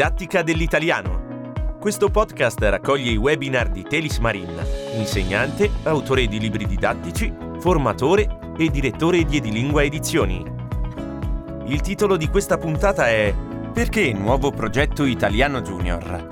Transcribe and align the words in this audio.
Didattica 0.00 0.42
dell'italiano. 0.42 1.76
Questo 1.78 2.08
podcast 2.08 2.58
raccoglie 2.60 3.10
i 3.10 3.16
webinar 3.16 3.70
di 3.70 3.82
Telis 3.82 4.16
Marin, 4.16 4.48
insegnante, 4.94 5.68
autore 5.82 6.26
di 6.26 6.40
libri 6.40 6.64
didattici, 6.64 7.30
formatore 7.58 8.54
e 8.56 8.70
direttore 8.70 9.24
di 9.24 9.36
Edilingua 9.36 9.82
Edizioni. 9.82 10.42
Il 11.66 11.82
titolo 11.82 12.16
di 12.16 12.28
questa 12.28 12.56
puntata 12.56 13.10
è 13.10 13.34
Perché 13.74 14.10
nuovo 14.14 14.50
progetto 14.50 15.04
Italiano 15.04 15.60
Junior? 15.60 16.26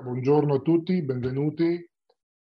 Buongiorno 0.00 0.54
a 0.54 0.60
tutti, 0.60 1.02
benvenuti. 1.02 1.90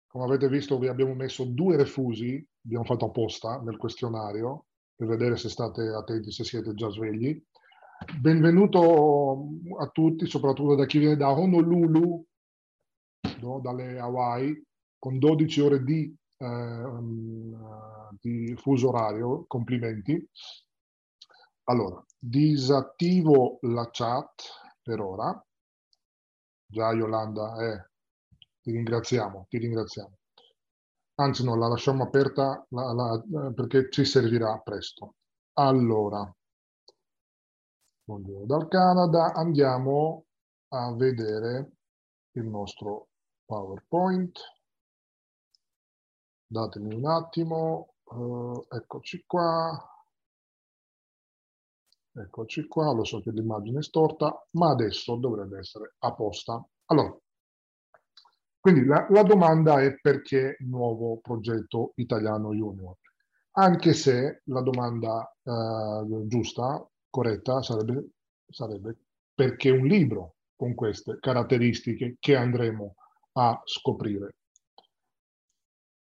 Come 0.09 0.25
avete 0.25 0.49
visto 0.49 0.81
vi 0.81 0.89
abbiamo 0.89 1.15
messo 1.15 1.45
due 1.45 1.77
refusi, 1.77 2.45
abbiamo 2.67 2.85
fatto 2.85 3.07
apposta 3.07 3.61
nel 3.63 3.77
questionario 3.77 4.67
per 4.95 5.07
vedere 5.07 5.37
se 5.37 5.49
state 5.49 5.89
attenti, 5.89 6.33
se 6.33 6.43
siete 6.43 6.75
già 6.75 6.89
svegli. 6.91 7.41
Benvenuto 8.21 9.49
a 9.79 9.87
tutti, 9.89 10.27
soprattutto 10.27 10.75
da 10.75 10.85
chi 10.85 10.99
viene 10.99 11.17
da 11.17 11.31
Honolulu, 11.31 12.27
no? 13.41 13.61
dalle 13.61 13.99
Hawaii, 13.99 14.63
con 14.99 15.19
12 15.19 15.61
ore 15.61 15.83
di, 15.85 16.15
eh, 16.39 16.91
di 18.21 18.55
fuso 18.57 18.89
orario. 18.89 19.45
Complimenti. 19.47 20.29
Allora, 21.69 22.05
disattivo 22.19 23.59
la 23.63 23.89
chat 23.91 24.43
per 24.83 25.01
ora 25.01 25.41
Già 26.69 26.93
Yolanda, 26.93 27.55
eh, 27.65 27.91
ti 28.61 28.73
ringraziamo, 28.73 29.47
ti 29.49 29.59
ringraziamo. 29.59 30.19
Anzi 31.19 31.45
no, 31.45 31.57
la 31.57 31.69
lasciamo 31.69 32.03
aperta 32.03 32.67
la, 32.71 32.93
la, 32.93 33.51
perché 33.55 33.89
ci 33.91 34.05
servirà 34.05 34.59
presto. 34.59 35.15
Allora, 35.55 36.31
buongiorno 38.05 38.45
dal 38.45 38.69
Canada, 38.69 39.33
andiamo 39.33 40.27
a 40.75 40.95
vedere 40.95 41.73
il 42.33 42.45
nostro 42.45 43.09
PowerPoint. 43.47 44.39
Datemi 46.49 46.95
un 46.95 47.07
attimo, 47.07 47.95
uh, 48.05 48.67
eccoci 48.69 49.25
qua. 49.27 49.71
Eccoci 52.13 52.67
qua, 52.67 52.93
lo 52.93 53.05
so 53.05 53.23
che 53.23 53.31
l'immagine 53.31 53.79
è 53.79 53.83
storta, 53.83 54.47
ma 54.51 54.71
adesso 54.71 55.17
dovrebbe 55.17 55.61
essere 55.61 55.95
a 55.99 56.13
posta. 56.13 56.63
Allora, 56.87 57.19
quindi 58.67 58.85
la, 58.85 59.07
la 59.11 59.23
domanda 59.23 59.81
è 59.81 59.95
perché 60.01 60.57
nuovo 60.63 61.21
progetto 61.21 61.93
italiano 61.95 62.53
junior? 62.53 62.97
Anche 63.59 63.93
se 63.93 64.43
la 64.47 64.61
domanda 64.61 65.33
eh, 65.45 66.27
giusta, 66.27 66.85
corretta, 67.09 67.63
sarebbe, 67.63 68.09
sarebbe 68.49 68.97
perché 69.33 69.71
un 69.71 69.87
libro 69.87 70.35
con 70.57 70.75
queste 70.75 71.19
caratteristiche 71.21 72.17
che 72.19 72.35
andremo 72.35 72.97
a 73.35 73.63
scoprire. 73.63 74.35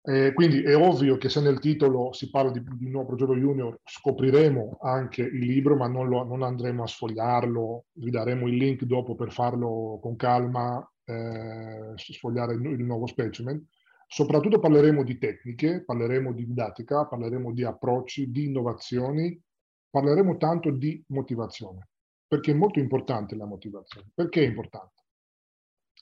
Eh, 0.02 0.34
quindi 0.34 0.62
è 0.62 0.76
ovvio 0.76 1.16
che 1.16 1.30
se 1.30 1.40
nel 1.40 1.58
titolo 1.58 2.12
si 2.12 2.28
parla 2.28 2.50
di, 2.50 2.62
di 2.76 2.90
nuovo 2.90 3.06
progetto 3.06 3.34
junior 3.34 3.80
scopriremo 3.82 4.76
anche 4.82 5.22
il 5.22 5.38
libro, 5.38 5.74
ma 5.74 5.86
non, 5.86 6.06
lo, 6.06 6.22
non, 6.24 6.42
andremo 6.42 6.82
a 6.82 6.86
sfogliarlo, 6.86 7.86
vi 7.92 8.10
daremo 8.10 8.46
il 8.46 8.56
link 8.56 8.82
dopo 8.82 9.14
per 9.14 9.32
farlo 9.32 9.98
con 10.02 10.16
calma, 10.16 10.86
eh, 11.12 11.92
sfogliare 11.96 12.54
il, 12.54 12.64
il 12.64 12.84
nuovo 12.84 13.06
specimen. 13.06 13.66
Soprattutto 14.06 14.58
parleremo 14.58 15.04
di 15.04 15.16
tecniche, 15.16 15.84
parleremo 15.84 16.32
di 16.32 16.46
didattica, 16.46 17.06
parleremo 17.06 17.52
di 17.52 17.64
approcci, 17.64 18.30
di 18.30 18.44
innovazioni, 18.44 19.40
parleremo 19.88 20.36
tanto 20.36 20.70
di 20.70 21.02
motivazione, 21.08 21.88
perché 22.26 22.50
è 22.50 22.54
molto 22.54 22.78
importante 22.78 23.36
la 23.36 23.46
motivazione. 23.46 24.10
Perché 24.14 24.42
è 24.42 24.46
importante? 24.46 25.02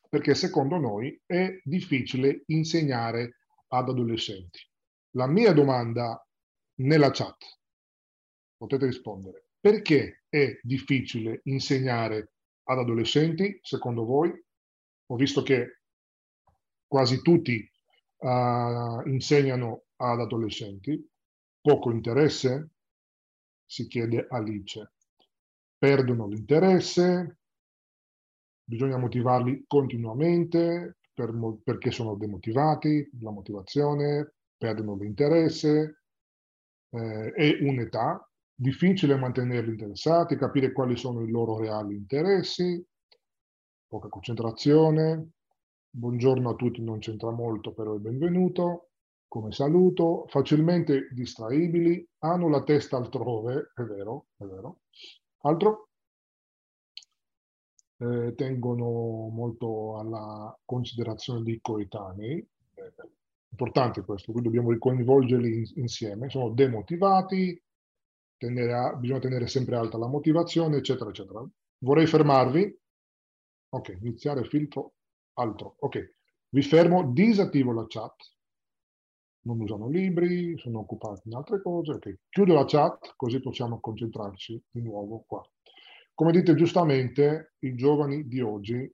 Perché 0.08 0.34
secondo 0.34 0.76
noi 0.76 1.20
è 1.24 1.60
difficile 1.62 2.42
insegnare 2.46 3.36
ad 3.68 3.88
adolescenti. 3.88 4.58
La 5.10 5.28
mia 5.28 5.52
domanda 5.52 6.24
nella 6.80 7.10
chat, 7.10 7.36
potete 8.56 8.86
rispondere, 8.86 9.46
perché 9.60 10.24
è 10.28 10.58
difficile 10.62 11.40
insegnare 11.44 12.32
ad 12.64 12.78
adolescenti, 12.78 13.58
secondo 13.62 14.04
voi? 14.04 14.32
Ho 15.10 15.16
visto 15.16 15.42
che 15.42 15.80
quasi 16.86 17.20
tutti 17.20 17.68
uh, 18.18 19.08
insegnano 19.08 19.84
ad 19.96 20.20
adolescenti, 20.20 21.04
poco 21.60 21.90
interesse, 21.90 22.70
si 23.64 23.86
chiede 23.88 24.26
Alice. 24.28 24.92
Perdono 25.76 26.28
l'interesse, 26.28 27.38
bisogna 28.64 28.98
motivarli 28.98 29.64
continuamente, 29.66 30.98
per, 31.12 31.32
perché 31.64 31.90
sono 31.90 32.14
demotivati, 32.14 33.08
la 33.20 33.30
motivazione, 33.30 34.34
perdono 34.56 34.94
l'interesse, 34.94 36.02
eh, 36.90 37.32
è 37.32 37.58
un'età, 37.62 38.28
difficile 38.54 39.16
mantenerli 39.16 39.70
interessati, 39.70 40.36
capire 40.36 40.72
quali 40.72 40.96
sono 40.96 41.22
i 41.22 41.30
loro 41.30 41.58
reali 41.58 41.96
interessi, 41.96 42.84
poca 43.90 44.08
concentrazione, 44.08 45.30
buongiorno 45.90 46.50
a 46.50 46.54
tutti, 46.54 46.80
non 46.80 47.00
c'entra 47.00 47.30
molto, 47.30 47.72
però 47.72 47.96
è 47.96 47.98
benvenuto, 47.98 48.90
come 49.26 49.50
saluto, 49.50 50.26
facilmente 50.28 51.08
distraibili, 51.10 52.06
hanno 52.18 52.48
la 52.48 52.62
testa 52.62 52.96
altrove, 52.96 53.72
è 53.74 53.82
vero, 53.82 54.26
è 54.36 54.44
vero. 54.44 54.82
Altro? 55.40 55.88
eh, 58.00 58.34
tengono 58.34 59.28
molto 59.28 59.98
alla 59.98 60.56
considerazione 60.64 61.42
dei 61.42 61.58
coetanei, 61.60 62.38
eh, 62.38 62.92
importante 63.50 64.02
questo, 64.02 64.32
quindi 64.32 64.50
dobbiamo 64.50 64.76
coinvolgerli 64.78 65.58
in, 65.58 65.64
insieme, 65.76 66.30
sono 66.30 66.50
demotivati, 66.50 67.60
a, 68.38 68.94
bisogna 68.94 69.18
tenere 69.18 69.46
sempre 69.48 69.76
alta 69.76 69.98
la 69.98 70.06
motivazione, 70.06 70.78
eccetera, 70.78 71.10
eccetera. 71.10 71.46
Vorrei 71.78 72.06
fermarvi, 72.06 72.78
ok, 73.70 73.98
iniziare 74.00 74.44
filtro, 74.44 74.94
altro, 75.34 75.76
ok, 75.78 76.14
vi 76.50 76.62
fermo, 76.62 77.10
disattivo 77.12 77.72
la 77.72 77.86
chat, 77.86 78.14
non 79.42 79.60
usano 79.60 79.88
libri, 79.88 80.56
sono 80.58 80.80
occupati 80.80 81.28
in 81.28 81.34
altre 81.34 81.62
cose, 81.62 81.92
ok, 81.92 82.18
chiudo 82.28 82.54
la 82.54 82.64
chat 82.66 83.14
così 83.16 83.40
possiamo 83.40 83.80
concentrarci 83.80 84.62
di 84.70 84.82
nuovo 84.82 85.24
qua. 85.26 85.42
Come 86.14 86.32
dite 86.32 86.54
giustamente, 86.54 87.54
i 87.60 87.74
giovani 87.74 88.26
di 88.26 88.40
oggi 88.40 88.90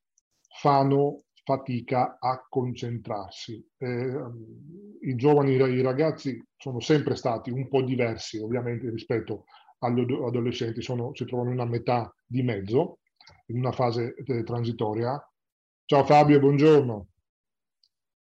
fanno 0.60 1.24
fatica 1.42 2.18
a 2.20 2.44
concentrarsi. 2.48 3.64
Eh, 3.78 4.20
I 5.00 5.14
giovani, 5.16 5.52
i 5.52 5.80
ragazzi 5.80 6.40
sono 6.56 6.80
sempre 6.80 7.16
stati 7.16 7.50
un 7.50 7.68
po' 7.68 7.82
diversi, 7.82 8.38
ovviamente, 8.38 8.90
rispetto 8.90 9.44
agli 9.78 10.00
adolescenti, 10.00 10.82
sono, 10.82 11.14
si 11.14 11.24
trovano 11.24 11.50
in 11.50 11.60
una 11.60 11.68
metà 11.68 12.12
di 12.24 12.42
mezzo, 12.42 12.98
in 13.46 13.58
una 13.58 13.72
fase 13.72 14.14
eh, 14.14 14.42
transitoria. 14.42 15.20
Ciao 15.84 16.04
Fabio, 16.04 16.40
buongiorno. 16.40 17.08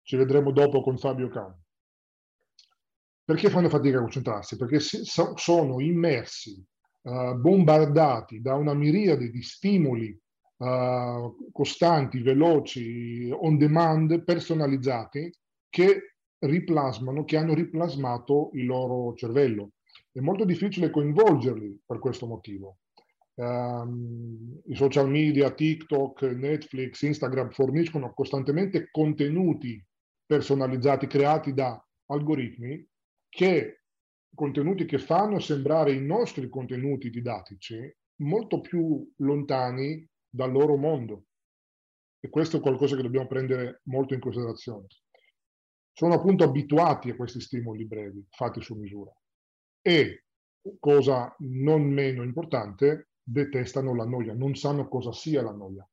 Ci 0.04 0.16
vedremo 0.16 0.52
dopo 0.52 0.82
con 0.82 0.98
Fabio 0.98 1.30
Can. 1.30 1.56
Perché 3.24 3.50
fanno 3.50 3.70
fatica 3.70 3.98
a 3.98 4.02
concentrarsi? 4.02 4.58
Perché 4.58 4.80
sono 4.80 5.80
immersi 5.80 6.66
uh, 7.02 7.36
bombardati 7.36 8.42
da 8.42 8.56
una 8.56 8.74
miriade 8.74 9.30
di 9.30 9.44
stimoli 9.44 10.20
uh, 10.58 11.52
costanti, 11.52 12.24
veloci, 12.24 13.30
on 13.32 13.58
demand, 13.58 14.24
personalizzati, 14.24 15.32
che 15.70 16.16
riplasmano, 16.40 17.24
che 17.24 17.38
hanno 17.38 17.54
riplasmato 17.54 18.50
il 18.54 18.66
loro 18.66 19.14
cervello. 19.14 19.74
È 20.12 20.20
molto 20.20 20.44
difficile 20.44 20.90
coinvolgerli 20.90 21.82
per 21.86 22.00
questo 22.00 22.26
motivo. 22.26 22.79
Um, 23.40 24.62
I 24.66 24.76
social 24.76 25.08
media, 25.08 25.50
TikTok, 25.50 26.24
Netflix, 26.24 27.02
Instagram 27.04 27.52
forniscono 27.52 28.14
costantemente 28.14 28.90
contenuti 28.92 29.82
personalizzati 30.26 31.08
creati 31.08 31.54
da 31.54 31.82
algoritmi 32.08 32.86
che 33.30 33.84
contenuti 34.36 34.84
che 34.84 34.98
fanno 34.98 35.40
sembrare 35.40 35.94
i 35.94 36.02
nostri 36.02 36.50
contenuti 36.50 37.10
didattici 37.10 37.80
molto 38.18 38.60
più 38.60 39.10
lontani 39.18 40.06
dal 40.30 40.52
loro 40.52 40.76
mondo. 40.76 41.24
E 42.20 42.30
questo 42.30 42.58
è 42.58 42.60
qualcosa 42.60 42.98
che 42.98 43.04
dobbiamo 43.04 43.28
prendere 43.28 43.80
molto 43.84 44.14
in 44.14 44.20
considerazione. 44.20 44.88
Sono 45.94 46.14
appunto 46.14 46.44
abituati 46.44 47.10
a 47.10 47.16
questi 47.16 47.40
stimoli 47.40 47.86
brevi, 47.86 48.22
fatti 48.30 48.62
su 48.62 48.76
misura. 48.76 49.14
E, 49.82 50.26
cosa 50.78 51.34
non 51.40 51.90
meno 51.90 52.24
importante, 52.24 53.09
detestano 53.32 53.96
la 53.96 54.06
noia, 54.06 54.34
non 54.34 54.56
sanno 54.56 54.88
cosa 54.88 55.12
sia 55.14 55.42
la 55.42 55.52
noia. 55.52 55.88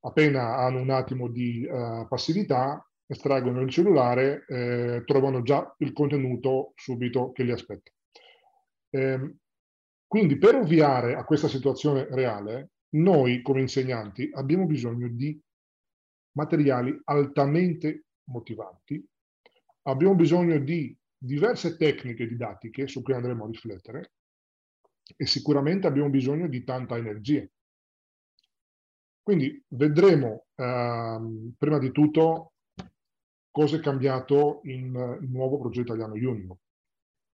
Appena 0.00 0.56
hanno 0.56 0.80
un 0.80 0.90
attimo 0.90 1.28
di 1.28 1.66
uh, 1.66 2.06
passività, 2.08 2.80
estraggono 3.06 3.60
il 3.60 3.70
cellulare, 3.70 4.44
eh, 4.48 5.02
trovano 5.04 5.42
già 5.42 5.74
il 5.78 5.92
contenuto 5.92 6.72
subito 6.74 7.30
che 7.32 7.44
li 7.44 7.52
aspetta. 7.52 7.90
Eh, 8.90 9.36
quindi 10.06 10.38
per 10.38 10.56
ovviare 10.56 11.14
a 11.14 11.24
questa 11.24 11.46
situazione 11.48 12.08
reale, 12.10 12.70
noi 12.96 13.42
come 13.42 13.60
insegnanti 13.60 14.28
abbiamo 14.32 14.66
bisogno 14.66 15.08
di 15.08 15.40
materiali 16.32 17.00
altamente 17.04 18.06
motivanti, 18.30 19.04
abbiamo 19.82 20.14
bisogno 20.14 20.58
di 20.58 20.96
diverse 21.16 21.76
tecniche 21.76 22.26
didattiche 22.26 22.88
su 22.88 23.02
cui 23.02 23.14
andremo 23.14 23.44
a 23.44 23.48
riflettere 23.48 24.12
e 25.16 25.26
sicuramente 25.26 25.86
abbiamo 25.86 26.10
bisogno 26.10 26.48
di 26.48 26.64
tanta 26.64 26.96
energia. 26.96 27.46
Quindi 29.22 29.62
vedremo 29.68 30.46
ehm, 30.54 31.54
prima 31.58 31.78
di 31.78 31.90
tutto 31.90 32.52
cosa 33.50 33.76
è 33.76 33.80
cambiato 33.80 34.60
in 34.64 35.18
il 35.20 35.30
nuovo 35.30 35.58
progetto 35.58 35.94
italiano 35.94 36.14
Junior. 36.14 36.56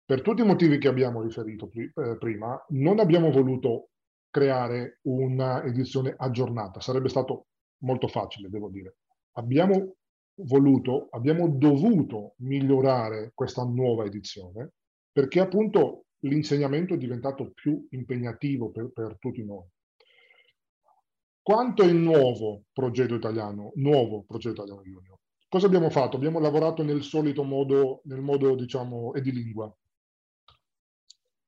Per 0.03 0.21
tutti 0.21 0.41
i 0.41 0.45
motivi 0.45 0.77
che 0.77 0.87
abbiamo 0.87 1.21
riferito 1.21 1.69
eh, 1.73 2.17
prima, 2.17 2.63
non 2.69 2.99
abbiamo 2.99 3.29
voluto 3.29 3.89
creare 4.29 4.99
una 5.03 5.63
edizione 5.63 6.13
aggiornata, 6.17 6.79
sarebbe 6.79 7.09
stato 7.09 7.47
molto 7.83 8.07
facile, 8.07 8.49
devo 8.49 8.69
dire. 8.69 8.97
Abbiamo 9.33 9.95
voluto, 10.43 11.07
abbiamo 11.11 11.47
dovuto 11.49 12.33
migliorare 12.37 13.31
questa 13.33 13.63
nuova 13.63 14.05
edizione 14.05 14.71
perché 15.11 15.39
appunto 15.39 16.05
l'insegnamento 16.19 16.93
è 16.93 16.97
diventato 16.97 17.51
più 17.51 17.85
impegnativo 17.91 18.69
per, 18.69 18.89
per 18.91 19.17
tutti 19.19 19.43
noi. 19.43 19.65
Quanto 21.41 21.83
è 21.83 21.85
il 21.85 21.95
nuovo 21.95 22.63
progetto 22.73 23.15
italiano, 23.15 23.71
nuovo 23.75 24.23
progetto 24.23 24.63
italiano 24.63 24.81
junior? 24.81 25.17
Cosa 25.47 25.67
abbiamo 25.67 25.89
fatto? 25.89 26.17
Abbiamo 26.17 26.39
lavorato 26.39 26.83
nel 26.83 27.03
solito 27.03 27.43
modo, 27.43 28.01
nel 28.03 28.21
modo 28.21 28.53
diciamo 28.55 29.13
edilingua. 29.13 29.73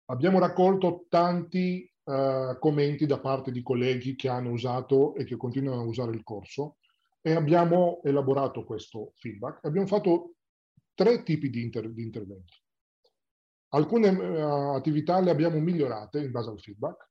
Abbiamo 0.05 0.39
raccolto 0.39 1.05
tanti 1.09 1.91
uh, 2.03 2.57
commenti 2.59 3.05
da 3.05 3.19
parte 3.19 3.51
di 3.51 3.61
colleghi 3.61 4.15
che 4.15 4.29
hanno 4.29 4.51
usato 4.51 5.15
e 5.15 5.25
che 5.25 5.35
continuano 5.35 5.81
a 5.81 5.85
usare 5.85 6.15
il 6.15 6.23
corso 6.23 6.77
e 7.21 7.33
abbiamo 7.33 7.99
elaborato 8.03 8.63
questo 8.63 9.11
feedback. 9.15 9.65
Abbiamo 9.65 9.87
fatto 9.87 10.35
tre 10.93 11.23
tipi 11.23 11.49
di, 11.49 11.61
inter 11.61 11.89
di 11.91 12.03
interventi. 12.03 12.55
Alcune 13.69 14.09
uh, 14.09 14.75
attività 14.75 15.19
le 15.19 15.29
abbiamo 15.29 15.59
migliorate 15.59 16.19
in 16.19 16.31
base 16.31 16.49
al 16.49 16.59
feedback, 16.59 17.09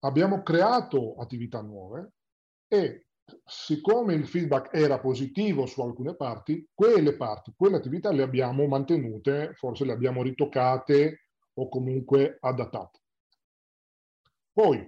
abbiamo 0.00 0.42
creato 0.42 1.16
attività 1.16 1.60
nuove 1.62 2.12
e 2.68 3.06
siccome 3.44 4.14
il 4.14 4.26
feedback 4.26 4.74
era 4.74 4.98
positivo 4.98 5.66
su 5.66 5.80
alcune 5.80 6.14
parti, 6.16 6.68
quelle 6.74 7.16
parti, 7.16 7.52
quelle 7.56 7.76
attività 7.76 8.10
le 8.12 8.22
abbiamo 8.22 8.66
mantenute, 8.66 9.52
forse 9.54 9.84
le 9.84 9.92
abbiamo 9.92 10.22
ritoccate 10.22 11.26
o 11.54 11.68
comunque 11.68 12.36
adattate. 12.40 12.98
Poi 14.52 14.86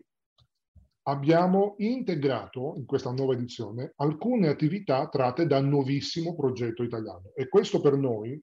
abbiamo 1.05 1.75
integrato 1.79 2.75
in 2.77 2.85
questa 2.85 3.11
nuova 3.11 3.33
edizione 3.33 3.93
alcune 3.97 4.49
attività 4.49 5.09
tratte 5.09 5.47
dal 5.47 5.65
nuovissimo 5.65 6.35
progetto 6.35 6.83
italiano 6.83 7.33
e 7.35 7.49
questo 7.49 7.81
per 7.81 7.97
noi 7.97 8.41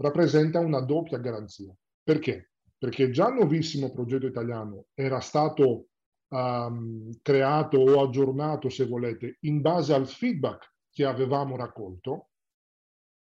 rappresenta 0.00 0.58
una 0.60 0.80
doppia 0.80 1.18
garanzia. 1.18 1.74
Perché? 2.02 2.52
Perché 2.76 3.10
già 3.10 3.28
il 3.28 3.34
nuovissimo 3.34 3.92
progetto 3.92 4.26
italiano 4.26 4.86
era 4.94 5.20
stato 5.20 5.88
um, 6.28 7.10
creato 7.22 7.78
o 7.78 8.02
aggiornato, 8.02 8.68
se 8.70 8.86
volete, 8.86 9.36
in 9.40 9.60
base 9.60 9.92
al 9.92 10.08
feedback 10.08 10.72
che 10.90 11.04
avevamo 11.04 11.56
raccolto 11.56 12.30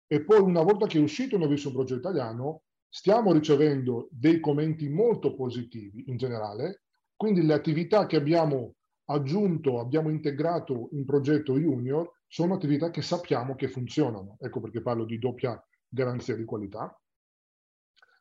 e 0.06 0.22
poi 0.22 0.40
una 0.40 0.62
volta 0.62 0.86
che 0.86 0.98
è 0.98 1.02
uscito 1.02 1.34
il 1.34 1.40
nuovissimo 1.40 1.72
progetto 1.72 1.98
italiano 1.98 2.62
stiamo 2.88 3.32
ricevendo 3.32 4.08
dei 4.10 4.38
commenti 4.38 4.88
molto 4.88 5.34
positivi 5.34 6.04
in 6.06 6.16
generale, 6.16 6.82
quindi 7.16 7.42
le 7.44 7.54
attività 7.54 8.06
che 8.06 8.16
abbiamo 8.16 8.74
aggiunto, 9.06 9.80
abbiamo 9.80 10.10
integrato 10.10 10.90
in 10.92 11.04
progetto 11.04 11.58
Junior 11.58 12.08
sono 12.28 12.54
attività 12.54 12.90
che 12.90 13.02
sappiamo 13.02 13.54
che 13.54 13.68
funzionano. 13.68 14.36
Ecco 14.38 14.60
perché 14.60 14.82
parlo 14.82 15.04
di 15.04 15.18
doppia 15.18 15.60
garanzia 15.96 16.36
di 16.36 16.44
qualità. 16.44 16.94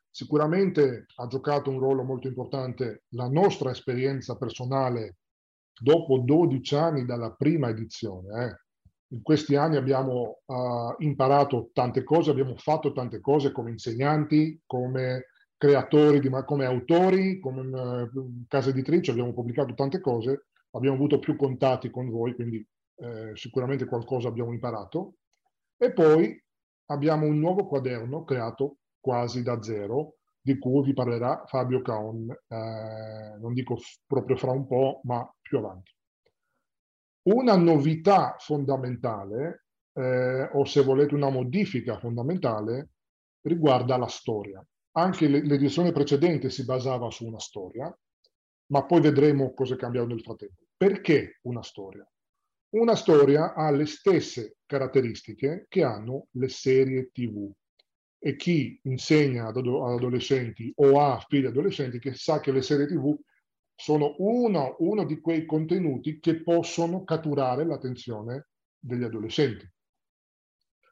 Sicuramente 0.09 1.07
ha 1.15 1.27
giocato 1.27 1.69
un 1.69 1.79
ruolo 1.79 2.03
molto 2.03 2.27
importante 2.27 3.03
la 3.09 3.27
nostra 3.27 3.71
esperienza 3.71 4.37
personale 4.37 5.17
dopo 5.77 6.19
12 6.19 6.75
anni 6.75 7.05
dalla 7.05 7.31
prima 7.33 7.67
edizione. 7.67 8.45
Eh. 8.45 8.59
In 9.09 9.21
questi 9.21 9.55
anni 9.55 9.75
abbiamo 9.75 10.39
uh, 10.45 10.95
imparato 10.99 11.69
tante 11.73 12.03
cose, 12.03 12.31
abbiamo 12.31 12.55
fatto 12.55 12.93
tante 12.93 13.19
cose 13.19 13.51
come 13.51 13.71
insegnanti, 13.71 14.61
come 14.65 15.27
creatori, 15.57 16.19
di, 16.19 16.29
come 16.45 16.65
autori, 16.65 17.39
come 17.39 17.61
uh, 17.61 18.45
casa 18.47 18.69
editrice, 18.69 19.11
abbiamo 19.11 19.33
pubblicato 19.33 19.73
tante 19.73 19.99
cose, 19.99 20.47
abbiamo 20.71 20.95
avuto 20.95 21.19
più 21.19 21.35
contatti 21.35 21.89
con 21.89 22.09
voi, 22.09 22.33
quindi 22.35 22.65
eh, 22.97 23.31
sicuramente 23.35 23.85
qualcosa 23.85 24.27
abbiamo 24.27 24.53
imparato. 24.53 25.15
E 25.77 25.91
poi 25.91 26.41
abbiamo 26.87 27.25
un 27.25 27.39
nuovo 27.39 27.65
quaderno 27.65 28.23
creato 28.23 28.77
quasi 28.99 29.43
da 29.43 29.61
zero, 29.61 30.15
di 30.41 30.57
cui 30.59 30.83
vi 30.83 30.93
parlerà 30.93 31.43
Fabio 31.47 31.81
Caon, 31.81 32.29
eh, 32.29 33.37
non 33.39 33.53
dico 33.53 33.77
proprio 34.05 34.35
fra 34.35 34.51
un 34.51 34.67
po', 34.67 35.01
ma 35.03 35.27
più 35.41 35.57
avanti. 35.57 35.91
Una 37.23 37.55
novità 37.55 38.35
fondamentale, 38.37 39.65
eh, 39.93 40.49
o 40.53 40.65
se 40.65 40.83
volete 40.83 41.15
una 41.15 41.29
modifica 41.29 41.97
fondamentale, 41.97 42.89
riguarda 43.41 43.97
la 43.97 44.07
storia. 44.07 44.63
Anche 44.97 45.27
l'edizione 45.27 45.91
precedente 45.91 46.49
si 46.49 46.63
basava 46.63 47.09
su 47.09 47.25
una 47.25 47.39
storia, 47.39 47.95
ma 48.67 48.85
poi 48.85 49.01
vedremo 49.01 49.53
cosa 49.53 49.73
è 49.73 49.77
cambiato 49.77 50.07
nel 50.07 50.21
frattempo. 50.21 50.63
Perché 50.77 51.39
una 51.43 51.63
storia? 51.63 52.07
Una 52.75 52.95
storia 52.95 53.53
ha 53.53 53.71
le 53.71 53.85
stesse 53.85 54.54
caratteristiche 54.65 55.65
che 55.69 55.83
hanno 55.83 56.27
le 56.31 56.49
serie 56.49 57.09
TV. 57.11 57.51
E 58.17 58.35
chi 58.35 58.79
insegna 58.83 59.47
ad 59.47 59.57
adolescenti 59.57 60.71
o 60.77 60.99
ha 60.99 61.23
figli 61.27 61.45
adolescenti 61.45 61.99
che 61.99 62.13
sa 62.15 62.39
che 62.39 62.51
le 62.51 62.61
serie 62.61 62.87
TV 62.87 63.15
sono 63.75 64.15
uno, 64.19 64.75
uno 64.79 65.05
di 65.05 65.19
quei 65.19 65.45
contenuti 65.45 66.19
che 66.19 66.41
possono 66.41 67.03
catturare 67.03 67.65
l'attenzione 67.65 68.47
degli 68.79 69.03
adolescenti. 69.03 69.69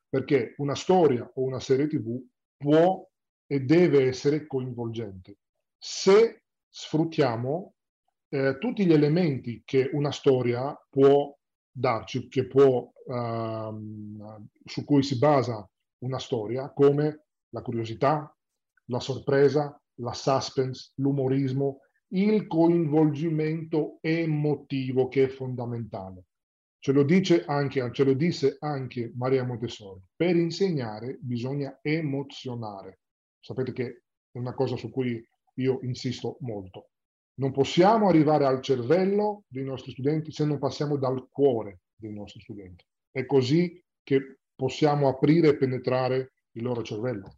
Perché 0.10 0.54
una 0.58 0.76
storia 0.76 1.24
o 1.24 1.42
una 1.42 1.60
serie 1.60 1.88
TV 1.88 2.22
può 2.56 3.08
e 3.48 3.60
deve 3.62 4.08
essere 4.08 4.46
coinvolgente 4.46 5.38
se 5.86 6.44
sfruttiamo 6.70 7.74
eh, 8.30 8.58
tutti 8.58 8.86
gli 8.86 8.94
elementi 8.94 9.64
che 9.66 9.90
una 9.92 10.12
storia 10.12 10.74
può 10.90 11.38
darci, 11.74 12.28
che 12.28 12.48
può, 12.48 12.92
ehm, 13.08 14.48
su 14.64 14.86
cui 14.86 15.04
si 15.04 15.18
basa 15.18 15.68
una 16.00 16.20
storia, 16.20 16.72
come 16.72 17.26
la 17.50 17.62
curiosità, 17.62 18.36
la 18.86 19.00
sorpresa, 19.00 19.80
la 19.96 20.14
suspense, 20.14 20.92
l'umorismo, 20.96 21.80
il 22.14 22.48
coinvolgimento 22.48 23.98
emotivo 24.02 25.08
che 25.08 25.26
è 25.26 25.28
fondamentale. 25.28 26.26
Ce 26.80 26.92
lo, 26.92 27.04
dice 27.04 27.46
anche, 27.46 27.90
ce 27.92 28.04
lo 28.04 28.14
disse 28.14 28.58
anche 28.60 29.12
Maria 29.16 29.46
Montessori. 29.46 30.02
Per 30.16 30.36
insegnare 30.36 31.18
bisogna 31.22 31.80
emozionare. 31.82 33.00
Sapete 33.40 33.72
che 33.72 34.04
è 34.32 34.38
una 34.38 34.54
cosa 34.54 34.76
su 34.76 34.92
cui 34.92 35.26
io 35.56 35.80
insisto 35.84 36.38
molto. 36.42 36.90
Non 37.36 37.52
possiamo 37.52 38.08
arrivare 38.08 38.46
al 38.46 38.62
cervello 38.62 39.44
dei 39.48 39.64
nostri 39.64 39.92
studenti 39.92 40.32
se 40.32 40.46
non 40.46 40.60
passiamo 40.60 40.98
dal 40.98 41.28
cuore 41.32 41.82
dei 41.96 42.14
nostri 42.14 42.42
studenti. 42.42 42.86
È 43.10 43.26
così 43.26 43.84
che 44.04 44.38
possiamo 44.56 45.08
aprire 45.08 45.50
e 45.50 45.58
penetrare 45.58 46.34
il 46.52 46.64
loro 46.64 46.84
cervello. 46.84 47.38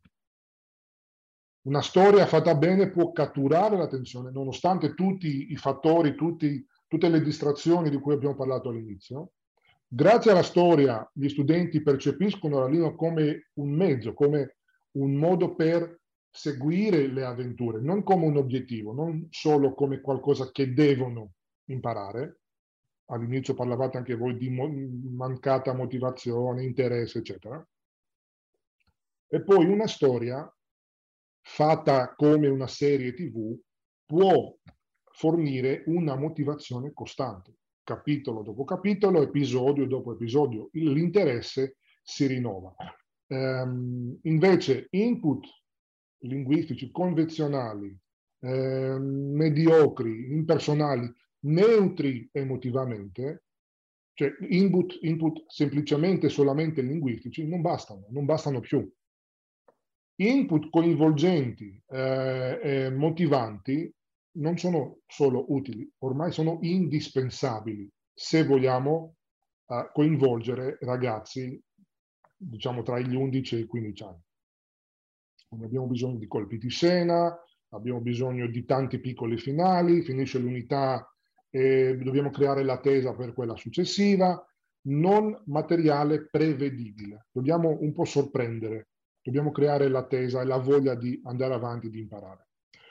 Una 1.66 1.82
storia 1.82 2.26
fatta 2.28 2.54
bene 2.56 2.92
può 2.92 3.12
catturare 3.12 3.78
l'attenzione, 3.78 4.32
nonostante 4.32 4.94
tutti 4.94 5.52
i 5.52 5.56
fattori, 5.56 6.14
tutti, 6.16 6.64
tutte 6.88 7.10
le 7.10 7.22
distrazioni 7.22 7.90
di 7.90 7.98
cui 7.98 8.14
abbiamo 8.14 8.36
parlato 8.36 8.70
all'inizio. 8.70 9.32
Grazie 9.88 10.32
alla 10.32 10.44
storia 10.44 11.10
gli 11.14 11.30
studenti 11.30 11.82
percepiscono 11.82 12.60
la 12.60 12.68
lingua 12.68 12.96
come 12.96 13.50
un 13.54 13.72
mezzo, 13.72 14.14
come 14.14 14.58
un 14.98 15.16
modo 15.16 15.56
per 15.56 16.02
seguire 16.36 17.08
le 17.08 17.24
avventure, 17.24 17.80
non 17.80 18.04
come 18.04 18.26
un 18.26 18.36
obiettivo, 18.36 18.92
non 18.92 19.28
solo 19.30 19.74
come 19.74 20.02
qualcosa 20.02 20.52
che 20.52 20.74
devono 20.74 21.36
imparare. 21.70 22.42
All'inizio 23.06 23.54
parlavate 23.54 23.98
anche 23.98 24.16
voi 24.16 24.36
di 24.36 24.50
mancata 24.50 25.74
motivazione, 25.74 26.64
interesse, 26.64 27.20
eccetera. 27.20 27.66
E 29.28 29.44
poi 29.44 29.66
una 29.66 29.88
storia 29.88 30.54
fatta 31.42 32.14
come 32.16 32.48
una 32.48 32.68
serie 32.68 33.14
tv 33.14 33.58
può 34.06 34.54
fornire 35.12 35.84
una 35.86 36.16
motivazione 36.16 36.92
costante, 36.94 37.56
capitolo 37.84 38.42
dopo 38.42 38.66
capitolo, 38.66 39.22
episodio 39.22 39.88
dopo 39.88 40.12
episodio. 40.12 40.68
L'interesse 40.74 41.78
si 42.04 42.26
rinnova. 42.28 42.76
Um, 43.28 44.20
invece 44.24 44.88
input 44.92 45.48
linguistici 46.28 46.92
convenzionali, 46.92 47.98
eh, 48.40 48.98
mediocri, 49.00 50.32
impersonali, 50.32 51.12
neutri 51.46 52.28
emotivamente, 52.32 53.44
cioè 54.14 54.34
input, 54.50 54.98
input 55.02 55.44
semplicemente 55.48 56.30
solamente 56.30 56.82
linguistici, 56.82 57.48
non 57.48 57.62
bastano, 57.62 58.06
non 58.10 58.26
bastano 58.26 58.60
più. 58.60 58.90
Input 60.18 60.70
coinvolgenti, 60.70 61.82
eh, 61.88 62.60
eh, 62.64 62.90
motivanti, 62.90 63.94
non 64.38 64.58
sono 64.58 65.00
solo 65.08 65.46
utili, 65.50 65.90
ormai 66.00 66.32
sono 66.32 66.60
indispensabili 66.62 67.90
se 68.14 68.46
vogliamo 68.46 69.16
eh, 69.68 69.90
coinvolgere 69.94 70.78
ragazzi, 70.82 71.62
diciamo, 72.38 72.82
tra 72.84 73.00
gli 73.00 73.16
11 73.16 73.56
e 73.56 73.60
i 73.60 73.66
15 73.66 74.04
anni. 74.04 74.25
Abbiamo 75.50 75.88
bisogno 75.88 76.18
di 76.18 76.28
colpi 76.28 76.58
di 76.58 76.70
scena, 76.70 77.38
abbiamo 77.70 78.02
bisogno 78.02 78.48
di 78.48 78.66
tanti 78.66 79.00
piccoli 79.00 79.38
finali, 79.38 80.02
finisce 80.02 80.40
l'unità 80.40 81.10
e 81.50 81.98
dobbiamo 81.98 82.30
creare 82.30 82.64
l'attesa 82.64 83.14
per 83.14 83.34
quella 83.34 83.56
successiva, 83.56 84.46
non 84.88 85.42
materiale 85.46 86.28
prevedibile. 86.28 87.28
Dobbiamo 87.32 87.78
un 87.80 87.94
po' 87.94 88.06
sorprendere, 88.06 88.90
dobbiamo 89.22 89.52
creare 89.52 89.88
l'attesa 89.88 90.42
e 90.42 90.46
la 90.46 90.58
voglia 90.58 90.96
di 90.96 91.20
andare 91.24 91.54
avanti, 91.54 91.90
di 91.90 92.00
imparare. 92.00 92.50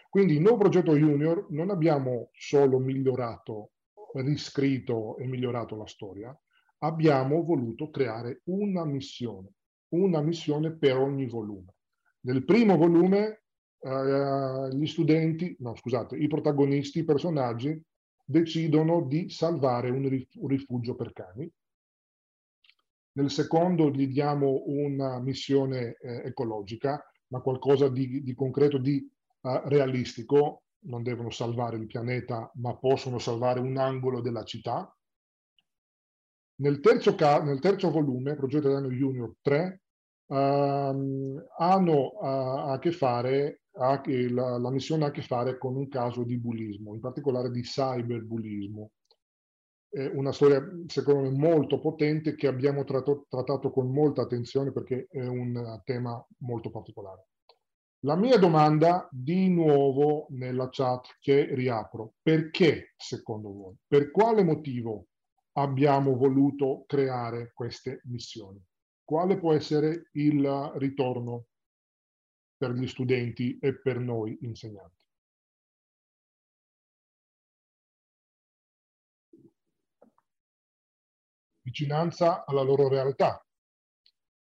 Quindi 0.08 0.34
il 0.34 0.40
nuovo 0.40 0.58
progetto 0.58 0.96
Junior 0.96 1.46
non 1.50 1.70
abbiamo 1.70 2.30
solo 2.32 2.78
migliorato, 2.78 3.72
riscritto 4.14 5.16
e 5.18 5.26
migliorato 5.26 5.76
la 5.76 5.86
storia, 5.86 6.36
abbiamo 6.78 7.42
voluto 7.42 7.90
creare 7.90 8.42
una 8.44 8.84
missione, 8.84 9.54
una 9.88 10.20
missione 10.20 10.76
per 10.76 10.96
ogni 10.96 11.26
volume. 11.26 11.73
Nel 12.24 12.44
primo 12.44 12.76
volume 12.76 13.42
eh, 13.80 14.68
gli 14.72 14.86
studenti, 14.86 15.54
no 15.60 15.74
scusate, 15.76 16.16
i 16.16 16.26
protagonisti, 16.26 17.00
i 17.00 17.04
personaggi 17.04 17.78
decidono 18.24 19.02
di 19.02 19.28
salvare 19.28 19.90
un, 19.90 20.08
rif- 20.08 20.36
un 20.36 20.48
rifugio 20.48 20.94
per 20.94 21.12
cani. 21.12 21.50
Nel 23.16 23.30
secondo 23.30 23.90
gli 23.90 24.08
diamo 24.08 24.62
una 24.66 25.20
missione 25.20 25.96
eh, 26.00 26.22
ecologica, 26.24 27.04
ma 27.28 27.40
qualcosa 27.40 27.88
di, 27.88 28.22
di 28.22 28.34
concreto, 28.34 28.78
di 28.78 29.06
uh, 29.42 29.60
realistico. 29.68 30.62
Non 30.84 31.02
devono 31.02 31.30
salvare 31.30 31.76
il 31.76 31.86
pianeta, 31.86 32.50
ma 32.54 32.76
possono 32.76 33.18
salvare 33.18 33.60
un 33.60 33.76
angolo 33.76 34.20
della 34.20 34.44
città. 34.44 34.94
Nel 36.56 36.80
terzo, 36.80 37.16
nel 37.42 37.60
terzo 37.60 37.90
volume, 37.90 38.34
Progetto 38.34 38.70
Danno 38.70 38.90
Junior 38.90 39.34
3, 39.40 39.83
uh, 40.26 40.34
hanno 41.58 42.12
uh, 42.20 42.70
a 42.70 42.78
che 42.80 42.92
fare 42.92 43.62
ha, 43.76 44.00
la, 44.06 44.58
la, 44.58 44.70
missione 44.70 45.04
ha 45.04 45.08
a 45.08 45.10
che 45.10 45.22
fare 45.22 45.58
con 45.58 45.76
un 45.76 45.88
caso 45.88 46.22
di 46.22 46.38
bullismo, 46.38 46.94
in 46.94 47.00
particolare 47.00 47.50
di 47.50 47.62
cyberbullismo. 47.62 48.90
È 49.88 50.06
una 50.06 50.32
storia, 50.32 50.60
secondo 50.86 51.22
me, 51.22 51.30
molto 51.30 51.78
potente 51.78 52.34
che 52.34 52.46
abbiamo 52.46 52.84
tratto, 52.84 53.26
trattato 53.28 53.70
con 53.70 53.92
molta 53.92 54.22
attenzione 54.22 54.72
perché 54.72 55.06
è 55.08 55.24
un 55.24 55.80
tema 55.84 56.24
molto 56.38 56.70
particolare. 56.70 57.26
La 58.04 58.16
mia 58.16 58.36
domanda 58.36 59.08
di 59.10 59.48
nuovo 59.48 60.26
nella 60.30 60.68
chat 60.70 61.16
che 61.20 61.54
riapro, 61.54 62.14
perché 62.20 62.92
secondo 62.96 63.50
voi, 63.50 63.74
per 63.86 64.10
quale 64.10 64.42
motivo 64.42 65.06
abbiamo 65.52 66.14
voluto 66.16 66.84
creare 66.86 67.52
queste 67.54 68.00
missioni? 68.04 68.62
Quale 69.04 69.38
può 69.38 69.52
essere 69.52 70.08
il 70.12 70.72
ritorno 70.76 71.46
per 72.56 72.72
gli 72.72 72.86
studenti 72.86 73.58
e 73.58 73.78
per 73.78 73.98
noi 73.98 74.38
insegnanti. 74.40 75.04
Vicinanza 81.60 82.44
alla 82.46 82.62
loro 82.62 82.88
realtà, 82.88 83.44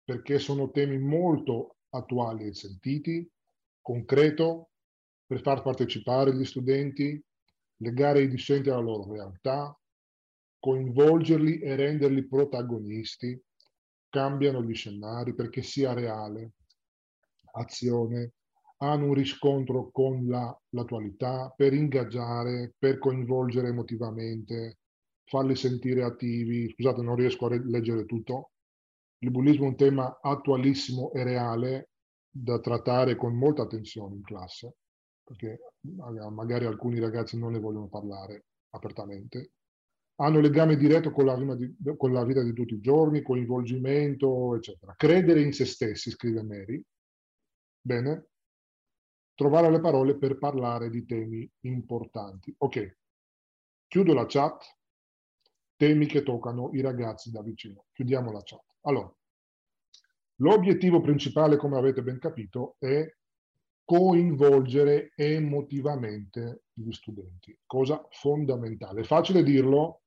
perché 0.04 0.38
sono 0.38 0.70
temi 0.70 0.98
molto 0.98 1.76
attuali 1.90 2.46
e 2.46 2.54
sentiti, 2.54 3.28
concreto, 3.80 4.70
per 5.26 5.40
far 5.40 5.62
partecipare 5.62 6.34
gli 6.34 6.44
studenti, 6.44 7.20
legare 7.76 8.22
i 8.22 8.28
discenti 8.28 8.70
alla 8.70 8.80
loro 8.80 9.12
realtà, 9.12 9.76
coinvolgerli 10.58 11.60
e 11.60 11.74
renderli 11.74 12.26
protagonisti, 12.26 13.42
cambiano 14.12 14.62
gli 14.62 14.74
scenari 14.74 15.34
perché 15.34 15.62
sia 15.62 15.94
reale, 15.94 16.52
azione 17.54 18.34
hanno 18.82 19.06
un 19.06 19.14
riscontro 19.14 19.90
con 19.90 20.26
la, 20.26 20.54
l'attualità 20.70 21.50
per 21.56 21.72
ingaggiare, 21.72 22.74
per 22.78 22.98
coinvolgere 22.98 23.68
emotivamente, 23.68 24.80
farli 25.24 25.56
sentire 25.56 26.02
attivi. 26.02 26.68
Scusate, 26.68 27.00
non 27.00 27.16
riesco 27.16 27.46
a 27.46 27.58
leggere 27.64 28.04
tutto. 28.04 28.50
Il 29.20 29.30
bullismo 29.30 29.64
è 29.64 29.68
un 29.68 29.76
tema 29.76 30.18
attualissimo 30.20 31.10
e 31.12 31.22
reale 31.22 31.90
da 32.28 32.60
trattare 32.60 33.16
con 33.16 33.34
molta 33.34 33.62
attenzione 33.62 34.16
in 34.16 34.22
classe, 34.22 34.74
perché 35.24 35.58
magari 36.30 36.66
alcuni 36.66 36.98
ragazzi 36.98 37.38
non 37.38 37.52
ne 37.52 37.60
vogliono 37.60 37.88
parlare 37.88 38.44
apertamente. 38.70 39.52
Hanno 40.22 40.40
legame 40.40 40.76
diretto 40.76 41.10
con 41.10 41.24
la, 41.24 41.56
di, 41.56 41.74
con 41.96 42.12
la 42.12 42.24
vita 42.24 42.42
di 42.42 42.52
tutti 42.52 42.74
i 42.74 42.80
giorni, 42.80 43.22
coinvolgimento, 43.22 44.54
eccetera. 44.54 44.94
Credere 44.96 45.42
in 45.42 45.52
se 45.52 45.64
stessi, 45.64 46.10
scrive 46.10 46.42
Mary, 46.42 46.84
Bene? 47.84 48.28
Trovare 49.34 49.68
le 49.70 49.80
parole 49.80 50.16
per 50.16 50.38
parlare 50.38 50.88
di 50.88 51.04
temi 51.04 51.50
importanti. 51.62 52.54
Ok, 52.58 52.98
chiudo 53.88 54.14
la 54.14 54.26
chat. 54.26 54.62
Temi 55.74 56.06
che 56.06 56.22
toccano 56.22 56.70
i 56.74 56.80
ragazzi 56.80 57.32
da 57.32 57.42
vicino. 57.42 57.86
Chiudiamo 57.92 58.30
la 58.30 58.42
chat. 58.44 58.62
Allora, 58.82 59.12
l'obiettivo 60.36 61.00
principale, 61.00 61.56
come 61.56 61.76
avete 61.76 62.04
ben 62.04 62.20
capito, 62.20 62.76
è 62.78 63.04
coinvolgere 63.84 65.12
emotivamente 65.16 66.66
gli 66.72 66.92
studenti. 66.92 67.58
Cosa 67.66 68.06
fondamentale. 68.10 69.00
È 69.00 69.04
facile 69.04 69.42
dirlo, 69.42 70.02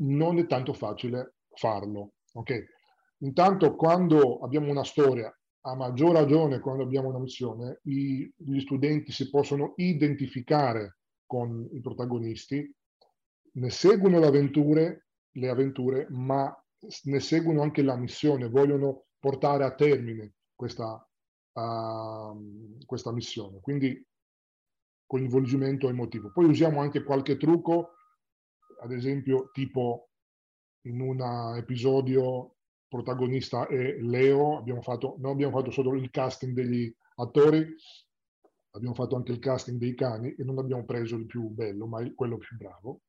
non 0.00 0.38
è 0.38 0.46
tanto 0.46 0.72
facile 0.72 1.34
farlo. 1.54 2.12
Ok? 2.34 2.64
Intanto 3.18 3.74
quando 3.74 4.38
abbiamo 4.40 4.70
una 4.70 4.84
storia 4.84 5.34
a 5.62 5.74
maggior 5.74 6.14
ragione 6.14 6.60
quando 6.60 6.82
abbiamo 6.82 7.08
una 7.08 7.18
missione, 7.18 7.80
i, 7.84 8.32
gli 8.34 8.60
studenti 8.60 9.12
si 9.12 9.28
possono 9.28 9.74
identificare 9.76 10.98
con 11.26 11.68
i 11.72 11.80
protagonisti, 11.80 12.74
ne 13.52 13.70
seguono 13.70 14.18
le 14.18 14.26
avventure, 14.26 15.06
le 15.32 15.48
avventure 15.48 16.06
ma 16.10 16.52
ne 17.04 17.20
seguono 17.20 17.62
anche 17.62 17.82
la 17.82 17.96
missione, 17.96 18.48
vogliono 18.48 19.04
portare 19.18 19.64
a 19.64 19.74
termine 19.74 20.34
questa, 20.54 21.06
uh, 21.52 22.78
questa 22.86 23.12
missione. 23.12 23.60
Quindi 23.60 24.02
coinvolgimento 25.06 25.88
emotivo. 25.88 26.30
Poi 26.32 26.46
usiamo 26.46 26.80
anche 26.80 27.02
qualche 27.02 27.36
trucco, 27.36 27.96
ad 28.80 28.92
esempio 28.92 29.50
tipo 29.52 30.10
in 30.82 31.00
un 31.00 31.20
episodio 31.56 32.56
protagonista 32.88 33.66
è 33.68 33.98
Leo, 34.00 34.58
abbiamo 34.58 34.82
fatto, 34.82 35.16
non 35.18 35.32
abbiamo 35.32 35.56
fatto 35.56 35.70
solo 35.70 35.94
il 35.94 36.10
casting 36.10 36.54
degli 36.54 36.92
attori, 37.16 37.74
abbiamo 38.72 38.94
fatto 38.94 39.16
anche 39.16 39.32
il 39.32 39.38
casting 39.38 39.78
dei 39.78 39.94
cani 39.94 40.34
e 40.34 40.42
non 40.42 40.58
abbiamo 40.58 40.84
preso 40.84 41.16
il 41.16 41.26
più 41.26 41.48
bello, 41.48 41.86
ma 41.86 42.02
quello 42.14 42.38
più 42.38 42.56
bravo, 42.56 43.02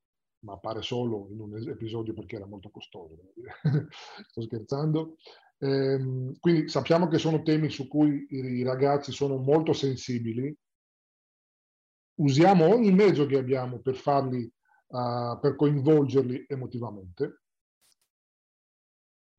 ma 0.43 0.53
appare 0.53 0.81
solo 0.81 1.27
in 1.31 1.39
un 1.39 1.57
episodio 1.67 2.13
perché 2.13 2.35
era 2.35 2.45
molto 2.45 2.69
costoso. 2.69 3.33
Sto 4.29 4.41
scherzando. 4.41 5.15
Ehm, 5.59 6.37
quindi 6.39 6.69
sappiamo 6.69 7.07
che 7.07 7.17
sono 7.17 7.43
temi 7.43 7.69
su 7.69 7.87
cui 7.87 8.27
i 8.29 8.63
ragazzi 8.63 9.11
sono 9.11 9.37
molto 9.37 9.73
sensibili. 9.73 10.55
Usiamo 12.15 12.67
ogni 12.67 12.91
mezzo 12.91 13.25
che 13.25 13.37
abbiamo 13.37 13.79
per 13.79 13.95
farli, 13.95 14.51
uh, 14.91 15.39
per 15.39 15.55
coinvolgerli 15.55 16.45
emotivamente 16.48 17.41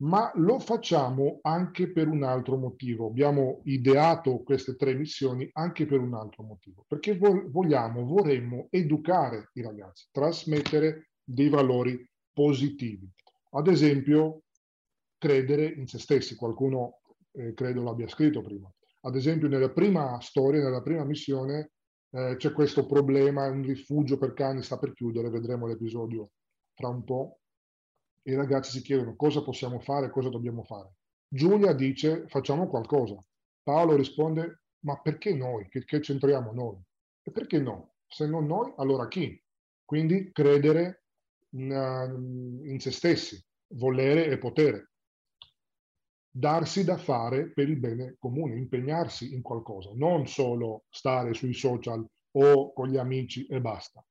ma 0.02 0.30
lo 0.34 0.58
facciamo 0.58 1.38
anche 1.42 1.90
per 1.92 2.08
un 2.08 2.24
altro 2.24 2.56
motivo. 2.56 3.06
Abbiamo 3.06 3.60
ideato 3.64 4.42
queste 4.42 4.74
tre 4.74 4.94
missioni 4.94 5.48
anche 5.52 5.86
per 5.86 6.00
un 6.00 6.14
altro 6.14 6.42
motivo, 6.42 6.84
perché 6.88 7.16
vogliamo, 7.16 8.04
vorremmo 8.04 8.66
educare 8.70 9.50
i 9.54 9.62
ragazzi, 9.62 10.08
trasmettere 10.10 11.10
dei 11.22 11.48
valori 11.48 12.04
positivi. 12.32 13.08
Ad 13.50 13.68
esempio, 13.68 14.42
credere 15.18 15.66
in 15.66 15.86
se 15.86 15.98
stessi. 15.98 16.34
Qualcuno 16.34 17.00
eh, 17.32 17.54
credo 17.54 17.82
l'abbia 17.82 18.08
scritto 18.08 18.42
prima. 18.42 18.68
Ad 19.02 19.14
esempio, 19.14 19.46
nella 19.46 19.70
prima 19.70 20.20
storia, 20.20 20.62
nella 20.62 20.82
prima 20.82 21.04
missione, 21.04 21.72
eh, 22.12 22.36
c'è 22.36 22.52
questo 22.52 22.86
problema, 22.86 23.48
un 23.48 23.62
rifugio 23.62 24.18
per 24.18 24.32
cani 24.34 24.62
sta 24.62 24.78
per 24.78 24.92
chiudere, 24.92 25.30
vedremo 25.30 25.66
l'episodio 25.66 26.30
fra 26.74 26.88
un 26.88 27.04
po' 27.04 27.40
i 28.24 28.34
ragazzi 28.34 28.70
si 28.70 28.82
chiedono 28.82 29.16
cosa 29.16 29.42
possiamo 29.42 29.80
fare, 29.80 30.10
cosa 30.10 30.28
dobbiamo 30.28 30.62
fare. 30.62 30.94
Giulia 31.26 31.72
dice 31.72 32.26
facciamo 32.28 32.68
qualcosa. 32.68 33.16
Paolo 33.62 33.96
risponde 33.96 34.62
ma 34.84 35.00
perché 35.00 35.34
noi? 35.34 35.68
Che, 35.68 35.84
che 35.84 36.00
c'entriamo 36.00 36.52
noi? 36.52 36.80
E 37.22 37.30
perché 37.30 37.58
no? 37.58 37.94
Se 38.06 38.26
non 38.26 38.46
noi, 38.46 38.72
allora 38.76 39.08
chi? 39.08 39.40
Quindi 39.84 40.30
credere 40.32 41.04
in, 41.50 42.60
in 42.64 42.80
se 42.80 42.90
stessi, 42.90 43.42
volere 43.74 44.26
e 44.26 44.38
potere. 44.38 44.91
Darsi 46.34 46.82
da 46.82 46.96
fare 46.96 47.50
per 47.52 47.68
il 47.68 47.78
bene 47.78 48.16
comune, 48.18 48.56
impegnarsi 48.56 49.34
in 49.34 49.42
qualcosa, 49.42 49.90
non 49.94 50.26
solo 50.26 50.84
stare 50.88 51.34
sui 51.34 51.52
social 51.52 52.02
o 52.38 52.72
con 52.72 52.88
gli 52.88 52.96
amici 52.96 53.44
e 53.46 53.60
basta. 53.60 54.02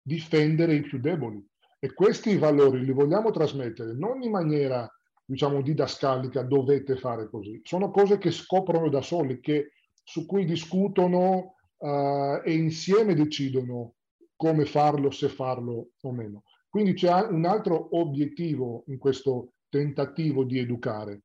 Difendere 0.00 0.74
i 0.74 0.80
più 0.80 0.98
deboli. 0.98 1.46
E 1.78 1.92
questi 1.92 2.38
valori 2.38 2.82
li 2.82 2.92
vogliamo 2.92 3.30
trasmettere 3.30 3.92
non 3.92 4.22
in 4.22 4.30
maniera, 4.30 4.90
diciamo, 5.22 5.60
didascalica, 5.60 6.42
dovete 6.42 6.96
fare 6.96 7.28
così. 7.28 7.60
Sono 7.62 7.90
cose 7.90 8.16
che 8.16 8.30
scoprono 8.30 8.88
da 8.88 9.02
soli, 9.02 9.40
che, 9.40 9.72
su 10.02 10.24
cui 10.24 10.46
discutono 10.46 11.56
uh, 11.76 12.40
e 12.42 12.54
insieme 12.54 13.14
decidono 13.14 13.96
come 14.34 14.64
farlo, 14.64 15.10
se 15.10 15.28
farlo 15.28 15.90
o 16.00 16.12
meno. 16.12 16.44
Quindi 16.70 16.94
c'è 16.94 17.12
un 17.28 17.44
altro 17.44 17.88
obiettivo 17.98 18.84
in 18.86 18.96
questo 18.96 19.52
tentativo 19.76 20.44
di 20.44 20.58
educare, 20.58 21.24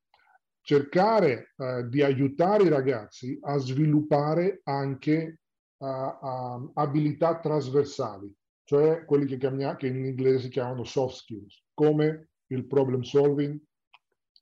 cercare 0.60 1.54
uh, 1.56 1.88
di 1.88 2.02
aiutare 2.02 2.64
i 2.64 2.68
ragazzi 2.68 3.38
a 3.40 3.56
sviluppare 3.56 4.60
anche 4.64 5.40
uh, 5.78 5.86
uh, 5.86 6.70
abilità 6.74 7.40
trasversali, 7.40 8.30
cioè 8.64 9.06
quelli 9.06 9.24
che, 9.24 9.38
chiamia, 9.38 9.76
che 9.76 9.86
in 9.86 10.04
inglese 10.04 10.40
si 10.40 10.48
chiamano 10.50 10.84
soft 10.84 11.16
skills, 11.16 11.64
come 11.72 12.28
il 12.48 12.66
problem 12.66 13.00
solving, 13.00 13.58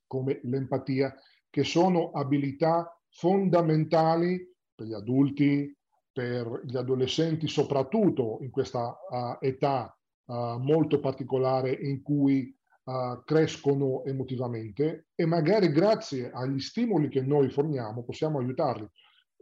come 0.07 0.41
l'empatia, 0.43 1.15
che 1.49 1.63
sono 1.63 2.11
abilità 2.11 2.93
fondamentali 3.11 4.45
per 4.75 4.87
gli 4.87 4.93
adulti, 4.93 5.73
per 6.11 6.63
gli 6.65 6.75
adolescenti, 6.75 7.47
soprattutto 7.47 8.39
in 8.41 8.51
questa 8.51 8.89
uh, 8.89 9.37
età 9.39 9.97
uh, 10.25 10.57
molto 10.57 10.99
particolare 10.99 11.71
in 11.71 12.01
cui 12.01 12.53
uh, 12.83 13.23
crescono 13.23 14.03
emotivamente 14.05 15.07
e 15.15 15.25
magari 15.25 15.71
grazie 15.71 16.31
agli 16.31 16.59
stimoli 16.59 17.09
che 17.09 17.21
noi 17.21 17.49
forniamo 17.49 18.03
possiamo 18.03 18.39
aiutarli. 18.39 18.87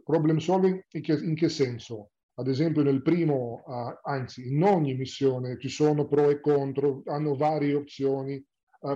Problem 0.02 0.38
solving 0.38 0.84
in 0.90 1.02
che, 1.02 1.12
in 1.12 1.34
che 1.34 1.48
senso? 1.48 2.10
Ad 2.34 2.48
esempio 2.48 2.82
nel 2.82 3.02
primo, 3.02 3.62
anzi 4.02 4.48
in 4.50 4.62
ogni 4.62 4.94
missione 4.94 5.58
ci 5.58 5.68
sono 5.68 6.06
pro 6.06 6.30
e 6.30 6.40
contro, 6.40 7.02
hanno 7.04 7.36
varie 7.36 7.74
opzioni, 7.74 8.42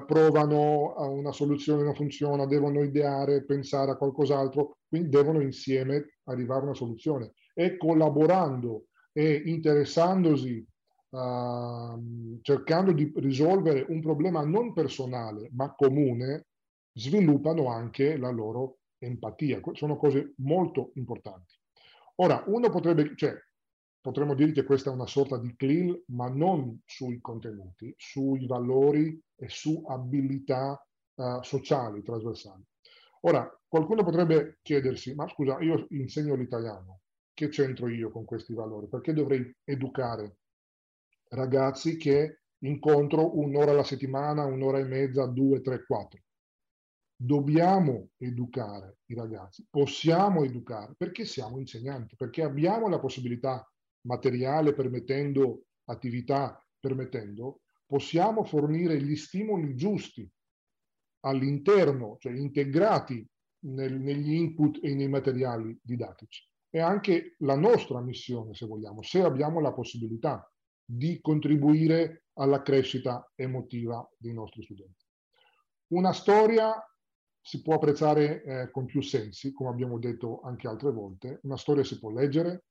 provano 0.07 0.95
una 1.13 1.31
soluzione 1.31 1.83
non 1.83 1.95
funziona, 1.95 2.47
devono 2.47 2.83
ideare, 2.83 3.45
pensare 3.45 3.91
a 3.91 3.97
qualcos'altro, 3.97 4.79
quindi 4.89 5.11
devono 5.11 5.43
insieme 5.43 6.15
arrivare 6.25 6.61
a 6.63 6.65
una 6.65 6.75
soluzione 6.75 7.35
e 7.53 7.77
collaborando 7.77 8.87
e 9.13 9.43
interessandosi, 9.45 10.67
uh, 11.15 12.39
cercando 12.43 12.93
di 12.93 13.13
risolvere 13.17 13.87
un 13.89 14.01
problema 14.01 14.45
non 14.45 14.73
personale 14.73 15.49
ma 15.53 15.73
comune, 15.75 16.47
sviluppano 16.93 17.69
anche 17.69 18.17
la 18.17 18.31
loro 18.31 18.79
empatia. 18.99 19.61
Sono 19.73 19.97
cose 19.97 20.35
molto 20.39 20.91
importanti. 20.95 21.55
Ora, 22.17 22.43
uno 22.47 22.71
potrebbe, 22.71 23.15
cioè, 23.17 23.35
potremmo 24.01 24.35
dire 24.35 24.53
che 24.53 24.65
questa 24.65 24.91
è 24.91 24.95
una 24.95 25.07
sorta 25.07 25.39
di 25.39 25.55
CLIL, 25.57 26.05
ma 26.09 26.29
non 26.29 26.81
sui 26.85 27.21
contenuti, 27.21 27.93
sui 27.97 28.47
valori 28.47 29.21
e 29.37 29.49
su 29.49 29.83
abilità 29.87 30.81
uh, 31.15 31.43
sociali, 31.43 32.03
trasversali. 32.03 32.63
Ora, 33.23 33.49
qualcuno 33.67 34.05
potrebbe 34.05 34.59
chiedersi, 34.63 35.15
ma 35.15 35.27
scusa, 35.29 35.59
io 35.61 35.87
insegno 35.91 36.35
l'italiano, 36.35 37.01
che 37.33 37.49
c'entro 37.49 37.89
io 37.89 38.11
con 38.11 38.25
questi 38.25 38.55
valori? 38.55 38.87
Perché 38.87 39.13
dovrei 39.13 39.53
educare 39.65 40.37
ragazzi 41.35 41.97
che 41.97 42.41
incontro 42.59 43.39
un'ora 43.39 43.73
alla 43.73 43.85
settimana, 43.85 44.45
un'ora 44.45 44.79
e 44.79 44.85
mezza, 44.85 45.27
due, 45.27 45.61
tre, 45.61 45.85
quattro? 45.85 46.21
Dobbiamo 47.17 48.11
educare 48.19 48.99
i 49.07 49.15
ragazzi, 49.15 49.67
possiamo 49.71 50.45
educare 50.45 50.95
perché 50.97 51.25
siamo 51.25 51.59
insegnanti, 51.59 52.17
perché 52.17 52.43
abbiamo 52.43 52.89
la 52.89 52.99
possibilità 52.99 53.67
materiale 54.07 54.75
permettendo, 54.75 55.67
attività 55.85 56.61
permettendo, 56.79 57.61
possiamo 57.87 58.45
fornire 58.45 59.01
gli 59.01 59.17
stimoli 59.17 59.75
giusti 59.75 60.29
all'interno, 61.21 62.17
cioè 62.19 62.33
integrati 62.33 63.27
nel, 63.67 63.99
negli 63.99 64.33
input 64.33 64.79
e 64.83 64.95
nei 64.95 65.09
materiali 65.09 65.79
didattici 65.83 66.47
è 66.75 66.81
anche 66.81 67.37
la 67.39 67.55
nostra 67.55 68.01
missione, 68.01 68.53
se 68.53 68.67
vogliamo, 68.67 69.01
se 69.01 69.23
abbiamo 69.23 69.61
la 69.61 69.73
possibilità 69.73 70.53
di 70.85 71.21
contribuire 71.21 72.25
alla 72.35 72.63
crescita 72.63 73.31
emotiva 73.35 74.07
dei 74.17 74.33
nostri 74.33 74.63
studenti. 74.63 75.05
Una 75.89 76.13
storia 76.13 76.75
si 77.41 77.63
può 77.63 77.75
apprezzare 77.75 78.43
eh, 78.43 78.71
con 78.71 78.87
più 78.87 79.03
sensi, 79.03 79.53
come 79.53 79.71
abbiamo 79.71 79.99
detto 79.99 80.41
anche 80.41 80.67
altre 80.67 80.91
volte. 80.91 81.41
Una 81.43 81.57
storia 81.57 81.85
si 81.85 81.99
può 81.99 82.11
leggere, 82.11 82.65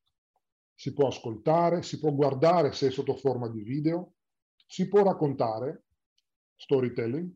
si 0.74 0.94
può 0.94 1.08
ascoltare, 1.08 1.84
si 1.84 2.00
può 2.00 2.12
guardare 2.12 2.74
se 2.74 2.88
è 2.88 2.92
sotto 2.92 3.16
forma 3.16 3.48
di 3.50 3.62
video, 3.62 4.14
si 4.66 4.88
può 4.88 5.04
raccontare, 5.04 5.84
storytelling, 6.56 7.32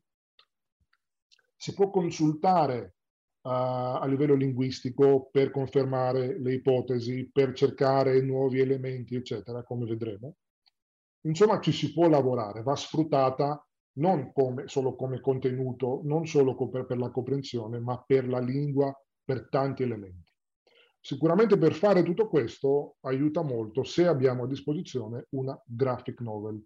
si 1.56 1.74
può 1.74 1.90
consultare 1.90 2.94
a 3.42 4.06
livello 4.08 4.34
linguistico 4.34 5.30
per 5.32 5.52
confermare 5.52 6.38
le 6.38 6.56
ipotesi, 6.56 7.30
per 7.32 7.54
cercare 7.54 8.20
nuovi 8.22 8.60
elementi, 8.60 9.16
eccetera, 9.16 9.64
come 9.64 9.86
vedremo. 9.86 10.36
Insomma, 11.28 11.60
ci 11.60 11.72
si 11.72 11.92
può 11.92 12.08
lavorare, 12.08 12.64
va 12.64 12.76
sfruttata 12.76 13.62
non 13.98 14.32
come, 14.32 14.68
solo 14.68 14.96
come 14.96 15.20
contenuto, 15.20 16.02
non 16.04 16.26
solo 16.26 16.56
per, 16.70 16.98
la 16.98 17.10
comprensione, 17.10 17.80
ma 17.80 18.02
per 18.06 18.28
la 18.28 18.40
lingua, 18.40 18.94
per 19.24 19.50
tanti 19.50 19.84
elementi. 19.84 20.32
Sicuramente 21.00 21.58
per 21.58 21.74
fare 21.74 22.04
tutto 22.04 22.28
questo 22.28 22.98
aiuta 23.02 23.42
molto 23.42 23.84
se 23.84 24.08
abbiamo 24.08 24.44
a 24.44 24.48
disposizione 24.48 25.28
una 25.32 25.60
graphic 25.66 26.22
novel, 26.22 26.64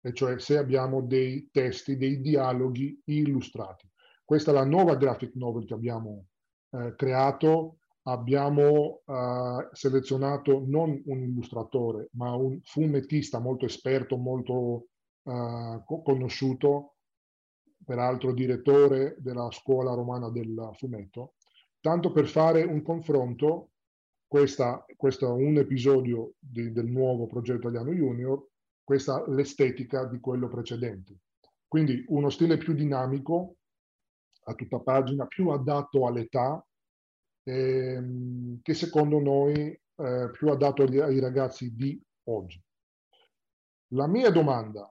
e 0.00 0.12
cioè 0.12 0.38
se 0.38 0.58
abbiamo 0.58 1.02
dei 1.02 1.48
testi, 1.50 1.96
dei 1.96 2.20
dialoghi 2.20 3.00
illustrati. 3.04 3.88
Questa 4.24 4.50
è 4.50 4.54
la 4.54 4.64
nuova 4.64 4.96
graphic 4.96 5.34
novel 5.34 5.64
che 5.64 5.74
abbiamo 5.74 6.26
eh, 6.70 6.94
creato. 6.96 7.78
Abbiamo 8.04 9.02
eh, 9.06 9.68
selezionato 9.72 10.64
non 10.66 11.00
un 11.06 11.22
illustratore, 11.22 12.08
ma 12.12 12.34
un 12.34 12.60
fumettista 12.62 13.38
molto 13.38 13.64
esperto, 13.64 14.16
molto 14.16 14.86
eh, 15.22 15.82
conosciuto, 15.84 16.96
peraltro 17.84 18.32
direttore 18.32 19.16
della 19.18 19.50
scuola 19.50 19.94
romana 19.94 20.30
del 20.30 20.70
fumetto, 20.74 21.34
tanto 21.80 22.12
per 22.12 22.26
fare 22.26 22.62
un 22.62 22.82
confronto. 22.82 23.70
Questo 24.26 24.86
è 24.86 25.24
un 25.26 25.58
episodio 25.58 26.32
di, 26.38 26.72
del 26.72 26.86
nuovo 26.86 27.26
progetto 27.26 27.68
Italiano 27.68 27.92
Junior, 27.92 28.42
questa 28.82 29.22
l'estetica 29.28 30.06
di 30.06 30.18
quello 30.20 30.48
precedente. 30.48 31.18
Quindi 31.68 32.02
uno 32.08 32.30
stile 32.30 32.56
più 32.56 32.72
dinamico, 32.72 33.56
a 34.44 34.54
tutta 34.54 34.80
pagina, 34.80 35.26
più 35.26 35.50
adatto 35.50 36.06
all'età, 36.06 36.64
ehm, 37.44 38.60
che 38.62 38.74
secondo 38.74 39.18
noi 39.20 39.68
eh, 39.96 40.30
più 40.32 40.48
adatto 40.50 40.82
agli, 40.82 40.98
ai 40.98 41.20
ragazzi 41.20 41.74
di 41.74 42.00
oggi. 42.24 42.62
La 43.88 44.06
mia 44.06 44.30
domanda, 44.30 44.90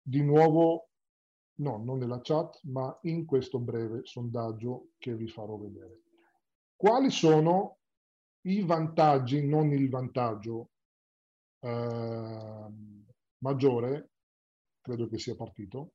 di 0.00 0.22
nuovo, 0.22 0.88
no, 1.56 1.76
non 1.78 1.98
nella 1.98 2.20
chat, 2.22 2.60
ma 2.64 2.96
in 3.02 3.24
questo 3.26 3.58
breve 3.58 4.00
sondaggio 4.04 4.90
che 4.98 5.14
vi 5.14 5.28
farò 5.28 5.56
vedere. 5.56 6.00
Quali 6.74 7.10
sono 7.10 7.78
i 8.46 8.62
vantaggi, 8.62 9.46
non 9.46 9.70
il 9.72 9.88
vantaggio 9.88 10.70
eh, 11.60 12.66
maggiore, 13.38 14.10
credo 14.80 15.08
che 15.08 15.18
sia 15.18 15.36
partito, 15.36 15.92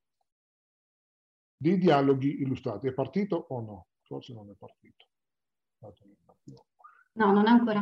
dei 1.58 1.78
dialoghi 1.78 2.42
illustrati. 2.42 2.88
È 2.88 2.94
partito 2.94 3.36
o 3.50 3.62
no? 3.62 3.88
Forse 4.04 4.34
non 4.34 4.50
è 4.50 4.54
partito. 4.58 5.06
No, 5.80 7.32
non 7.32 7.48
ancora. 7.48 7.82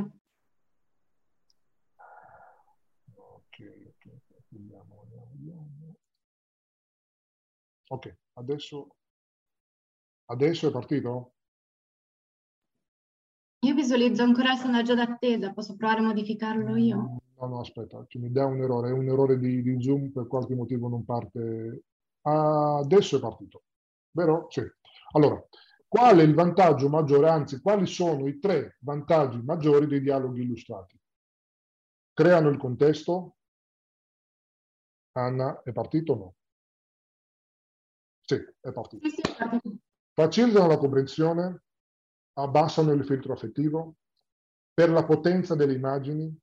Ok, 3.14 3.58
ok, 3.88 4.22
vediamo, 4.50 5.06
vediamo. 5.32 5.96
Ok, 7.88 8.18
adesso, 8.34 8.96
adesso 10.26 10.68
è 10.68 10.72
partito? 10.72 11.34
Io 13.60 13.74
visualizzo 13.74 14.24
ancora 14.24 14.52
il 14.54 14.60
sondaggio 14.60 14.94
d'attesa, 14.94 15.54
posso 15.54 15.76
provare 15.76 16.00
a 16.00 16.04
modificarlo 16.04 16.76
io? 16.76 16.98
Mm, 16.98 17.18
no, 17.38 17.48
no, 17.48 17.60
aspetta, 17.60 18.06
mi 18.14 18.32
dà 18.32 18.46
un 18.46 18.62
errore, 18.62 18.90
è 18.90 18.94
un 18.94 19.08
errore 19.08 19.40
di, 19.40 19.62
di 19.62 19.82
Zoom, 19.82 20.12
per 20.12 20.28
qualche 20.28 20.54
motivo 20.54 20.88
non 20.90 21.06
parte. 21.06 21.84
Ah, 22.22 22.78
adesso 22.78 23.18
è 23.18 23.20
partito, 23.20 23.64
vero? 24.12 24.48
Sì. 24.50 24.62
Allora, 25.14 25.44
qual 25.96 26.18
è 26.18 26.24
il 26.24 26.34
vantaggio 26.34 26.90
maggiore, 26.90 27.30
anzi, 27.30 27.62
quali 27.62 27.86
sono 27.86 28.28
i 28.28 28.38
tre 28.38 28.76
vantaggi 28.82 29.42
maggiori 29.42 29.88
dei 29.88 30.02
dialoghi 30.02 30.42
illustrati? 30.42 31.00
Creano 32.12 32.50
il 32.50 32.58
contesto? 32.58 33.38
Anna, 35.14 35.62
è 35.62 35.72
partito 35.72 36.12
o 36.12 36.18
no? 36.18 36.36
Sì, 38.26 38.36
è 38.36 38.74
partito. 38.74 39.08
Facilitano 40.12 40.68
la 40.68 40.78
comprensione? 40.78 41.64
Abbassano 42.34 42.92
il 42.92 43.06
filtro 43.06 43.32
affettivo? 43.32 43.96
Per 44.74 44.90
la 44.90 45.06
potenza 45.06 45.56
delle 45.56 45.76
immagini? 45.76 46.38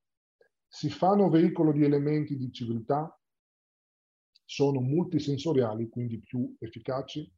Si 0.67 0.89
fanno 0.89 1.29
veicolo 1.29 1.73
di 1.73 1.85
elementi 1.85 2.39
di 2.39 2.51
civiltà? 2.51 3.21
Sono 4.47 4.81
multisensoriali, 4.81 5.91
quindi 5.91 6.21
più 6.21 6.57
efficaci? 6.59 7.31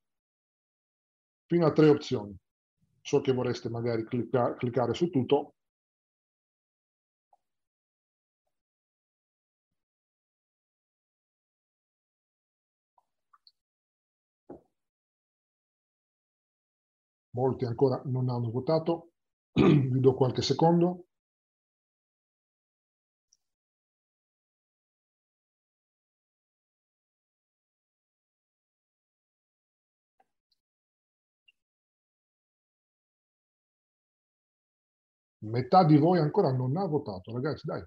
Fino 1.47 1.67
a 1.67 1.73
tre 1.73 1.89
opzioni. 1.89 2.37
So 3.01 3.21
che 3.21 3.33
vorreste 3.33 3.69
magari 3.69 4.05
clicca, 4.05 4.55
cliccare 4.57 4.95
su 4.95 5.11
tutto. 5.11 5.55
Molti 17.37 17.65
ancora 17.65 18.01
non 18.07 18.29
hanno 18.29 18.51
votato. 18.51 19.11
Vi 19.53 20.01
do 20.01 20.15
qualche 20.15 20.43
secondo. 20.43 21.07
Metà 35.45 35.85
di 35.85 35.97
voi 35.97 36.19
ancora 36.19 36.53
non 36.53 36.77
ha 36.77 36.87
votato, 36.87 37.33
ragazzi, 37.33 37.67
dai. 37.67 37.83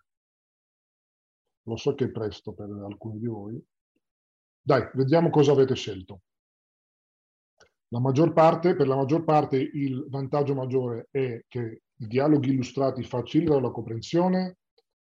Lo 1.63 1.75
so 1.75 1.95
che 1.95 2.05
è 2.05 2.11
presto 2.11 2.53
per 2.53 2.69
alcuni 2.69 3.19
di 3.19 3.27
voi. 3.27 3.61
Dai, 4.61 4.89
vediamo 4.93 5.29
cosa 5.29 5.51
avete 5.51 5.75
scelto. 5.75 6.21
La 7.89 7.99
maggior 7.99 8.33
parte, 8.33 8.75
per 8.75 8.87
la 8.87 8.95
maggior 8.95 9.23
parte 9.23 9.57
il 9.57 10.05
vantaggio 10.09 10.53
maggiore 10.53 11.07
è 11.09 11.43
che 11.47 11.81
i 11.95 12.07
dialoghi 12.07 12.51
illustrati 12.51 13.03
facilitano 13.03 13.59
la 13.59 13.71
comprensione, 13.71 14.57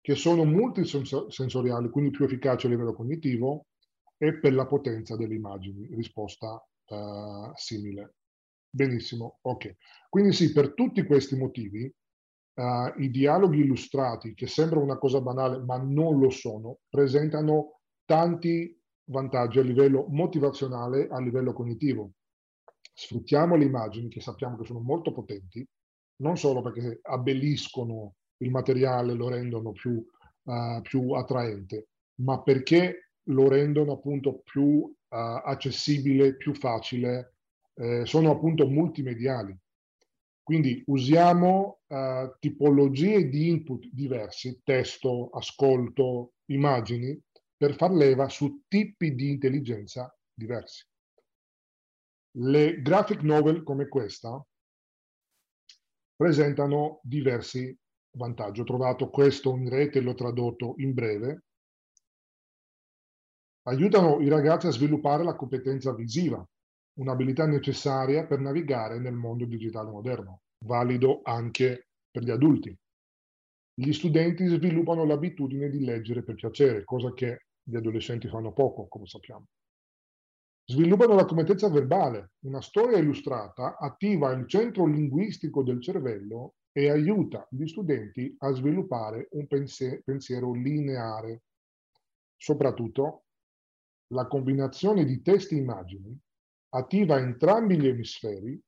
che 0.01 0.15
sono 0.15 0.45
multisensoriali, 0.45 1.89
quindi 1.89 2.11
più 2.11 2.25
efficaci 2.25 2.67
a 2.67 2.69
livello 2.69 2.93
cognitivo, 2.93 3.65
e 4.17 4.39
per 4.39 4.53
la 4.53 4.65
potenza 4.65 5.15
delle 5.15 5.35
immagini. 5.35 5.87
Risposta 5.95 6.53
uh, 6.53 7.51
simile. 7.55 8.15
Benissimo, 8.69 9.39
ok. 9.41 9.75
Quindi 10.09 10.31
sì, 10.33 10.53
per 10.53 10.73
tutti 10.73 11.03
questi 11.03 11.35
motivi 11.35 11.91
uh, 12.59 13.01
i 13.01 13.09
dialoghi 13.09 13.59
illustrati, 13.59 14.33
che 14.33 14.47
sembra 14.47 14.79
una 14.79 14.97
cosa 14.97 15.21
banale, 15.21 15.59
ma 15.59 15.77
non 15.77 16.19
lo 16.19 16.29
sono, 16.29 16.79
presentano 16.89 17.79
tanti 18.05 18.77
vantaggi 19.05 19.59
a 19.59 19.63
livello 19.63 20.05
motivazionale, 20.09 21.07
a 21.09 21.19
livello 21.19 21.53
cognitivo. 21.53 22.11
Sfruttiamo 22.93 23.55
le 23.55 23.65
immagini, 23.65 24.09
che 24.09 24.19
sappiamo 24.19 24.57
che 24.57 24.65
sono 24.65 24.79
molto 24.79 25.13
potenti, 25.13 25.65
non 26.17 26.37
solo 26.37 26.61
perché 26.61 26.99
abbelliscono 27.03 28.15
il 28.41 28.51
materiale, 28.51 29.13
lo 29.13 29.29
rendono 29.29 29.71
più, 29.71 30.05
uh, 30.43 30.81
più 30.81 31.11
attraente, 31.11 31.87
ma 32.21 32.41
perché 32.41 33.11
lo 33.29 33.47
rendono 33.47 33.93
appunto 33.93 34.41
più 34.43 34.65
uh, 34.65 34.95
accessibile, 35.07 36.35
più 36.35 36.53
facile, 36.53 37.35
eh, 37.79 38.05
sono 38.05 38.31
appunto 38.31 38.67
multimediali. 38.67 39.57
Quindi 40.49 40.81
usiamo 40.87 41.81
uh, 41.85 42.35
tipologie 42.39 43.29
di 43.29 43.49
input 43.49 43.87
diversi, 43.91 44.59
testo, 44.63 45.29
ascolto, 45.29 46.33
immagini, 46.45 47.21
per 47.55 47.75
far 47.75 47.91
leva 47.91 48.27
su 48.29 48.63
tipi 48.67 49.13
di 49.13 49.29
intelligenza 49.29 50.11
diversi. 50.33 50.87
Le 52.37 52.81
graphic 52.81 53.21
novel 53.21 53.61
come 53.61 53.87
questa 53.87 54.43
presentano 56.15 56.99
diversi 57.03 57.77
vantaggi. 58.17 58.61
Ho 58.61 58.65
trovato 58.65 59.11
questo 59.11 59.55
in 59.55 59.69
rete 59.69 60.01
l'ho 60.01 60.15
tradotto 60.15 60.73
in 60.77 60.95
breve. 60.95 61.43
Aiutano 63.67 64.19
i 64.19 64.27
ragazzi 64.29 64.65
a 64.65 64.71
sviluppare 64.71 65.23
la 65.23 65.35
competenza 65.35 65.93
visiva, 65.93 66.43
un'abilità 66.99 67.45
necessaria 67.45 68.25
per 68.25 68.39
navigare 68.39 68.99
nel 68.99 69.13
mondo 69.13 69.45
digitale 69.45 69.89
moderno, 69.89 70.41
valido 70.65 71.21
anche 71.23 71.87
per 72.11 72.23
gli 72.23 72.29
adulti. 72.29 72.77
Gli 73.73 73.93
studenti 73.93 74.45
sviluppano 74.45 75.05
l'abitudine 75.05 75.69
di 75.69 75.83
leggere 75.85 76.23
per 76.23 76.35
piacere, 76.35 76.83
cosa 76.83 77.13
che 77.13 77.45
gli 77.63 77.75
adolescenti 77.75 78.27
fanno 78.27 78.51
poco, 78.51 78.87
come 78.87 79.07
sappiamo. 79.07 79.45
Sviluppano 80.65 81.15
la 81.15 81.25
competenza 81.25 81.69
verbale. 81.69 82.33
Una 82.45 82.61
storia 82.61 82.97
illustrata 82.97 83.77
attiva 83.77 84.31
il 84.33 84.47
centro 84.47 84.85
linguistico 84.85 85.63
del 85.63 85.81
cervello 85.81 86.55
e 86.71 86.89
aiuta 86.89 87.47
gli 87.49 87.65
studenti 87.65 88.35
a 88.39 88.51
sviluppare 88.51 89.29
un 89.31 89.47
pensiero 89.47 90.53
lineare. 90.53 91.43
Soprattutto, 92.35 93.23
la 94.13 94.27
combinazione 94.27 95.05
di 95.05 95.21
testi 95.21 95.55
e 95.55 95.59
immagini 95.59 96.19
attiva 96.69 97.19
entrambi 97.19 97.79
gli 97.79 97.87
emisferi 97.87 98.61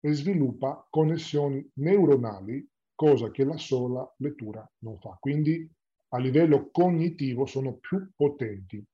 e 0.00 0.12
sviluppa 0.12 0.86
connessioni 0.90 1.66
neuronali, 1.74 2.66
cosa 2.94 3.30
che 3.30 3.44
la 3.44 3.56
sola 3.56 4.10
lettura 4.18 4.68
non 4.78 4.98
fa. 4.98 5.16
Quindi 5.18 5.68
a 6.08 6.18
livello 6.18 6.70
cognitivo 6.70 7.46
sono 7.46 7.74
più 7.74 8.10
potenti. 8.14 8.84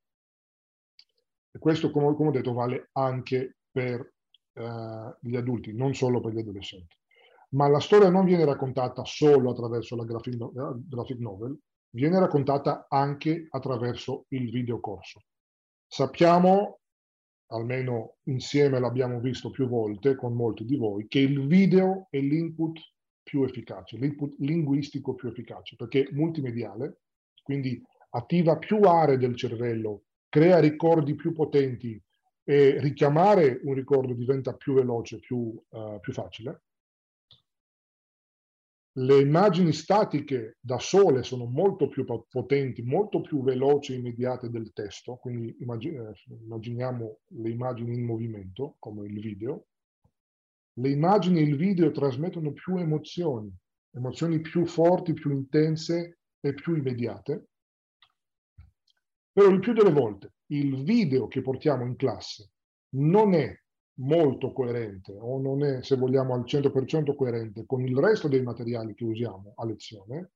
E 1.52 1.58
questo, 1.58 1.90
come, 1.90 2.06
ho 2.06 2.30
detto, 2.30 2.52
vale 2.52 2.90
anche 2.92 3.56
per 3.70 4.14
eh, 4.52 5.16
gli 5.20 5.36
adulti, 5.36 5.72
non 5.72 5.94
solo 5.94 6.20
per 6.20 6.32
gli 6.32 6.38
adolescenti. 6.38 6.96
Ma 7.50 7.68
la 7.68 7.80
storia 7.80 8.08
non 8.08 8.24
viene 8.24 8.44
raccontata 8.44 9.04
solo 9.04 9.50
attraverso 9.50 9.96
la 9.96 10.04
graphic, 10.04 10.36
graphic 10.88 11.18
novel, 11.18 11.58
viene 11.90 12.18
raccontata 12.20 12.86
anche 12.88 13.48
attraverso 13.50 14.26
il 14.28 14.50
videocorso. 14.50 15.24
Sappiamo 15.86 16.79
almeno 17.50 18.16
insieme 18.24 18.78
l'abbiamo 18.78 19.20
visto 19.20 19.50
più 19.50 19.68
volte 19.68 20.14
con 20.16 20.34
molti 20.34 20.64
di 20.64 20.76
voi, 20.76 21.06
che 21.08 21.20
il 21.20 21.46
video 21.46 22.06
è 22.10 22.18
l'input 22.18 22.78
più 23.22 23.44
efficace, 23.44 23.96
l'input 23.96 24.34
linguistico 24.38 25.14
più 25.14 25.28
efficace, 25.28 25.76
perché 25.76 26.02
è 26.04 26.12
multimediale, 26.12 27.00
quindi 27.42 27.80
attiva 28.10 28.58
più 28.58 28.80
aree 28.80 29.18
del 29.18 29.36
cervello, 29.36 30.04
crea 30.28 30.58
ricordi 30.58 31.14
più 31.14 31.32
potenti 31.32 32.00
e 32.44 32.80
richiamare 32.80 33.60
un 33.64 33.74
ricordo 33.74 34.14
diventa 34.14 34.54
più 34.54 34.74
veloce, 34.74 35.18
più, 35.18 35.36
uh, 35.68 36.00
più 36.00 36.12
facile 36.12 36.62
le 38.94 39.20
immagini 39.20 39.72
statiche 39.72 40.56
da 40.60 40.78
sole 40.78 41.22
sono 41.22 41.44
molto 41.44 41.88
più 41.88 42.04
potenti, 42.04 42.82
molto 42.82 43.20
più 43.20 43.42
veloci 43.42 43.92
e 43.92 43.96
immediate 43.96 44.50
del 44.50 44.72
testo, 44.72 45.16
quindi 45.16 45.50
eh, 45.50 46.14
immaginiamo 46.42 47.18
le 47.26 47.50
immagini 47.50 47.94
in 47.94 48.04
movimento, 48.04 48.76
come 48.78 49.06
il 49.06 49.20
video. 49.20 49.66
Le 50.74 50.90
immagini 50.90 51.38
e 51.38 51.42
il 51.42 51.56
video 51.56 51.90
trasmettono 51.92 52.52
più 52.52 52.78
emozioni, 52.78 53.52
emozioni 53.92 54.40
più 54.40 54.66
forti, 54.66 55.12
più 55.12 55.30
intense 55.30 56.18
e 56.40 56.54
più 56.54 56.74
immediate. 56.74 57.48
Però 59.32 59.48
il 59.48 59.60
più 59.60 59.72
delle 59.72 59.92
volte 59.92 60.32
il 60.50 60.82
video 60.82 61.28
che 61.28 61.42
portiamo 61.42 61.84
in 61.84 61.94
classe 61.94 62.50
non 62.94 63.34
è 63.34 63.56
molto 64.00 64.52
coerente 64.52 65.16
o 65.18 65.40
non 65.40 65.64
è, 65.64 65.82
se 65.82 65.96
vogliamo, 65.96 66.34
al 66.34 66.44
100% 66.44 67.14
coerente 67.14 67.64
con 67.66 67.82
il 67.82 67.96
resto 67.96 68.28
dei 68.28 68.42
materiali 68.42 68.94
che 68.94 69.04
usiamo 69.04 69.52
a 69.56 69.66
lezione, 69.66 70.32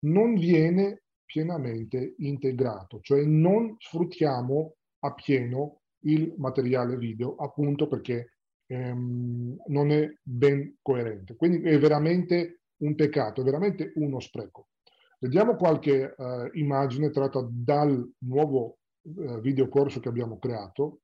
non 0.00 0.34
viene 0.34 1.02
pienamente 1.24 2.14
integrato, 2.18 3.00
cioè 3.00 3.24
non 3.24 3.74
sfruttiamo 3.78 4.74
a 5.00 5.14
pieno 5.14 5.80
il 6.00 6.34
materiale 6.36 6.96
video 6.96 7.34
appunto 7.36 7.88
perché 7.88 8.34
ehm, 8.66 9.56
non 9.66 9.90
è 9.90 10.08
ben 10.22 10.76
coerente. 10.82 11.36
Quindi 11.36 11.62
è 11.68 11.78
veramente 11.78 12.60
un 12.78 12.94
peccato, 12.94 13.40
è 13.40 13.44
veramente 13.44 13.92
uno 13.96 14.20
spreco. 14.20 14.68
Vediamo 15.18 15.56
qualche 15.56 16.14
eh, 16.16 16.50
immagine 16.54 17.10
tratta 17.10 17.46
dal 17.50 18.08
nuovo 18.18 18.78
eh, 19.02 19.40
videocorso 19.40 19.98
che 19.98 20.08
abbiamo 20.08 20.38
creato 20.38 21.00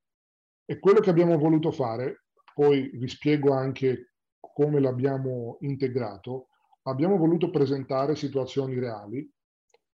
e 0.73 0.79
quello 0.79 1.01
che 1.01 1.11
abbiamo 1.11 1.37
voluto 1.37 1.71
fare, 1.71 2.25
poi 2.55 2.89
vi 2.95 3.07
spiego 3.07 3.53
anche 3.53 4.15
come 4.41 4.81
l'abbiamo 4.81 5.59
integrato, 5.61 6.49
abbiamo 6.85 7.19
voluto 7.19 7.51
presentare 7.51 8.17
situazioni 8.17 8.79
reali, 8.79 9.31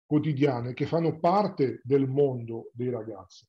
quotidiane, 0.06 0.74
che 0.74 0.86
fanno 0.86 1.18
parte 1.18 1.80
del 1.82 2.10
mondo 2.10 2.72
dei 2.74 2.90
ragazzi. 2.90 3.48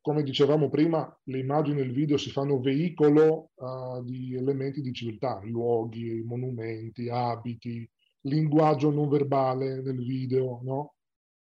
come 0.00 0.24
dicevamo 0.24 0.68
prima, 0.68 1.16
le 1.24 1.38
immagini 1.38 1.80
e 1.80 1.84
il 1.84 1.92
video 1.92 2.16
si 2.16 2.30
fanno 2.30 2.58
veicolo 2.60 3.50
uh, 3.54 4.02
di 4.02 4.34
elementi 4.34 4.80
di 4.80 4.92
civiltà, 4.92 5.38
luoghi, 5.44 6.24
monumenti, 6.24 7.08
abiti, 7.08 7.88
linguaggio 8.22 8.90
non 8.90 9.08
verbale 9.08 9.80
nel 9.80 10.02
video, 10.02 10.60
no? 10.64 10.94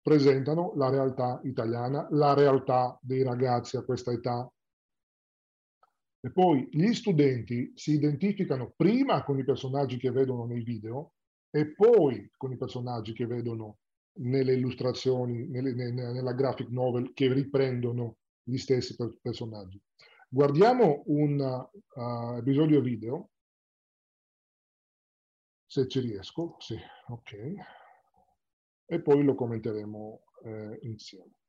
presentano 0.01 0.71
la 0.75 0.89
realtà 0.89 1.41
italiana, 1.43 2.07
la 2.11 2.33
realtà 2.33 2.97
dei 3.01 3.23
ragazzi 3.23 3.75
a 3.75 3.83
questa 3.83 4.11
età. 4.11 4.49
E 6.25 6.31
poi 6.31 6.69
gli 6.71 6.93
studenti 6.93 7.73
si 7.75 7.91
identificano 7.91 8.71
prima 8.77 9.25
con 9.25 9.39
i 9.39 9.43
personaggi 9.43 9.97
che 9.97 10.09
vedono 10.09 10.45
nei 10.45 10.63
video 10.63 11.15
e 11.49 11.73
poi 11.73 12.31
con 12.37 12.53
i 12.53 12.57
personaggi 12.57 13.11
che 13.11 13.25
vedono 13.25 13.79
nelle 14.19 14.53
illustrazioni, 14.53 15.49
nelle, 15.49 15.73
nella 15.73 16.31
graphic 16.31 16.69
novel 16.69 17.11
che 17.13 17.31
riprendono 17.33 18.19
gli 18.41 18.55
stessi 18.55 18.95
personaggi. 19.21 19.81
Guardiamo 20.29 21.03
un 21.07 21.69
uh, 21.93 22.37
episodio 22.37 22.79
video, 22.79 23.31
se 25.65 25.89
ci 25.89 25.99
riesco, 25.99 26.55
sì, 26.59 26.77
ok, 27.07 27.53
e 28.85 29.01
poi 29.01 29.23
lo 29.23 29.35
commenteremo 29.35 30.23
eh, 30.45 30.79
insieme. 30.83 31.42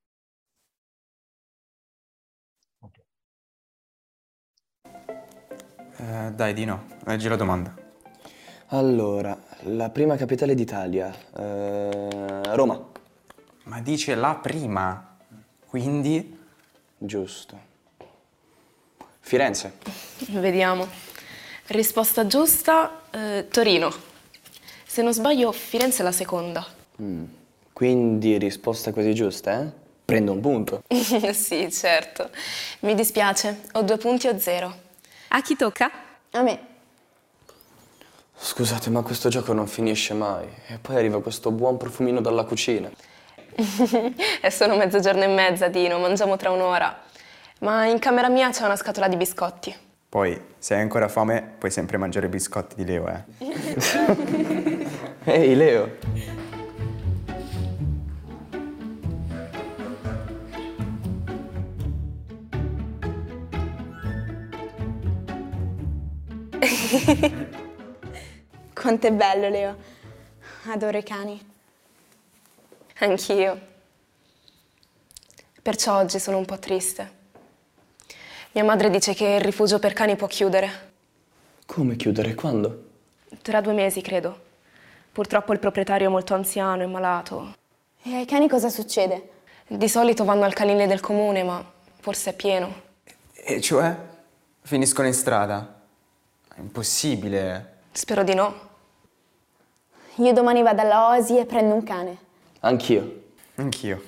Eh, 6.05 6.33
dai 6.33 6.53
Dino, 6.53 6.85
leggi 7.05 7.29
la 7.29 7.37
domanda. 7.37 7.75
Allora, 8.69 9.39
la 9.63 9.89
prima 9.89 10.17
capitale 10.17 10.55
d'Italia, 10.55 11.11
eh, 11.35 12.55
Roma. 12.55 12.79
Ma 13.65 13.81
dice 13.81 14.15
la 14.15 14.35
prima, 14.35 15.17
quindi... 15.67 16.39
Giusto. 16.99 17.59
Firenze. 19.21 19.79
Vediamo. 20.29 20.87
Risposta 21.69 22.27
giusta, 22.27 23.01
eh, 23.11 23.47
Torino. 23.51 23.91
Se 24.85 25.01
non 25.01 25.15
sbaglio, 25.15 25.53
Firenze 25.53 26.03
è 26.03 26.05
la 26.05 26.13
seconda. 26.13 26.67
Mm. 27.01 27.25
Quindi 27.73 28.37
risposta 28.37 28.93
quasi 28.93 29.15
giusta, 29.15 29.63
eh? 29.63 29.73
Prendo 30.05 30.33
un 30.33 30.41
punto. 30.41 30.83
sì, 31.33 31.73
certo. 31.73 32.29
Mi 32.81 32.95
dispiace, 32.95 33.63
ho 33.73 33.83
due 33.83 33.97
punti 33.97 34.29
o 34.29 34.39
zero. 34.39 34.84
A 35.37 35.41
chi 35.41 35.57
tocca? 35.57 35.91
A 36.31 36.43
me. 36.43 36.59
Scusate, 38.37 38.89
ma 38.91 39.03
questo 39.03 39.29
gioco 39.29 39.53
non 39.53 39.67
finisce 39.67 40.15
mai. 40.15 40.47
E 40.69 40.79
poi 40.79 40.95
arriva 40.95 41.21
questo 41.21 41.51
buon 41.51 41.77
profumino 41.77 42.21
dalla 42.21 42.45
cucina. 42.45 42.89
È 44.41 44.49
solo 44.51 44.77
mezzogiorno 44.77 45.25
e 45.25 45.27
mezza, 45.27 45.67
Dino, 45.67 45.99
mangiamo 45.99 46.37
tra 46.37 46.53
un'ora. 46.53 47.01
Ma 47.61 47.87
in 47.87 47.99
camera 47.99 48.29
mia 48.29 48.51
c'è 48.51 48.65
una 48.65 48.77
scatola 48.77 49.09
di 49.09 49.17
biscotti. 49.17 49.75
Poi, 50.09 50.41
se 50.57 50.75
hai 50.77 50.83
ancora 50.83 51.09
fame, 51.09 51.55
puoi 51.59 51.73
sempre 51.73 51.97
mangiare 51.97 52.27
i 52.27 52.29
biscotti 52.29 52.77
di 52.77 52.85
Leo, 52.85 53.09
eh. 53.09 53.25
Ehi, 55.25 55.57
Leo. 55.57 56.44
Quanto 68.75 69.07
è 69.07 69.13
bello, 69.13 69.49
Leo. 69.49 69.77
Adoro 70.67 70.99
i 70.99 71.03
cani. 71.03 71.53
Anch'io. 72.99 73.73
Perciò 75.63 75.97
oggi 75.97 76.19
sono 76.19 76.39
un 76.39 76.45
po' 76.45 76.59
triste. 76.59 77.23
Mia 78.53 78.65
madre 78.65 78.91
dice 78.91 79.15
che 79.15 79.27
il 79.27 79.41
rifugio 79.41 79.79
per 79.79 79.95
cani 79.95 80.17
può 80.17 80.27
chiudere. 80.27 80.93
Come 81.67 81.97
chiudere? 81.97 82.35
Quando? 82.35 82.91
Tra 83.43 83.61
due 83.61 83.73
mesi, 83.73 84.01
credo. 84.01 84.43
Purtroppo 85.11 85.53
il 85.53 85.59
proprietario 85.59 86.09
è 86.09 86.11
molto 86.11 86.35
anziano 86.35 86.83
e 86.83 86.87
malato. 86.87 87.55
E 88.03 88.15
ai 88.15 88.27
cani 88.27 88.49
cosa 88.49 88.69
succede? 88.69 89.31
Di 89.67 89.89
solito 89.89 90.25
vanno 90.25 90.45
al 90.45 90.53
canile 90.53 90.87
del 90.87 91.01
comune, 91.01 91.43
ma 91.43 91.65
forse 92.01 92.31
è 92.31 92.35
pieno. 92.35 92.83
E 93.33 93.61
cioè? 93.61 93.97
Finiscono 94.61 95.09
in 95.09 95.15
strada? 95.15 95.74
È 96.55 96.61
impossibile. 96.61 97.81
Spero 97.91 98.23
di 98.23 98.33
no. 98.33 98.55
Io 100.19 100.33
domani 100.33 100.63
vado 100.63 100.83
alla 100.83 101.09
Osi 101.09 101.37
e 101.37 101.47
prendo 101.47 101.75
un 101.75 101.83
cane. 101.83 102.19
Anch'io. 102.61 103.23
Anch'io. 103.57 104.01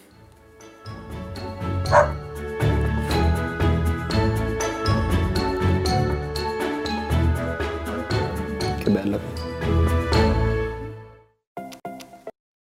Che 8.79 8.91
bello. 8.91 9.19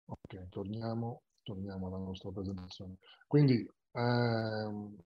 Ok, 0.07 0.49
torniamo, 0.49 1.21
torniamo 1.43 1.89
alla 1.89 1.99
nostra 1.99 2.31
presentazione. 2.31 2.97
Quindi 3.27 3.71
ehm, 3.93 4.97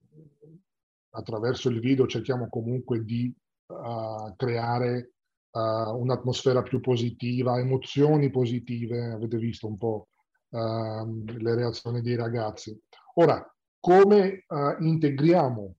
attraverso 1.09 1.67
il 1.67 1.81
video 1.81 2.07
cerchiamo 2.07 2.47
comunque 2.47 3.03
di 3.03 3.35
uh, 3.71 4.35
creare 4.35 5.13
uh, 5.51 5.59
un'atmosfera 5.95 6.61
più 6.61 6.79
positiva, 6.79 7.59
emozioni 7.59 8.29
positive, 8.29 9.11
avete 9.11 9.37
visto 9.37 9.67
un 9.67 9.77
po' 9.77 10.09
uh, 10.49 11.23
le 11.37 11.55
reazioni 11.55 12.01
dei 12.01 12.15
ragazzi. 12.15 12.77
Ora, 13.15 13.45
come 13.79 14.45
uh, 14.47 14.81
integriamo 14.83 15.75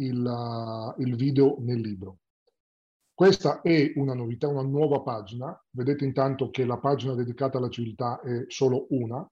il, 0.00 0.24
uh, 0.24 1.00
il 1.00 1.16
video 1.16 1.56
nel 1.60 1.80
libro? 1.80 2.18
Questa 3.14 3.60
è 3.60 3.92
una 3.94 4.14
novità, 4.14 4.48
una 4.48 4.62
nuova 4.62 5.00
pagina. 5.00 5.56
Vedete 5.70 6.04
intanto 6.04 6.50
che 6.50 6.64
la 6.64 6.78
pagina 6.78 7.14
dedicata 7.14 7.58
alla 7.58 7.68
civiltà 7.68 8.20
è 8.20 8.44
solo 8.48 8.86
una, 8.90 9.24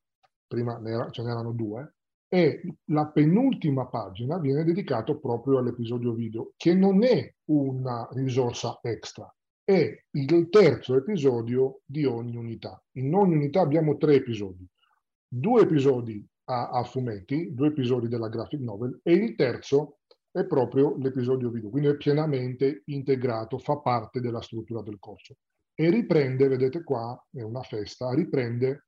prima 0.46 0.80
ce 1.10 1.22
n'erano 1.22 1.50
due, 1.50 1.94
e 2.32 2.62
la 2.86 3.08
penultima 3.08 3.88
pagina 3.88 4.38
viene 4.38 4.64
dedicata 4.64 5.14
proprio 5.14 5.58
all'episodio 5.58 6.14
video, 6.14 6.54
che 6.56 6.72
non 6.72 7.04
è 7.04 7.30
una 7.50 8.08
risorsa 8.12 8.78
extra, 8.80 9.30
è 9.62 10.02
il 10.12 10.48
terzo 10.48 10.96
episodio 10.96 11.80
di 11.84 12.06
ogni 12.06 12.36
unità. 12.36 12.82
In 12.92 13.14
ogni 13.14 13.34
unità 13.34 13.60
abbiamo 13.60 13.98
tre 13.98 14.14
episodi 14.14 14.66
due 15.28 15.62
episodi 15.62 16.26
a, 16.44 16.70
a, 16.70 16.84
fumetti, 16.84 17.54
due 17.54 17.68
episodi 17.68 18.08
della 18.08 18.28
graphic 18.28 18.60
novel 18.60 19.00
e 19.02 19.12
il 19.12 19.34
terzo 19.34 19.98
è 20.30 20.46
proprio 20.46 20.96
l'episodio 20.96 21.50
video, 21.50 21.68
quindi 21.68 21.88
è 21.88 21.96
pienamente 21.96 22.82
integrato, 22.86 23.58
fa 23.58 23.76
parte 23.76 24.20
della 24.20 24.40
struttura 24.40 24.80
del 24.80 24.98
corso. 24.98 25.36
E 25.74 25.90
riprende, 25.90 26.48
vedete 26.48 26.82
qua, 26.82 27.22
è 27.30 27.42
una 27.42 27.62
festa, 27.62 28.14
riprende 28.14 28.86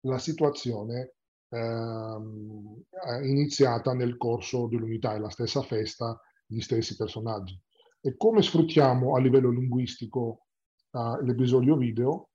la 0.00 0.18
situazione 0.18 1.14
ehm, 1.50 2.82
iniziata 3.22 3.92
nel 3.92 4.16
corso 4.16 4.66
dell'unità, 4.68 5.14
è 5.14 5.18
la 5.18 5.30
stessa 5.30 5.62
festa, 5.62 6.18
gli 6.46 6.60
stessi 6.60 6.96
personaggi. 6.96 7.58
E 8.00 8.16
come 8.16 8.42
sfruttiamo 8.42 9.14
a 9.14 9.20
livello 9.20 9.50
linguistico 9.50 10.46
uh, 10.92 11.20
l'episodio 11.22 11.76
video? 11.76 12.30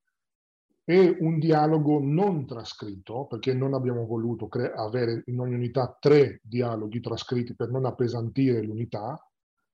e 0.88 1.18
un 1.20 1.40
dialogo 1.40 2.00
non 2.00 2.46
trascritto, 2.46 3.26
perché 3.26 3.56
non 3.56 3.74
abbiamo 3.74 4.06
voluto 4.06 4.48
cre- 4.48 4.72
avere 4.72 5.24
in 5.26 5.40
ogni 5.40 5.56
unità 5.56 5.98
tre 6.00 6.40
dialoghi 6.44 7.00
trascritti 7.00 7.56
per 7.56 7.72
non 7.72 7.86
appesantire 7.86 8.62
l'unità, 8.62 9.20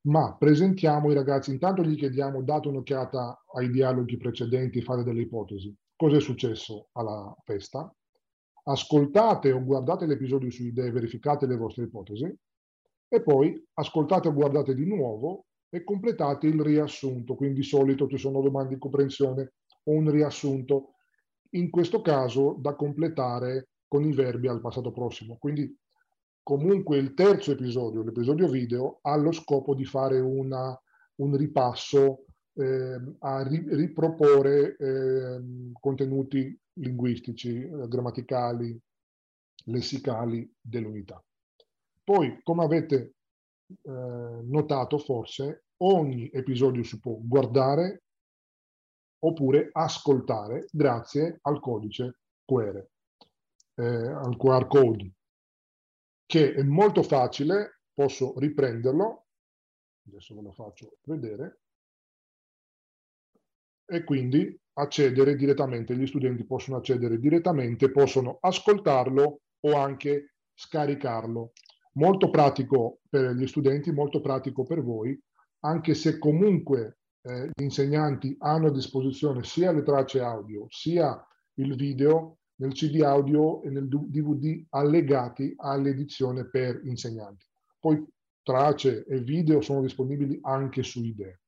ma 0.04 0.36
presentiamo 0.38 1.12
i 1.12 1.14
ragazzi, 1.14 1.52
intanto 1.52 1.84
gli 1.84 1.98
chiediamo, 1.98 2.42
date 2.44 2.70
un'occhiata 2.70 3.44
ai 3.56 3.70
dialoghi 3.70 4.16
precedenti, 4.16 4.82
fate 4.82 5.04
delle 5.04 5.22
ipotesi. 5.22 5.76
Cosa 5.98 6.16
è 6.16 6.22
successo 6.22 6.88
alla 6.94 7.36
festa? 7.44 7.94
Ascoltate 8.64 9.52
o 9.52 9.64
guardate 9.64 10.06
l'episodio 10.06 10.52
su 10.52 10.64
idee, 10.64 10.92
verificate 10.92 11.48
le 11.48 11.58
vostre 11.58 11.86
ipotesi 11.86 12.34
e 13.08 13.22
poi 13.22 13.62
ascoltate 13.74 14.28
o 14.28 14.34
guardate 14.34 14.74
di 14.74 14.86
nuovo 14.86 15.46
e 15.70 15.84
completate 15.84 16.48
il 16.48 16.62
riassunto. 16.62 17.36
Quindi 17.36 17.62
di 17.62 17.64
solito 17.64 18.08
ci 18.08 18.18
sono 18.18 18.42
domande 18.42 18.76
di 18.76 18.80
comprensione 18.80 19.54
o 19.84 19.92
un 19.92 20.10
riassunto 20.10 20.94
in 21.52 21.70
questo 21.70 22.02
caso 22.02 22.56
da 22.60 22.76
completare 22.76 23.70
con 23.88 24.04
i 24.06 24.14
verbi 24.14 24.48
al 24.48 24.62
passato 24.62 24.92
prossimo. 24.92 25.38
Quindi 25.38 25.76
comunque 26.44 26.98
il 26.98 27.14
terzo 27.14 27.52
episodio, 27.52 28.04
l'episodio 28.04 28.48
video, 28.48 29.00
ha 29.02 29.16
lo 29.16 29.32
scopo 29.32 29.76
di 29.76 29.86
fare 29.86 30.20
una, 30.20 30.80
un 31.16 31.36
ripasso, 31.36 32.26
eh, 32.54 33.00
a 33.20 33.44
ri, 33.44 33.66
riproporre 33.70 34.76
eh, 34.78 35.42
contenuti 35.80 36.58
linguistici, 36.74 37.64
eh, 37.64 37.88
grammaticali, 37.88 38.80
lessicali 39.66 40.52
dell'unità. 40.60 41.24
Poi, 42.04 42.40
come 42.44 42.64
avete 42.64 43.16
eh, 43.68 44.42
notato 44.44 44.98
forse, 44.98 45.66
ogni 45.78 46.30
episodio 46.32 46.84
si 46.84 47.00
può 47.00 47.18
guardare 47.20 48.04
oppure 49.24 49.70
ascoltare 49.72 50.68
grazie 50.72 51.40
al 51.42 51.60
codice 51.60 52.20
QR, 52.46 52.86
eh, 53.76 53.84
al 53.84 54.36
QR 54.38 54.68
code, 54.68 55.12
che 56.26 56.54
è 56.54 56.64
molto 56.64 57.04
facile, 57.04 57.82
posso 57.94 58.38
riprenderlo, 58.40 59.26
adesso 60.08 60.34
ve 60.36 60.42
lo 60.42 60.52
faccio 60.52 60.98
vedere, 61.04 61.60
e 63.86 64.04
quindi 64.04 64.61
accedere 64.74 65.36
direttamente, 65.36 65.96
gli 65.96 66.08
studenti 66.08 66.46
possono 66.46 66.78
accedere 66.78 67.20
direttamente, 67.20 67.92
possono 67.92 68.38
ascoltarlo 68.40 69.42
o 69.60 69.74
anche 69.74 70.34
scaricarlo. 70.54 71.54
Molto 71.94 72.30
pratico 72.30 73.00
per 73.10 73.32
gli 73.32 73.48
studenti, 73.48 73.92
molto 73.92 74.22
pratico 74.22 74.64
per 74.64 74.82
voi, 74.82 75.20
anche 75.62 75.94
se 75.94 76.18
comunque 76.18 77.00
eh, 77.24 77.50
gli 77.54 77.64
insegnanti 77.64 78.36
hanno 78.40 78.68
a 78.68 78.72
disposizione 78.72 79.44
sia 79.44 79.72
le 79.72 79.84
tracce 79.84 80.22
audio 80.22 80.66
sia 80.70 81.24
il 81.56 81.76
video 81.76 82.38
nel 82.62 82.74
CD 82.74 83.02
audio 83.02 83.62
e 83.64 83.70
nel 83.70 83.88
DVD 83.88 84.66
allegati 84.70 85.54
all'edizione 85.58 86.48
per 86.50 86.82
insegnanti. 86.86 87.46
Poi 87.80 88.04
tracce 88.44 89.06
e 89.06 89.20
video 89.20 89.62
sono 89.62 89.82
disponibili 89.82 90.40
anche 90.42 90.84
su 90.84 91.04
IDE. 91.04 91.41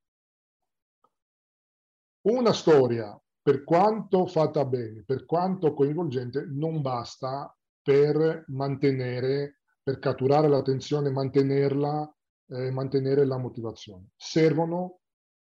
Una 2.23 2.53
storia, 2.53 3.21
per 3.41 3.65
quanto 3.65 4.25
fatta 4.27 4.63
bene, 4.63 5.03
per 5.03 5.25
quanto 5.25 5.73
coinvolgente, 5.73 6.45
non 6.49 6.81
basta 6.81 7.53
per 7.81 8.45
mantenere, 8.47 9.59
per 9.83 9.99
catturare 9.99 10.47
l'attenzione, 10.47 11.11
mantenerla, 11.11 12.15
eh, 12.47 12.71
mantenere 12.71 13.25
la 13.25 13.37
motivazione. 13.37 14.11
Servono, 14.15 14.99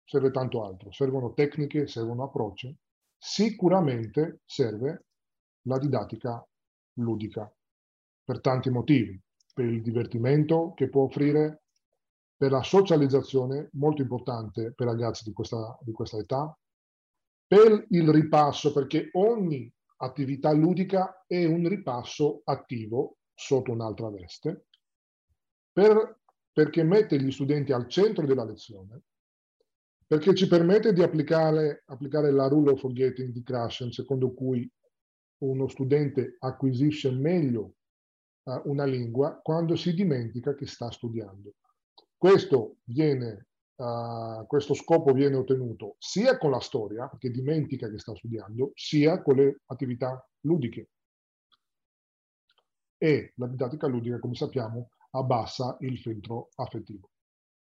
serve 0.03 0.31
tanto 0.31 0.65
altro, 0.65 0.91
servono 0.91 1.31
tecniche, 1.31 1.87
servono 1.87 2.23
approcci. 2.23 2.77
Sicuramente 3.17 4.41
serve 4.43 5.05
la 5.67 5.77
didattica 5.79 6.45
ludica, 6.95 7.49
per 8.21 8.41
tanti 8.41 8.69
motivi, 8.69 9.17
per 9.53 9.63
il 9.63 9.81
divertimento 9.81 10.73
che 10.75 10.89
può 10.89 11.03
offrire, 11.03 11.63
per 12.35 12.51
la 12.51 12.63
socializzazione, 12.63 13.69
molto 13.73 14.01
importante 14.01 14.73
per 14.73 14.87
ragazzi 14.87 15.23
di 15.23 15.31
questa, 15.31 15.79
di 15.81 15.93
questa 15.93 16.17
età, 16.17 16.53
per 17.47 17.85
il 17.89 18.09
ripasso, 18.09 18.73
perché 18.73 19.09
ogni 19.13 19.71
attività 19.97 20.51
ludica 20.51 21.23
è 21.27 21.45
un 21.45 21.67
ripasso 21.67 22.41
attivo 22.43 23.17
sotto 23.33 23.71
un'altra 23.71 24.09
veste, 24.09 24.67
per, 25.71 26.19
perché 26.51 26.83
mette 26.83 27.19
gli 27.19 27.31
studenti 27.31 27.71
al 27.71 27.87
centro 27.87 28.25
della 28.25 28.45
lezione, 28.45 29.01
perché 30.07 30.35
ci 30.35 30.47
permette 30.47 30.93
di 30.93 31.01
applicare, 31.01 31.83
applicare 31.87 32.31
la 32.31 32.47
rule 32.47 32.71
of 32.71 32.79
forgetting 32.79 33.31
di 33.31 33.43
Krashen, 33.43 33.91
secondo 33.91 34.33
cui 34.33 34.69
uno 35.39 35.67
studente 35.67 36.37
acquisisce 36.39 37.11
meglio 37.11 37.75
uh, 38.43 38.61
una 38.65 38.85
lingua 38.85 39.39
quando 39.41 39.75
si 39.75 39.93
dimentica 39.93 40.55
che 40.55 40.67
sta 40.67 40.91
studiando. 40.91 41.55
Questo 42.17 42.77
viene 42.83 43.47
Uh, 43.77 44.45
questo 44.47 44.73
scopo 44.73 45.11
viene 45.11 45.35
ottenuto 45.35 45.95
sia 45.99 46.37
con 46.37 46.51
la 46.51 46.61
storia, 46.61 47.11
che 47.17 47.29
dimentica 47.29 47.89
che 47.89 47.99
sta 47.99 48.15
studiando, 48.15 48.71
sia 48.73 49.21
con 49.21 49.35
le 49.35 49.61
attività 49.65 50.25
ludiche. 50.41 50.89
E 52.97 53.33
la 53.35 53.47
didattica 53.47 53.87
ludica, 53.87 54.19
come 54.19 54.35
sappiamo, 54.35 54.91
abbassa 55.11 55.75
il 55.81 55.97
filtro 55.97 56.49
affettivo. 56.55 57.09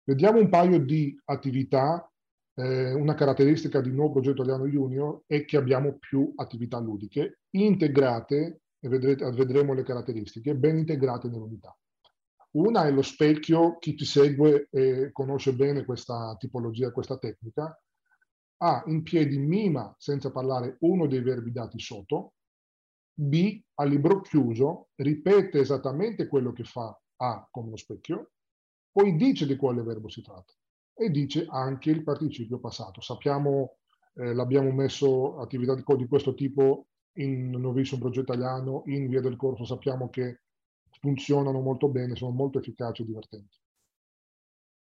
Vediamo 0.04 0.40
un 0.40 0.50
paio 0.50 0.80
di 0.80 1.18
attività. 1.26 2.10
Eh, 2.58 2.94
una 2.94 3.16
caratteristica 3.16 3.82
di 3.82 3.92
nuovo 3.92 4.14
progetto 4.14 4.44
Italiano 4.44 4.68
Junior 4.68 5.24
è 5.26 5.44
che 5.44 5.58
abbiamo 5.58 5.98
più 5.98 6.32
attività 6.36 6.80
ludiche 6.80 7.40
integrate, 7.52 8.62
e 8.80 8.88
vedrete, 8.88 9.30
vedremo 9.32 9.74
le 9.74 9.84
caratteristiche, 9.84 10.56
ben 10.56 10.78
integrate 10.78 11.28
nell'unità. 11.28 11.76
Una 12.56 12.86
è 12.86 12.92
lo 12.92 13.02
specchio, 13.02 13.78
chi 13.80 13.96
ti 13.96 14.06
segue 14.06 14.70
e 14.72 15.12
conosce 15.12 15.54
bene 15.54 15.84
questa 15.84 16.36
tipologia, 16.40 16.92
questa 16.92 17.18
tecnica, 17.18 17.78
ha 18.58 18.84
in 18.88 19.04
piedi 19.04 19.38
mima, 19.38 19.94
senza 19.98 20.32
parlare, 20.32 20.78
uno 20.80 21.06
dei 21.08 21.22
verbi 21.22 21.52
dati 21.52 21.80
sotto, 21.80 22.36
B, 23.14 23.62
a 23.76 23.84
libro 23.84 24.22
chiuso, 24.22 24.90
ripete 24.96 25.60
esattamente 25.60 26.28
quello 26.28 26.54
che 26.54 26.64
fa 26.64 26.98
A 27.18 27.48
come 27.52 27.72
lo 27.72 27.78
specchio, 27.78 28.32
poi 28.90 29.18
dice 29.18 29.46
di 29.46 29.58
quale 29.58 29.84
verbo 29.84 30.08
si 30.08 30.22
tratta 30.22 30.54
e 30.94 31.10
dice 31.10 31.46
anche 31.50 31.92
il 31.92 32.04
participio 32.04 32.60
passato. 32.60 33.02
Sappiamo, 33.02 33.80
eh, 34.14 34.34
l'abbiamo 34.34 34.72
messo 34.72 35.40
attività 35.40 35.76
di, 35.76 35.84
di 35.98 36.08
questo 36.08 36.34
tipo 36.34 36.88
in 37.18 37.50
Novissimo 37.50 38.00
Progetto 38.00 38.32
Italiano, 38.32 38.84
in 38.86 39.10
via 39.10 39.20
del 39.20 39.36
corso. 39.36 39.66
Sappiamo 39.66 40.10
che 40.10 40.44
funzionano 41.06 41.62
molto 41.62 41.88
bene, 41.88 42.16
sono 42.16 42.32
molto 42.32 42.58
efficaci 42.58 43.04
e 43.04 43.06
divertenti. 43.06 43.58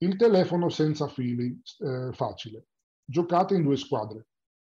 Il 0.04 0.16
telefono 0.16 0.70
senza 0.70 1.08
fili, 1.08 1.60
eh, 1.80 2.12
facile. 2.14 2.68
Giocate 3.04 3.56
in 3.56 3.64
due 3.64 3.78
squadre. 3.78 4.28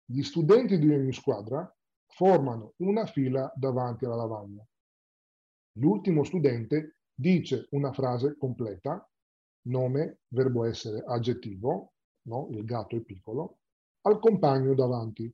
Gli 0.05 0.21
studenti 0.21 0.77
di 0.77 0.87
ogni 0.93 1.11
squadra 1.13 1.67
formano 2.05 2.73
una 2.77 3.07
fila 3.07 3.51
davanti 3.55 4.05
alla 4.05 4.17
lavagna. 4.17 4.63
L'ultimo 5.79 6.23
studente 6.23 6.97
dice 7.11 7.67
una 7.71 7.91
frase 7.91 8.37
completa, 8.37 9.03
nome, 9.63 10.19
verbo 10.27 10.65
essere, 10.65 11.03
aggettivo, 11.03 11.93
no? 12.27 12.49
il 12.51 12.63
gatto 12.65 12.95
è 12.97 13.01
piccolo, 13.01 13.61
al 14.01 14.19
compagno 14.19 14.75
davanti. 14.75 15.33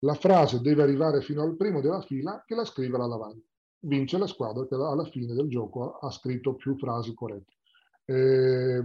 La 0.00 0.14
frase 0.14 0.60
deve 0.60 0.82
arrivare 0.82 1.20
fino 1.20 1.42
al 1.42 1.56
primo 1.56 1.82
della 1.82 2.00
fila 2.00 2.42
che 2.46 2.54
la 2.54 2.64
scrive 2.64 2.96
alla 2.96 3.06
lavagna 3.06 3.42
vince 3.80 4.18
la 4.18 4.26
squadra 4.26 4.66
che 4.66 4.74
alla 4.74 5.04
fine 5.04 5.34
del 5.34 5.48
gioco 5.48 5.98
ha 5.98 6.10
scritto 6.10 6.54
più 6.54 6.76
frasi 6.76 7.14
corrette. 7.14 7.54
Eh, 8.04 8.82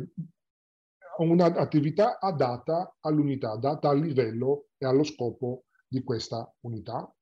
un'attività 1.17 2.19
adatta 2.19 2.95
all'unità, 3.01 3.51
adatta 3.51 3.89
al 3.89 3.99
livello 3.99 4.67
e 4.77 4.85
allo 4.85 5.03
scopo 5.03 5.65
di 5.87 6.03
questa 6.03 6.51
unità. 6.61 7.13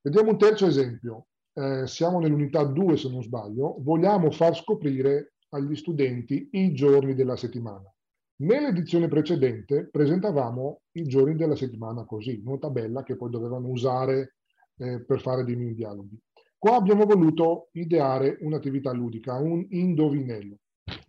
Vediamo 0.00 0.30
un 0.30 0.38
terzo 0.38 0.66
esempio. 0.66 1.26
Eh, 1.54 1.86
siamo 1.86 2.18
nell'unità 2.18 2.64
2 2.64 2.96
se 2.96 3.10
non 3.10 3.22
sbaglio, 3.22 3.76
vogliamo 3.80 4.30
far 4.30 4.56
scoprire 4.56 5.34
agli 5.50 5.76
studenti 5.76 6.48
i 6.52 6.72
giorni 6.72 7.14
della 7.14 7.36
settimana. 7.36 7.92
Nell'edizione 8.36 9.06
precedente 9.06 9.88
presentavamo 9.88 10.80
i 10.92 11.04
giorni 11.04 11.36
della 11.36 11.54
settimana 11.54 12.04
così, 12.04 12.42
una 12.44 12.58
tabella 12.58 13.02
che 13.02 13.16
poi 13.16 13.30
dovevano 13.30 13.68
usare 13.68 14.36
eh, 14.78 15.04
per 15.04 15.20
fare 15.20 15.44
dei 15.44 15.54
mini 15.54 15.74
dialoghi. 15.74 16.18
Qua 16.62 16.76
abbiamo 16.76 17.06
voluto 17.06 17.70
ideare 17.72 18.36
un'attività 18.42 18.92
ludica, 18.92 19.34
un 19.34 19.66
indovinello. 19.70 20.58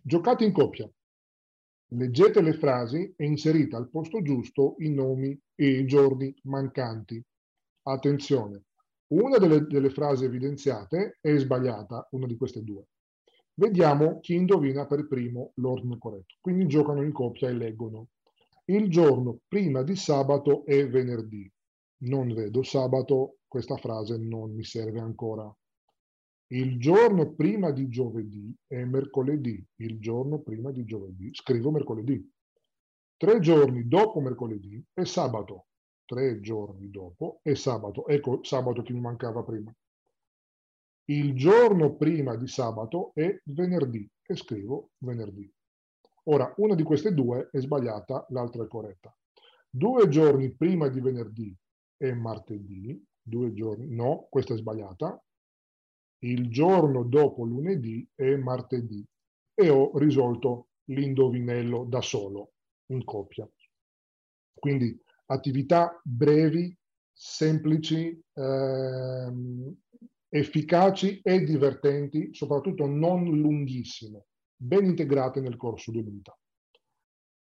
Giocate 0.02 0.44
in 0.44 0.50
coppia, 0.50 0.90
leggete 1.90 2.42
le 2.42 2.54
frasi 2.54 3.14
e 3.16 3.24
inserite 3.24 3.76
al 3.76 3.88
posto 3.88 4.20
giusto 4.20 4.74
i 4.78 4.90
nomi 4.90 5.40
e 5.54 5.78
i 5.78 5.86
giorni 5.86 6.34
mancanti. 6.42 7.24
Attenzione, 7.82 8.64
una 9.12 9.38
delle, 9.38 9.60
delle 9.68 9.90
frasi 9.90 10.24
evidenziate 10.24 11.18
è 11.20 11.36
sbagliata, 11.36 12.08
una 12.10 12.26
di 12.26 12.36
queste 12.36 12.64
due. 12.64 12.88
Vediamo 13.54 14.18
chi 14.18 14.34
indovina 14.34 14.88
per 14.88 15.06
primo 15.06 15.52
l'ordine 15.58 15.98
corretto. 15.98 16.34
Quindi 16.40 16.66
giocano 16.66 17.00
in 17.04 17.12
coppia 17.12 17.48
e 17.48 17.52
leggono. 17.52 18.08
Il 18.64 18.90
giorno 18.90 19.38
prima 19.46 19.84
di 19.84 19.94
sabato 19.94 20.64
è 20.64 20.88
venerdì. 20.88 21.48
Non 21.98 22.34
vedo 22.34 22.64
sabato, 22.64 23.36
questa 23.54 23.76
frase 23.76 24.18
non 24.18 24.52
mi 24.52 24.64
serve 24.64 24.98
ancora. 24.98 25.48
Il 26.48 26.76
giorno 26.80 27.34
prima 27.34 27.70
di 27.70 27.86
giovedì 27.88 28.52
è 28.66 28.82
mercoledì, 28.82 29.64
il 29.76 30.00
giorno 30.00 30.40
prima 30.40 30.72
di 30.72 30.84
giovedì, 30.84 31.32
scrivo 31.32 31.70
mercoledì. 31.70 32.32
Tre 33.16 33.38
giorni 33.38 33.86
dopo 33.86 34.18
mercoledì 34.18 34.84
è 34.92 35.04
sabato, 35.04 35.66
tre 36.04 36.40
giorni 36.40 36.90
dopo 36.90 37.38
è 37.42 37.54
sabato. 37.54 38.08
Ecco 38.08 38.42
sabato 38.42 38.82
che 38.82 38.92
mi 38.92 39.00
mancava 39.00 39.44
prima. 39.44 39.72
Il 41.04 41.36
giorno 41.36 41.94
prima 41.94 42.34
di 42.34 42.48
sabato 42.48 43.12
è 43.14 43.40
venerdì 43.44 44.10
e 44.20 44.34
scrivo 44.34 44.90
venerdì. 44.98 45.48
Ora, 46.24 46.52
una 46.56 46.74
di 46.74 46.82
queste 46.82 47.14
due 47.14 47.50
è 47.52 47.60
sbagliata, 47.60 48.26
l'altra 48.30 48.64
è 48.64 48.66
corretta. 48.66 49.16
Due 49.70 50.08
giorni 50.08 50.52
prima 50.52 50.88
di 50.88 51.00
venerdì 51.00 51.56
è 51.96 52.12
martedì, 52.14 53.00
due 53.24 53.52
giorni, 53.52 53.88
no, 53.88 54.26
questa 54.28 54.54
è 54.54 54.56
sbagliata, 54.56 55.20
il 56.24 56.50
giorno 56.50 57.02
dopo 57.04 57.44
lunedì 57.44 58.06
è 58.14 58.36
martedì 58.36 59.04
e 59.54 59.68
ho 59.68 59.96
risolto 59.98 60.68
l'indovinello 60.84 61.84
da 61.84 62.00
solo, 62.00 62.52
in 62.86 63.04
coppia. 63.04 63.48
Quindi 64.54 64.98
attività 65.26 66.00
brevi, 66.02 66.76
semplici, 67.12 68.20
ehm, 68.34 69.74
efficaci 70.28 71.20
e 71.22 71.44
divertenti, 71.44 72.34
soprattutto 72.34 72.86
non 72.86 73.24
lunghissime, 73.24 74.26
ben 74.56 74.84
integrate 74.84 75.40
nel 75.40 75.56
corso 75.56 75.90
di 75.90 75.98
unità. 75.98 76.36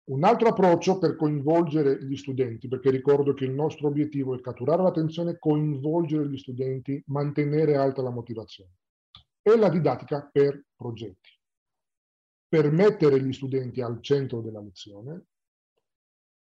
Un 0.07 0.23
altro 0.23 0.49
approccio 0.49 0.99
per 0.99 1.17
coinvolgere 1.17 2.05
gli 2.05 2.17
studenti, 2.17 2.69
perché 2.69 2.91
ricordo 2.91 3.35
che 3.35 3.45
il 3.45 3.51
nostro 3.51 3.89
obiettivo 3.89 4.37
è 4.37 4.41
catturare 4.41 4.83
l'attenzione, 4.83 5.39
coinvolgere 5.39 6.29
gli 6.29 6.39
studenti, 6.39 7.03
mantenere 7.07 7.77
alta 7.77 8.03
la 8.03 8.11
motivazione. 8.11 8.71
e 9.43 9.57
la 9.57 9.69
didattica 9.69 10.29
per 10.33 10.61
progetti. 10.75 11.31
Per 12.49 12.71
mettere 12.73 13.23
gli 13.23 13.33
studenti 13.33 13.81
al 13.81 14.03
centro 14.03 14.41
della 14.41 14.61
lezione, 14.61 15.27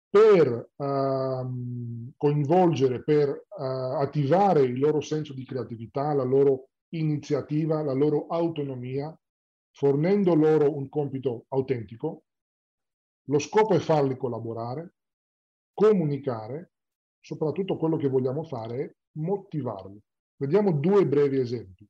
per 0.09 0.71
uh, 0.77 2.13
coinvolgere, 2.17 3.03
per 3.03 3.29
uh, 3.29 3.63
attivare 4.01 4.61
il 4.61 4.79
loro 4.79 5.01
senso 5.01 5.33
di 5.33 5.45
creatività, 5.45 6.13
la 6.13 6.23
loro 6.23 6.69
iniziativa, 6.91 7.83
la 7.83 7.93
loro 7.93 8.27
autonomia, 8.27 9.13
fornendo 9.73 10.35
loro 10.35 10.77
un 10.77 10.89
compito 10.89 11.47
autentico. 11.49 12.25
Lo 13.27 13.39
scopo 13.39 13.75
è 13.75 13.79
farli 13.79 14.17
collaborare, 14.17 14.95
comunicare, 15.73 16.73
soprattutto 17.21 17.77
quello 17.77 17.97
che 17.97 18.09
vogliamo 18.09 18.43
fare 18.43 18.85
è 18.85 18.95
motivarli. 19.19 20.01
Vediamo 20.37 20.73
due 20.73 21.07
brevi 21.07 21.39
esempi. 21.39 21.89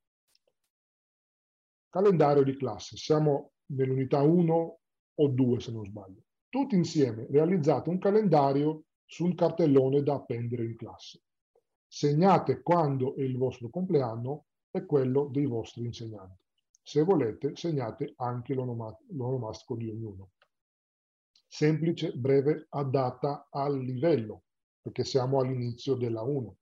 Calendario 1.88 2.42
di 2.42 2.56
classe, 2.56 2.96
siamo 2.96 3.52
nell'unità 3.72 4.20
1 4.20 4.78
o 5.14 5.28
2 5.28 5.60
se 5.60 5.72
non 5.72 5.84
sbaglio. 5.84 6.22
Tutti 6.48 6.74
insieme 6.74 7.26
realizzate 7.30 7.88
un 7.88 7.98
calendario 7.98 8.84
sul 9.06 9.34
cartellone 9.34 10.02
da 10.02 10.14
appendere 10.14 10.64
in 10.64 10.76
classe. 10.76 11.22
Segnate 11.86 12.62
quando 12.62 13.14
è 13.16 13.22
il 13.22 13.36
vostro 13.36 13.68
compleanno 13.70 14.44
e 14.70 14.84
quello 14.84 15.28
dei 15.30 15.46
vostri 15.46 15.84
insegnanti. 15.84 16.44
Se 16.82 17.02
volete, 17.02 17.56
segnate 17.56 18.12
anche 18.16 18.54
l'onomastico 18.54 19.76
di 19.76 19.88
ognuno. 19.88 20.30
Semplice, 21.54 22.12
breve, 22.14 22.64
adatta 22.70 23.48
al 23.50 23.78
livello, 23.78 24.44
perché 24.80 25.04
siamo 25.04 25.38
all'inizio 25.38 25.96
della 25.96 26.22
1. 26.22 26.56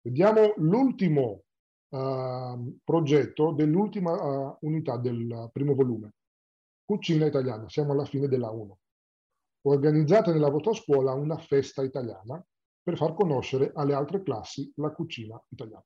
Vediamo 0.00 0.54
l'ultimo 0.56 1.42
uh, 1.90 2.78
progetto 2.82 3.52
dell'ultima 3.52 4.12
uh, 4.12 4.56
unità 4.60 4.96
del 4.96 5.50
primo 5.52 5.74
volume. 5.74 6.14
Cucina 6.82 7.26
italiana, 7.26 7.68
siamo 7.68 7.92
alla 7.92 8.06
fine 8.06 8.26
della 8.26 8.48
1. 8.48 8.78
Organizzate 9.66 10.32
nella 10.32 10.48
vostra 10.48 10.72
scuola 10.72 11.12
una 11.12 11.36
festa 11.36 11.82
italiana 11.82 12.42
per 12.82 12.96
far 12.96 13.12
conoscere 13.12 13.70
alle 13.74 13.92
altre 13.92 14.22
classi 14.22 14.72
la 14.76 14.92
cucina 14.92 15.38
italiana. 15.50 15.84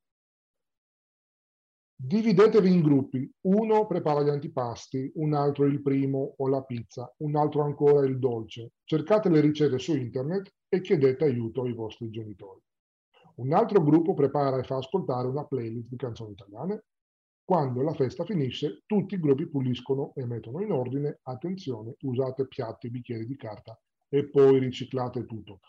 Dividetevi 1.97 2.73
in 2.73 2.83
gruppi, 2.83 3.33
uno 3.43 3.87
prepara 3.87 4.23
gli 4.23 4.29
antipasti, 4.29 5.13
un 5.15 5.33
altro 5.33 5.65
il 5.65 5.81
primo 5.81 6.35
o 6.37 6.49
la 6.49 6.63
pizza, 6.63 7.11
un 7.19 7.37
altro 7.37 7.63
ancora 7.63 8.05
il 8.05 8.19
dolce. 8.19 8.73
Cercate 8.85 9.29
le 9.29 9.41
ricette 9.41 9.79
su 9.79 9.97
internet 9.97 10.53
e 10.69 10.81
chiedete 10.81 11.25
aiuto 11.25 11.63
ai 11.63 11.73
vostri 11.73 12.11
genitori. 12.11 12.61
Un 13.37 13.53
altro 13.53 13.83
gruppo 13.83 14.13
prepara 14.13 14.59
e 14.59 14.65
fa 14.65 14.77
ascoltare 14.77 15.29
una 15.29 15.45
playlist 15.45 15.89
di 15.89 15.97
canzoni 15.97 16.33
italiane. 16.33 16.85
Quando 17.45 17.83
la 17.83 17.95
festa 17.95 18.25
finisce, 18.25 18.83
tutti 18.87 19.15
i 19.15 19.21
gruppi 19.21 19.49
puliscono 19.49 20.13
e 20.15 20.27
mettono 20.27 20.63
in 20.63 20.73
ordine. 20.73 21.21
Attenzione, 21.23 21.95
usate 22.01 22.49
piatti, 22.49 22.91
bicchieri 22.91 23.27
di 23.27 23.37
carta 23.37 23.81
e 24.09 24.29
poi 24.29 24.59
riciclate 24.59 25.25
tutto. 25.27 25.61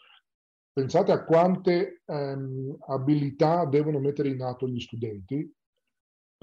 Pensate 0.74 1.12
a 1.12 1.24
quante 1.24 2.02
ehm, 2.06 2.78
abilità 2.88 3.66
devono 3.66 4.00
mettere 4.00 4.30
in 4.30 4.42
atto 4.42 4.68
gli 4.68 4.80
studenti 4.80 5.54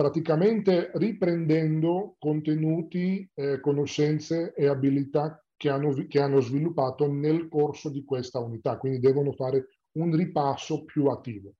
praticamente 0.02 0.90
riprendendo 0.94 2.16
contenuti, 2.18 3.30
eh, 3.34 3.60
conoscenze 3.60 4.52
e 4.52 4.66
abilità 4.66 5.40
che 5.56 5.68
hanno, 5.68 5.94
che 6.08 6.20
hanno 6.20 6.40
sviluppato 6.40 7.06
nel 7.06 7.46
corso 7.48 7.88
di 7.88 8.04
questa 8.04 8.40
unità, 8.40 8.78
quindi 8.78 8.98
devono 8.98 9.30
fare 9.30 9.68
un 9.92 10.12
ripasso 10.16 10.84
più 10.84 11.06
attivo. 11.06 11.54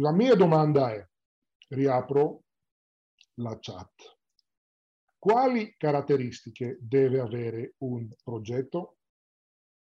La 0.00 0.10
mia 0.10 0.34
domanda 0.34 0.92
è, 0.92 1.08
riapro 1.68 2.42
la 3.34 3.56
chat, 3.60 4.16
quali 5.16 5.76
caratteristiche 5.78 6.76
deve 6.80 7.20
avere 7.20 7.74
un 7.78 8.08
progetto, 8.20 8.96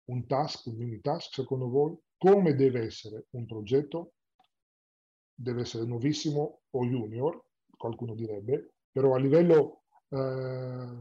un 0.05 0.25
task, 0.25 0.65
un 0.65 0.77
mini 0.77 0.99
task 0.99 1.31
secondo 1.31 1.69
voi? 1.69 1.95
Come 2.17 2.55
deve 2.55 2.85
essere 2.85 3.27
un 3.35 3.45
progetto? 3.45 4.13
Deve 5.33 5.61
essere 5.61 5.85
nuovissimo 5.85 6.61
o 6.69 6.85
junior, 6.85 7.43
qualcuno 7.77 8.13
direbbe, 8.13 8.73
però 8.91 9.15
a 9.15 9.19
livello 9.19 9.83
eh, 10.09 10.97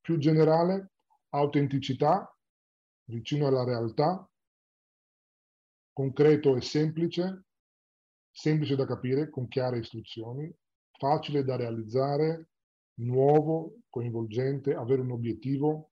più 0.00 0.18
generale, 0.18 0.92
autenticità, 1.30 2.34
vicino 3.04 3.46
alla 3.46 3.64
realtà, 3.64 4.28
concreto 5.92 6.56
e 6.56 6.60
semplice, 6.60 7.44
semplice 8.30 8.76
da 8.76 8.86
capire, 8.86 9.30
con 9.30 9.48
chiare 9.48 9.78
istruzioni, 9.78 10.52
facile 10.98 11.44
da 11.44 11.56
realizzare, 11.56 12.48
nuovo, 12.94 13.76
coinvolgente, 13.88 14.74
avere 14.74 15.02
un 15.02 15.12
obiettivo, 15.12 15.90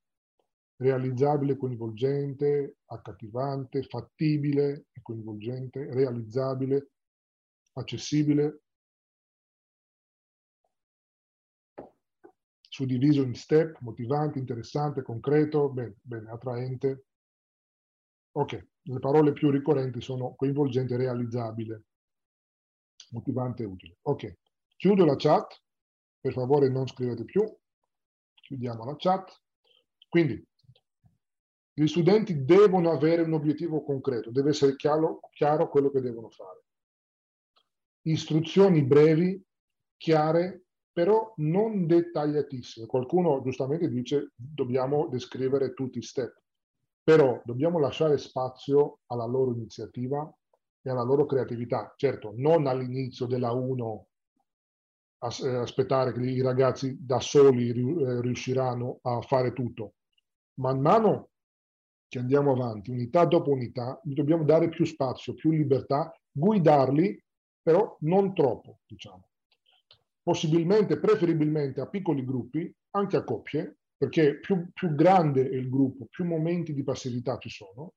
realizzabile, 0.77 1.57
coinvolgente, 1.57 2.79
accattivante, 2.87 3.83
fattibile 3.83 4.87
e 4.93 5.03
coinvolgente, 5.03 5.93
realizzabile, 5.93 6.91
accessibile, 7.81 8.63
suddiviso 12.71 13.23
in 13.23 13.35
step, 13.35 13.79
motivante, 13.81 14.39
interessante, 14.39 15.03
concreto, 15.03 15.71
bene, 15.71 15.97
bene, 16.01 16.31
attraente. 16.31 17.07
Ok, 18.33 18.69
le 18.83 18.99
parole 19.01 19.33
più 19.33 19.51
ricorrenti 19.51 20.01
sono 20.01 20.35
coinvolgente, 20.37 20.97
realizzabile, 20.97 21.85
motivante 23.11 23.65
e 23.65 23.67
utile. 23.67 23.99
Ok, 24.03 24.39
chiudo 24.77 25.05
la 25.05 25.17
chat, 25.17 25.61
per 26.21 26.33
favore 26.33 26.69
non 26.69 26.87
scrivete 26.87 27.25
più, 27.25 27.43
chiudiamo 28.35 28.85
la 28.85 28.95
chat. 28.97 29.43
Quindi, 30.09 30.47
gli 31.73 31.87
studenti 31.87 32.45
devono 32.45 32.93
avere 32.93 33.23
un 33.23 33.33
obiettivo 33.33 33.83
concreto, 33.83 34.31
deve 34.31 34.51
essere 34.51 34.77
chiaro, 34.77 35.21
chiaro 35.33 35.69
quello 35.69 35.91
che 35.91 36.01
devono 36.01 36.31
fare 36.31 36.63
istruzioni 38.03 38.83
brevi, 38.83 39.43
chiare, 39.97 40.65
però 40.93 41.33
non 41.37 41.87
dettagliatissime. 41.87 42.87
Qualcuno 42.87 43.41
giustamente 43.43 43.89
dice 43.89 44.33
dobbiamo 44.35 45.09
descrivere 45.09 45.73
tutti 45.73 45.99
i 45.99 46.03
step, 46.03 46.41
però 47.03 47.41
dobbiamo 47.45 47.79
lasciare 47.79 48.19
spazio 48.19 49.01
alla 49.07 49.27
loro 49.27 49.53
iniziativa 49.53 50.33
e 50.83 50.91
alla 50.91 51.03
loro 51.03 51.27
creatività. 51.27 51.93
Certo, 51.97 52.33
non 52.37 52.67
all'inizio 52.67 53.27
della 53.27 53.53
1 53.53 54.07
eh, 55.21 55.49
aspettare 55.57 56.13
che 56.13 56.21
i 56.21 56.41
ragazzi 56.41 56.97
da 56.99 57.21
soli 57.21 57.69
eh, 57.69 58.21
riusciranno 58.21 59.01
a 59.03 59.21
fare 59.21 59.53
tutto. 59.53 59.95
Man 60.61 60.81
mano 60.81 61.29
che 62.09 62.19
andiamo 62.19 62.53
avanti, 62.53 62.91
unità 62.91 63.25
dopo 63.25 63.51
unità, 63.51 64.01
dobbiamo 64.03 64.45
dare 64.45 64.69
più 64.69 64.85
spazio, 64.85 65.35
più 65.35 65.53
libertà, 65.53 66.13
guidarli 66.33 67.23
però 67.63 67.97
non 68.01 68.35
troppo, 68.35 68.81
diciamo. 68.87 69.29
Possibilmente, 70.23 70.99
preferibilmente 70.99 71.81
a 71.81 71.89
piccoli 71.89 72.25
gruppi, 72.25 72.73
anche 72.91 73.17
a 73.17 73.25
coppie, 73.25 73.79
perché 73.97 74.39
più, 74.39 74.71
più 74.73 74.95
grande 74.95 75.49
è 75.49 75.55
il 75.55 75.69
gruppo, 75.69 76.07
più 76.07 76.25
momenti 76.25 76.73
di 76.73 76.83
passività 76.83 77.37
ci 77.39 77.51
sono. 77.51 77.95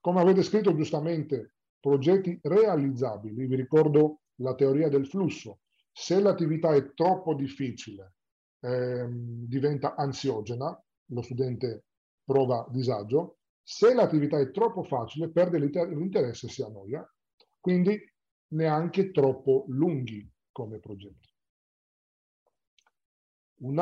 Come 0.00 0.20
avete 0.20 0.42
scritto 0.42 0.74
giustamente, 0.74 1.54
progetti 1.80 2.38
realizzabili, 2.42 3.46
vi 3.46 3.56
ricordo 3.56 4.20
la 4.36 4.54
teoria 4.54 4.88
del 4.88 5.06
flusso. 5.06 5.60
Se 5.92 6.20
l'attività 6.20 6.74
è 6.74 6.94
troppo 6.94 7.34
difficile, 7.34 8.14
ehm, 8.60 9.46
diventa 9.46 9.94
ansiogena, 9.94 10.82
lo 11.08 11.22
studente 11.22 11.84
prova 12.24 12.66
disagio. 12.70 13.38
Se 13.62 13.94
l'attività 13.94 14.38
è 14.38 14.50
troppo 14.50 14.82
facile, 14.82 15.30
perde 15.30 15.58
l'interesse 15.58 16.46
e 16.46 16.50
si 16.50 16.62
annoia. 16.62 17.06
Quindi 17.60 17.98
neanche 18.54 19.10
troppo 19.10 19.64
lunghi 19.68 20.28
come 20.50 20.78
progetti. 20.78 21.32
Un, 23.56 23.78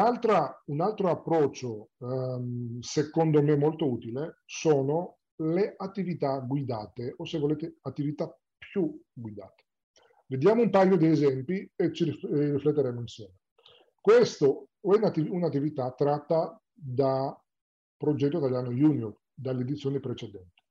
un 0.66 0.80
altro 0.80 1.08
approccio, 1.08 1.90
um, 1.98 2.78
secondo 2.80 3.42
me 3.42 3.56
molto 3.56 3.90
utile, 3.90 4.42
sono 4.44 5.18
le 5.36 5.74
attività 5.76 6.38
guidate 6.38 7.14
o 7.16 7.24
se 7.24 7.38
volete 7.38 7.78
attività 7.82 8.34
più 8.58 9.00
guidate. 9.12 9.64
Vediamo 10.26 10.62
un 10.62 10.70
paio 10.70 10.96
di 10.96 11.06
esempi 11.06 11.70
e 11.74 11.92
ci 11.92 12.04
rifletteremo 12.04 13.00
insieme. 13.00 13.40
Questo 14.00 14.68
è 14.80 14.86
un'attività 14.86 15.90
tratta 15.92 16.60
da 16.72 17.36
Progetto 17.96 18.38
Italiano 18.38 18.70
Junior, 18.70 19.16
dall'edizione 19.34 20.00
precedente. 20.00 20.62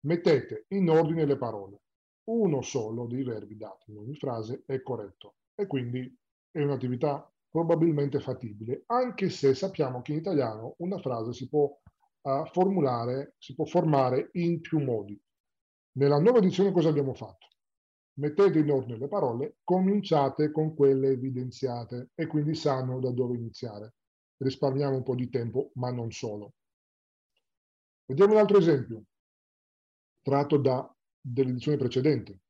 Mettete 0.00 0.66
in 0.68 0.88
ordine 0.88 1.24
le 1.24 1.36
parole 1.36 1.80
uno 2.28 2.62
solo 2.62 3.06
dei 3.06 3.22
verbi 3.22 3.56
dati 3.56 3.90
in 3.90 3.98
ogni 3.98 4.14
frase 4.14 4.62
è 4.66 4.82
corretto 4.82 5.36
e 5.54 5.66
quindi 5.66 6.14
è 6.50 6.62
un'attività 6.62 7.30
probabilmente 7.50 8.20
fattibile, 8.20 8.84
anche 8.86 9.30
se 9.30 9.54
sappiamo 9.54 10.02
che 10.02 10.12
in 10.12 10.18
italiano 10.18 10.74
una 10.78 10.98
frase 10.98 11.32
si 11.32 11.48
può 11.48 11.64
uh, 11.64 12.44
formulare, 12.52 13.34
si 13.38 13.54
può 13.54 13.64
formare 13.64 14.28
in 14.32 14.60
più 14.60 14.80
modi. 14.80 15.20
Nella 15.92 16.20
nuova 16.20 16.38
edizione 16.38 16.72
cosa 16.72 16.90
abbiamo 16.90 17.14
fatto? 17.14 17.48
mettete 18.18 18.58
in 18.58 18.70
ordine 18.70 18.98
le 18.98 19.08
parole, 19.08 19.56
cominciate 19.64 20.50
con 20.50 20.74
quelle 20.74 21.10
evidenziate 21.10 22.10
e 22.14 22.26
quindi 22.26 22.54
sanno 22.54 23.00
da 23.00 23.10
dove 23.10 23.36
iniziare. 23.36 23.94
Risparmiamo 24.38 24.96
un 24.96 25.02
po' 25.02 25.14
di 25.14 25.28
tempo, 25.30 25.70
ma 25.74 25.90
non 25.90 26.10
solo. 26.10 26.54
Vediamo 28.06 28.32
un 28.32 28.38
altro 28.38 28.58
esempio, 28.58 29.04
tratto 30.22 30.56
da, 30.56 30.96
dell'edizione 31.32 31.76
precedente. 31.76 32.40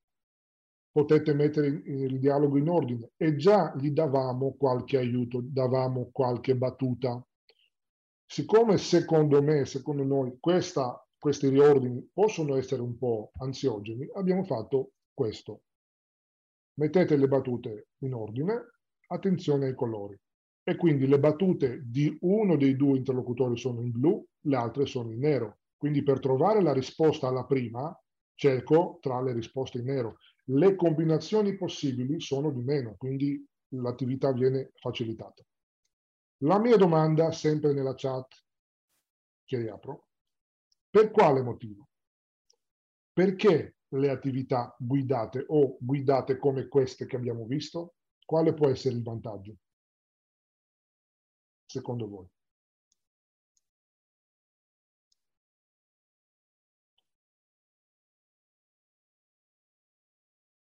Potete 0.90 1.32
mettere 1.34 1.66
il 1.66 2.18
dialogo 2.18 2.56
in 2.58 2.68
ordine 2.68 3.10
e 3.16 3.36
già 3.36 3.74
gli 3.76 3.90
davamo 3.90 4.54
qualche 4.56 4.96
aiuto, 4.96 5.40
davamo 5.42 6.10
qualche 6.12 6.56
battuta. 6.56 7.24
Siccome 8.24 8.78
secondo 8.78 9.42
me, 9.42 9.64
secondo 9.64 10.02
noi, 10.04 10.36
questa, 10.40 11.06
questi 11.18 11.48
riordini 11.48 12.08
possono 12.12 12.56
essere 12.56 12.82
un 12.82 12.98
po' 12.98 13.30
ansiogeni, 13.38 14.08
abbiamo 14.14 14.44
fatto 14.44 14.92
questo. 15.12 15.62
Mettete 16.74 17.16
le 17.16 17.28
battute 17.28 17.88
in 17.98 18.14
ordine, 18.14 18.72
attenzione 19.08 19.66
ai 19.66 19.74
colori. 19.74 20.18
E 20.62 20.76
quindi 20.76 21.06
le 21.06 21.18
battute 21.18 21.82
di 21.86 22.16
uno 22.20 22.56
dei 22.56 22.76
due 22.76 22.98
interlocutori 22.98 23.56
sono 23.56 23.80
in 23.80 23.90
blu, 23.90 24.24
le 24.42 24.56
altre 24.56 24.86
sono 24.86 25.10
in 25.10 25.18
nero. 25.18 25.58
Quindi 25.76 26.02
per 26.02 26.20
trovare 26.20 26.60
la 26.60 26.72
risposta 26.72 27.28
alla 27.28 27.46
prima, 27.46 27.96
cerco 28.38 28.98
tra 29.00 29.20
le 29.20 29.32
risposte 29.32 29.78
in 29.78 29.86
nero. 29.86 30.18
Le 30.44 30.76
combinazioni 30.76 31.56
possibili 31.56 32.20
sono 32.20 32.52
di 32.52 32.62
meno, 32.62 32.94
quindi 32.96 33.44
l'attività 33.70 34.32
viene 34.32 34.70
facilitata. 34.76 35.42
La 36.42 36.60
mia 36.60 36.76
domanda, 36.76 37.32
sempre 37.32 37.72
nella 37.72 37.94
chat 37.96 38.44
che 39.44 39.58
riapro, 39.58 40.06
per 40.88 41.10
quale 41.10 41.42
motivo? 41.42 41.88
Perché 43.12 43.78
le 43.88 44.10
attività 44.10 44.74
guidate 44.78 45.44
o 45.48 45.76
guidate 45.80 46.38
come 46.38 46.68
queste 46.68 47.06
che 47.06 47.16
abbiamo 47.16 47.44
visto, 47.44 47.96
quale 48.24 48.54
può 48.54 48.68
essere 48.68 48.94
il 48.94 49.02
vantaggio? 49.02 49.56
Secondo 51.66 52.08
voi? 52.08 52.26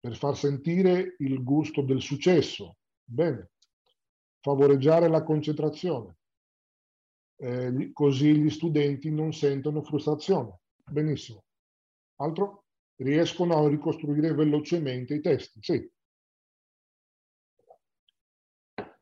Per 0.03 0.17
far 0.17 0.37
sentire 0.37 1.15
il 1.19 1.45
gusto 1.45 1.83
del 1.83 2.03
successo. 2.03 2.79
Bene. 3.05 3.51
Favoreggiare 4.41 5.09
la 5.09 5.23
concentrazione. 5.23 6.17
Eh, 7.37 7.91
così 7.93 8.37
gli 8.37 8.51
studenti 8.51 9.11
non 9.11 9.33
sentono 9.33 9.83
frustrazione. 9.83 10.59
Benissimo. 10.91 11.45
Altro? 12.17 12.63
riescono 13.03 13.57
a 13.57 13.69
ricostruire 13.69 14.33
velocemente 14.33 15.15
i 15.15 15.21
testi, 15.21 15.59
sì. 15.63 15.91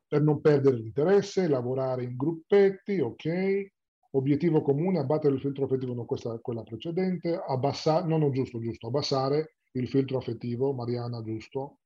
Per 0.07 0.21
non 0.21 0.41
perdere 0.41 0.75
l'interesse, 0.75 1.47
lavorare 1.47 2.03
in 2.03 2.15
gruppetti, 2.15 2.99
ok. 2.99 3.71
Obiettivo 4.13 4.61
comune, 4.61 4.99
abbattere 4.99 5.35
il 5.35 5.39
filtro 5.39 5.65
affettivo, 5.65 5.93
non 5.93 6.05
questa 6.05 6.37
quella 6.39 6.63
precedente, 6.63 7.33
abbassare, 7.33 8.05
no, 8.07 8.17
no, 8.17 8.29
giusto, 8.29 8.59
giusto, 8.59 8.87
abbassare 8.87 9.55
il 9.71 9.87
filtro 9.87 10.17
affettivo, 10.17 10.73
Mariana, 10.73 11.21
giusto. 11.21 11.79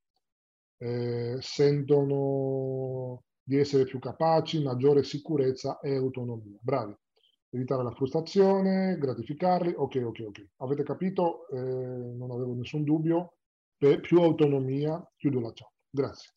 Eh, 0.78 1.38
sentono 1.40 3.24
di 3.42 3.58
essere 3.58 3.86
più 3.86 4.00
capaci, 4.00 4.62
maggiore 4.62 5.04
sicurezza 5.04 5.80
e 5.80 5.96
autonomia. 5.96 6.58
Bravi 6.62 6.96
evitare 7.56 7.84
la 7.84 7.92
frustrazione, 7.92 8.98
gratificarli, 8.98 9.74
ok, 9.76 10.02
ok, 10.04 10.24
ok. 10.28 10.48
Avete 10.58 10.84
capito? 10.84 11.48
Eh, 11.50 11.58
non 11.58 12.32
avevo 12.32 12.54
nessun 12.54 12.84
dubbio. 12.84 13.38
Per 13.78 14.00
più 14.02 14.22
autonomia, 14.22 15.02
chiudo 15.18 15.40
la 15.40 15.52
chat. 15.54 15.72
Grazie. 15.90 16.34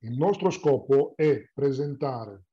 Il 0.00 0.16
nostro 0.16 0.50
scopo 0.50 1.14
è 1.16 1.50
presentare 1.52 2.44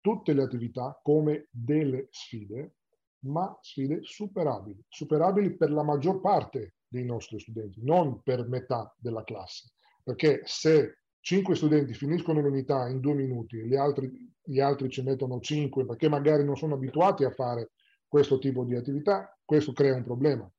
tutte 0.00 0.32
le 0.32 0.42
attività 0.42 0.98
come 1.02 1.46
delle 1.50 2.08
sfide, 2.10 2.76
ma 3.20 3.56
sfide 3.60 4.00
superabili. 4.02 4.82
Superabili 4.88 5.56
per 5.56 5.70
la 5.70 5.82
maggior 5.82 6.20
parte 6.20 6.74
dei 6.88 7.04
nostri 7.04 7.38
studenti, 7.38 7.80
non 7.82 8.22
per 8.22 8.48
metà 8.48 8.94
della 8.98 9.24
classe. 9.24 9.72
Perché 10.02 10.42
se 10.44 10.98
cinque 11.20 11.54
studenti 11.54 11.94
finiscono 11.94 12.40
l'unità 12.40 12.88
in 12.88 13.00
due 13.00 13.14
minuti 13.14 13.58
e 13.58 13.66
gli 13.66 13.76
altri, 13.76 14.10
gli 14.42 14.58
altri 14.58 14.88
ci 14.88 15.02
mettono 15.02 15.40
cinque 15.40 15.84
perché 15.84 16.08
magari 16.08 16.44
non 16.44 16.56
sono 16.56 16.74
abituati 16.74 17.24
a 17.24 17.30
fare 17.30 17.70
questo 18.08 18.38
tipo 18.38 18.64
di 18.64 18.74
attività, 18.74 19.36
questo 19.44 19.72
crea 19.72 19.94
un 19.94 20.02
problema. 20.02 20.50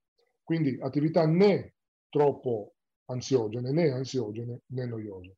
Quindi 0.44 0.78
attività 0.82 1.26
né 1.26 1.74
troppo 2.10 2.76
ansiogene 3.06 3.72
né 3.72 3.92
ansiogene 3.92 4.62
né 4.68 4.86
noiose. 4.86 5.36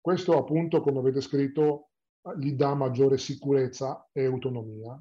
Questo 0.00 0.36
appunto, 0.36 0.80
come 0.80 0.98
avete 0.98 1.20
scritto, 1.20 1.90
gli 2.36 2.52
dà 2.52 2.74
maggiore 2.74 3.18
sicurezza 3.18 4.08
e 4.12 4.24
autonomia. 4.24 5.00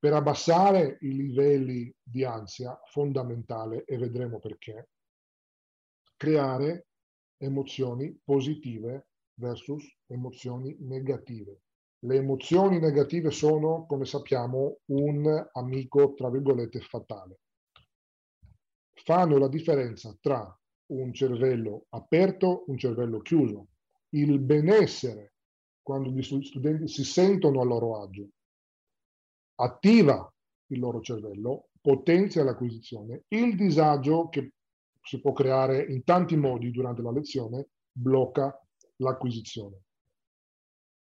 Per 0.00 0.14
abbassare 0.14 0.96
i 1.02 1.14
livelli 1.14 1.94
di 2.02 2.24
ansia, 2.24 2.80
fondamentale, 2.86 3.84
e 3.84 3.98
vedremo 3.98 4.38
perché, 4.38 4.88
creare 6.16 6.86
emozioni 7.36 8.18
positive 8.24 9.08
versus 9.34 9.84
emozioni 10.06 10.74
negative. 10.80 11.60
Le 11.98 12.16
emozioni 12.16 12.78
negative 12.78 13.30
sono, 13.30 13.84
come 13.84 14.06
sappiamo, 14.06 14.78
un 14.86 15.48
amico, 15.52 16.14
tra 16.14 16.30
virgolette, 16.30 16.80
fatale. 16.80 17.40
Fanno 19.04 19.36
la 19.36 19.48
differenza 19.48 20.16
tra 20.18 20.58
un 20.92 21.12
cervello 21.12 21.84
aperto 21.90 22.60
e 22.60 22.70
un 22.70 22.78
cervello 22.78 23.20
chiuso. 23.20 23.66
Il 24.14 24.38
benessere, 24.38 25.34
quando 25.82 26.08
gli 26.08 26.22
studenti 26.22 26.88
si 26.88 27.04
sentono 27.04 27.60
a 27.60 27.64
loro 27.64 28.00
agio, 28.00 28.30
attiva 29.60 30.32
il 30.68 30.78
loro 30.78 31.00
cervello, 31.00 31.68
potenzia 31.80 32.44
l'acquisizione. 32.44 33.24
Il 33.28 33.56
disagio 33.56 34.28
che 34.28 34.52
si 35.02 35.20
può 35.20 35.32
creare 35.32 35.84
in 35.84 36.04
tanti 36.04 36.36
modi 36.36 36.70
durante 36.70 37.02
la 37.02 37.10
lezione, 37.10 37.68
blocca 37.90 38.58
l'acquisizione. 38.96 39.82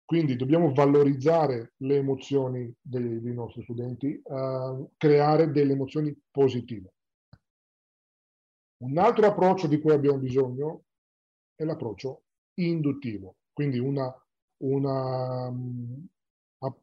Quindi 0.05 0.35
dobbiamo 0.35 0.73
valorizzare 0.73 1.73
le 1.77 1.97
emozioni 1.97 2.73
dei, 2.81 3.21
dei 3.21 3.33
nostri 3.33 3.61
studenti, 3.61 4.19
uh, 4.23 4.89
creare 4.97 5.51
delle 5.51 5.73
emozioni 5.73 6.15
positive. 6.31 6.93
Un 8.77 8.97
altro 8.97 9.27
approccio 9.27 9.67
di 9.67 9.79
cui 9.79 9.91
abbiamo 9.91 10.17
bisogno 10.17 10.85
è 11.53 11.63
l'approccio 11.63 12.23
induttivo, 12.55 13.35
quindi 13.53 13.77
una, 13.77 14.11
una, 14.63 15.53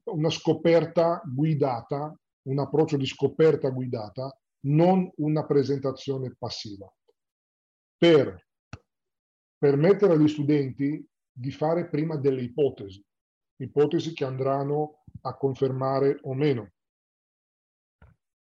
una 0.04 0.30
scoperta 0.30 1.22
guidata, 1.24 2.18
un 2.48 2.58
approccio 2.58 2.96
di 2.96 3.06
scoperta 3.06 3.68
guidata, 3.70 4.36
non 4.66 5.10
una 5.16 5.44
presentazione 5.44 6.34
passiva 6.36 6.92
per 7.96 8.46
permettere 9.58 10.14
agli 10.14 10.28
studenti 10.28 11.06
di 11.32 11.50
fare 11.50 11.88
prima 11.88 12.16
delle 12.16 12.42
ipotesi, 12.42 13.04
ipotesi 13.56 14.12
che 14.12 14.24
andranno 14.24 15.02
a 15.22 15.36
confermare 15.36 16.18
o 16.22 16.34
meno, 16.34 16.72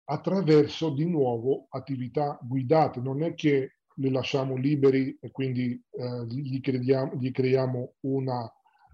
attraverso 0.09 0.89
di 0.91 1.05
nuovo 1.05 1.67
attività 1.69 2.39
guidate. 2.41 2.99
Non 2.99 3.23
è 3.23 3.33
che 3.33 3.77
li 3.95 4.11
lasciamo 4.11 4.55
liberi 4.55 5.17
e 5.19 5.31
quindi 5.31 5.81
eh, 5.91 6.25
gli, 6.27 6.61
crediamo, 6.61 7.15
gli, 7.15 7.31
creiamo 7.31 7.95
una 8.01 8.49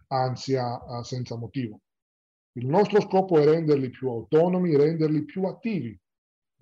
ansia 0.07 0.79
eh, 0.79 1.03
senza 1.03 1.35
motivo. 1.35 1.81
Il 2.53 2.67
nostro 2.67 3.01
scopo 3.01 3.39
è 3.39 3.45
renderli 3.45 3.89
più 3.89 4.09
autonomi, 4.09 4.75
renderli 4.75 5.23
più 5.25 5.43
attivi, 5.43 5.99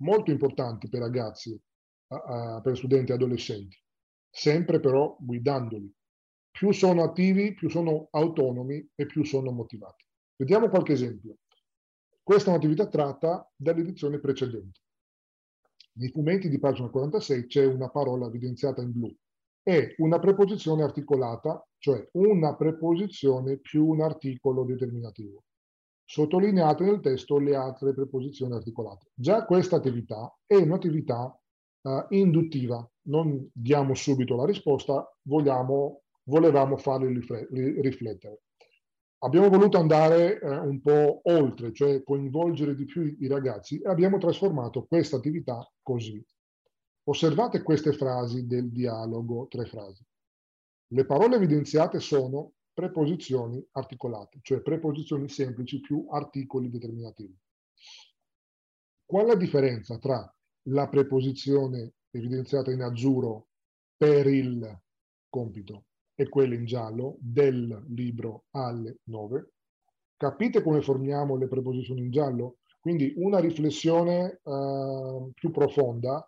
molto 0.00 0.30
importanti 0.30 0.88
per 0.88 1.00
ragazzi, 1.00 1.58
per 2.06 2.76
studenti 2.76 3.12
e 3.12 3.14
adolescenti 3.14 3.82
sempre 4.32 4.80
però 4.80 5.14
guidandoli. 5.20 5.92
Più 6.50 6.72
sono 6.72 7.02
attivi, 7.02 7.54
più 7.54 7.68
sono 7.68 8.08
autonomi 8.10 8.90
e 8.94 9.06
più 9.06 9.24
sono 9.24 9.50
motivati. 9.52 10.04
Vediamo 10.36 10.68
qualche 10.68 10.94
esempio. 10.94 11.36
Questa 12.22 12.50
è 12.50 12.52
un'attività 12.54 12.88
tratta 12.88 13.50
dall'edizione 13.54 14.18
precedente. 14.18 14.80
Nei 15.94 16.08
fumetti 16.08 16.48
di 16.48 16.58
pagina 16.58 16.88
46 16.88 17.46
c'è 17.46 17.66
una 17.66 17.90
parola 17.90 18.26
evidenziata 18.26 18.80
in 18.80 18.92
blu. 18.92 19.14
È 19.62 19.94
una 19.98 20.18
preposizione 20.18 20.82
articolata, 20.82 21.64
cioè 21.78 22.08
una 22.12 22.56
preposizione 22.56 23.58
più 23.58 23.86
un 23.86 24.00
articolo 24.00 24.64
determinativo. 24.64 25.44
Sottolineate 26.12 26.84
nel 26.84 27.00
testo 27.00 27.38
le 27.38 27.56
altre 27.56 27.94
preposizioni 27.94 28.52
articolate. 28.52 29.12
Già 29.14 29.46
questa 29.46 29.76
attività 29.76 30.30
è 30.44 30.56
un'attività 30.56 31.34
uh, 31.80 32.04
induttiva, 32.10 32.86
non 33.06 33.48
diamo 33.50 33.94
subito 33.94 34.36
la 34.36 34.44
risposta, 34.44 35.10
vogliamo, 35.22 36.02
volevamo 36.24 36.76
farli 36.76 37.18
riflettere. 37.80 38.42
Abbiamo 39.20 39.48
voluto 39.48 39.78
andare 39.78 40.38
eh, 40.38 40.58
un 40.58 40.82
po' 40.82 41.20
oltre, 41.22 41.72
cioè 41.72 42.02
coinvolgere 42.02 42.74
di 42.74 42.84
più 42.84 43.16
i 43.18 43.26
ragazzi 43.26 43.80
e 43.80 43.88
abbiamo 43.88 44.18
trasformato 44.18 44.84
questa 44.84 45.16
attività 45.16 45.66
così. 45.80 46.22
Osservate 47.04 47.62
queste 47.62 47.94
frasi 47.94 48.46
del 48.46 48.70
dialogo, 48.70 49.46
tre 49.48 49.64
frasi. 49.64 50.04
Le 50.88 51.06
parole 51.06 51.36
evidenziate 51.36 52.00
sono 52.00 52.52
preposizioni 52.72 53.64
articolate, 53.72 54.38
cioè 54.42 54.62
preposizioni 54.62 55.28
semplici 55.28 55.80
più 55.80 56.06
articoli 56.10 56.70
determinativi. 56.70 57.36
Qual 59.04 59.24
è 59.24 59.28
la 59.28 59.34
differenza 59.36 59.98
tra 59.98 60.34
la 60.66 60.88
preposizione 60.88 61.94
evidenziata 62.10 62.70
in 62.70 62.82
azzurro 62.82 63.48
per 63.96 64.26
il 64.26 64.80
compito 65.28 65.84
e 66.14 66.28
quella 66.28 66.54
in 66.54 66.64
giallo 66.64 67.16
del 67.20 67.84
libro 67.88 68.44
alle 68.52 69.00
9? 69.04 69.52
Capite 70.16 70.62
come 70.62 70.80
formiamo 70.80 71.36
le 71.36 71.48
preposizioni 71.48 72.02
in 72.02 72.10
giallo? 72.10 72.58
Quindi 72.80 73.12
una 73.16 73.38
riflessione 73.38 74.40
uh, 74.42 75.30
più 75.34 75.50
profonda 75.50 76.26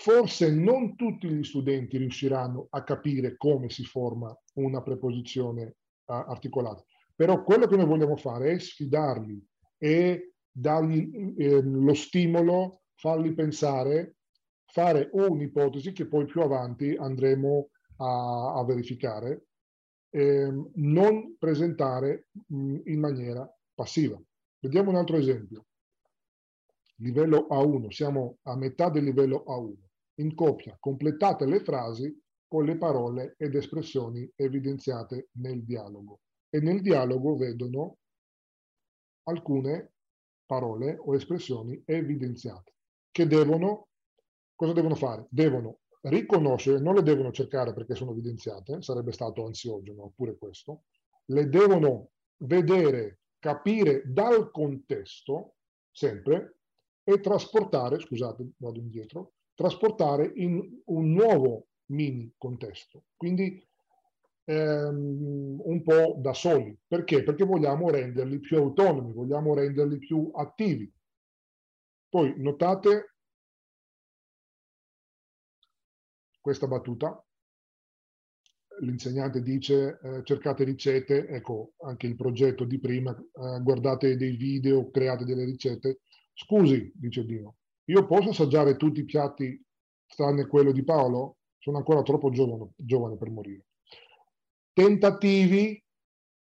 Forse 0.00 0.54
non 0.54 0.94
tutti 0.94 1.28
gli 1.28 1.42
studenti 1.42 1.96
riusciranno 1.96 2.68
a 2.70 2.84
capire 2.84 3.36
come 3.36 3.68
si 3.68 3.84
forma 3.84 4.32
una 4.54 4.80
preposizione 4.80 5.74
uh, 6.04 6.12
articolata, 6.12 6.84
però 7.16 7.42
quello 7.42 7.66
che 7.66 7.74
noi 7.74 7.86
vogliamo 7.86 8.16
fare 8.16 8.52
è 8.52 8.58
sfidarli 8.60 9.44
e 9.76 10.34
dargli 10.52 11.34
eh, 11.36 11.60
lo 11.62 11.94
stimolo, 11.94 12.82
farli 12.94 13.34
pensare, 13.34 14.14
fare 14.66 15.10
un'ipotesi 15.12 15.90
che 15.90 16.06
poi 16.06 16.26
più 16.26 16.42
avanti 16.42 16.94
andremo 16.94 17.70
a, 17.96 18.54
a 18.54 18.64
verificare, 18.64 19.46
eh, 20.10 20.52
non 20.74 21.34
presentare 21.36 22.28
mh, 22.46 22.76
in 22.84 23.00
maniera 23.00 23.52
passiva. 23.74 24.16
Vediamo 24.60 24.90
un 24.90 24.96
altro 24.96 25.16
esempio 25.16 25.64
livello 27.00 27.48
A1, 27.50 27.88
siamo 27.88 28.38
a 28.42 28.56
metà 28.56 28.90
del 28.90 29.04
livello 29.04 29.44
A1. 29.46 29.87
In 30.20 30.34
coppia, 30.34 30.76
completate 30.80 31.46
le 31.46 31.60
frasi 31.60 32.16
con 32.46 32.64
le 32.64 32.76
parole 32.76 33.34
ed 33.36 33.54
espressioni 33.54 34.30
evidenziate 34.34 35.28
nel 35.32 35.64
dialogo. 35.64 36.20
E 36.50 36.60
nel 36.60 36.80
dialogo 36.80 37.36
vedono 37.36 37.98
alcune 39.24 39.92
parole 40.46 40.96
o 40.98 41.14
espressioni 41.14 41.80
evidenziate 41.84 42.72
che 43.18 43.26
devono, 43.26 43.88
cosa 44.54 44.72
devono 44.72 44.94
fare? 44.94 45.26
Devono 45.28 45.80
riconoscere, 46.02 46.78
non 46.78 46.94
le 46.94 47.02
devono 47.02 47.32
cercare 47.32 47.72
perché 47.72 47.96
sono 47.96 48.12
evidenziate, 48.12 48.80
sarebbe 48.80 49.10
stato 49.10 49.44
ansiogeno 49.44 50.04
oppure 50.04 50.38
questo, 50.38 50.84
le 51.26 51.48
devono 51.48 52.10
vedere, 52.44 53.22
capire 53.40 54.02
dal 54.06 54.52
contesto, 54.52 55.56
sempre, 55.90 56.58
e 57.02 57.18
trasportare, 57.18 57.98
scusate, 57.98 58.50
vado 58.58 58.78
indietro, 58.78 59.32
trasportare 59.58 60.30
in 60.36 60.82
un 60.84 61.12
nuovo 61.12 61.66
mini 61.86 62.32
contesto. 62.38 63.06
Quindi 63.16 63.60
ehm, 64.44 65.60
un 65.64 65.82
po' 65.82 66.14
da 66.18 66.32
soli. 66.32 66.78
Perché? 66.86 67.24
Perché 67.24 67.44
vogliamo 67.44 67.90
renderli 67.90 68.38
più 68.38 68.56
autonomi, 68.58 69.12
vogliamo 69.12 69.54
renderli 69.54 69.98
più 69.98 70.30
attivi. 70.32 70.88
Poi 72.08 72.34
notate 72.36 73.14
questa 76.40 76.68
battuta. 76.68 77.20
L'insegnante 78.82 79.42
dice 79.42 79.98
eh, 80.00 80.22
cercate 80.22 80.62
ricette, 80.62 81.26
ecco 81.26 81.72
anche 81.78 82.06
il 82.06 82.14
progetto 82.14 82.62
di 82.62 82.78
prima, 82.78 83.10
eh, 83.10 83.60
guardate 83.60 84.16
dei 84.16 84.36
video, 84.36 84.88
create 84.88 85.24
delle 85.24 85.44
ricette, 85.44 86.02
Scusi, 86.32 86.92
dice 86.94 87.24
Dino, 87.24 87.57
io 87.88 88.06
posso 88.06 88.30
assaggiare 88.30 88.76
tutti 88.76 89.00
i 89.00 89.04
piatti 89.04 89.62
tranne 90.14 90.46
quello 90.46 90.72
di 90.72 90.84
Paolo? 90.84 91.36
Sono 91.58 91.78
ancora 91.78 92.02
troppo 92.02 92.30
giovane, 92.30 92.70
giovane 92.76 93.16
per 93.16 93.30
morire. 93.30 93.66
Tentativi 94.72 95.82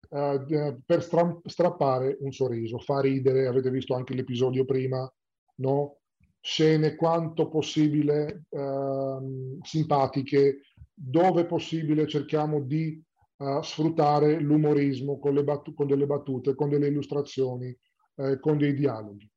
eh, 0.08 0.76
per 0.84 1.02
stra 1.02 1.40
strappare 1.44 2.16
un 2.20 2.32
sorriso, 2.32 2.78
fa 2.78 3.00
ridere, 3.00 3.46
avete 3.46 3.70
visto 3.70 3.94
anche 3.94 4.14
l'episodio 4.14 4.64
prima, 4.64 5.12
no? 5.56 5.98
Scene 6.40 6.94
quanto 6.94 7.48
possibile 7.48 8.44
eh, 8.50 9.58
simpatiche, 9.62 10.60
dove 10.94 11.46
possibile 11.46 12.06
cerchiamo 12.06 12.60
di 12.60 13.02
uh, 13.38 13.60
sfruttare 13.62 14.38
l'umorismo 14.38 15.18
con, 15.18 15.42
con, 15.74 15.86
delle 15.86 16.06
battute, 16.06 16.54
con 16.54 16.68
delle 16.68 16.86
illustrazioni, 16.86 17.76
eh, 18.16 18.38
con 18.38 18.58
dei 18.58 18.74
dialoghi. 18.74 19.28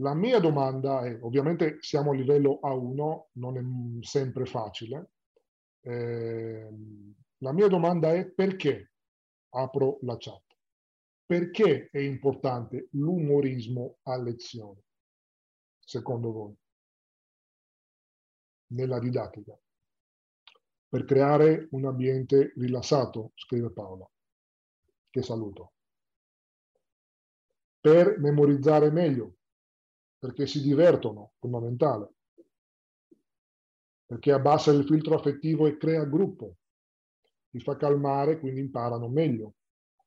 La 0.00 0.14
mia 0.14 0.40
domanda 0.40 1.04
è, 1.04 1.18
ovviamente 1.22 1.76
siamo 1.80 2.12
a 2.12 2.14
livello 2.14 2.58
A1, 2.62 3.26
non 3.32 3.56
è 3.58 4.04
sempre 4.04 4.46
facile, 4.46 5.10
eh, 5.82 6.68
la 7.38 7.52
mia 7.52 7.68
domanda 7.68 8.12
è 8.14 8.26
perché, 8.30 8.92
apro 9.50 9.98
la 10.02 10.16
chat, 10.18 10.42
perché 11.26 11.90
è 11.90 11.98
importante 11.98 12.88
l'umorismo 12.92 13.98
a 14.04 14.16
lezione, 14.16 14.84
secondo 15.78 16.32
voi, 16.32 16.56
nella 18.68 18.98
didattica? 18.98 19.58
Per 20.88 21.04
creare 21.04 21.68
un 21.72 21.84
ambiente 21.84 22.54
rilassato, 22.56 23.32
scrive 23.34 23.70
Paola, 23.70 24.10
che 25.10 25.22
saluto. 25.22 25.74
Per 27.80 28.18
memorizzare 28.18 28.90
meglio, 28.90 29.36
perché 30.20 30.46
si 30.46 30.60
divertono, 30.60 31.32
fondamentale, 31.38 32.12
perché 34.04 34.32
abbassa 34.32 34.70
il 34.70 34.84
filtro 34.84 35.14
affettivo 35.14 35.66
e 35.66 35.78
crea 35.78 36.04
gruppo, 36.04 36.56
li 37.50 37.60
fa 37.60 37.76
calmare, 37.76 38.38
quindi 38.38 38.60
imparano 38.60 39.08
meglio, 39.08 39.54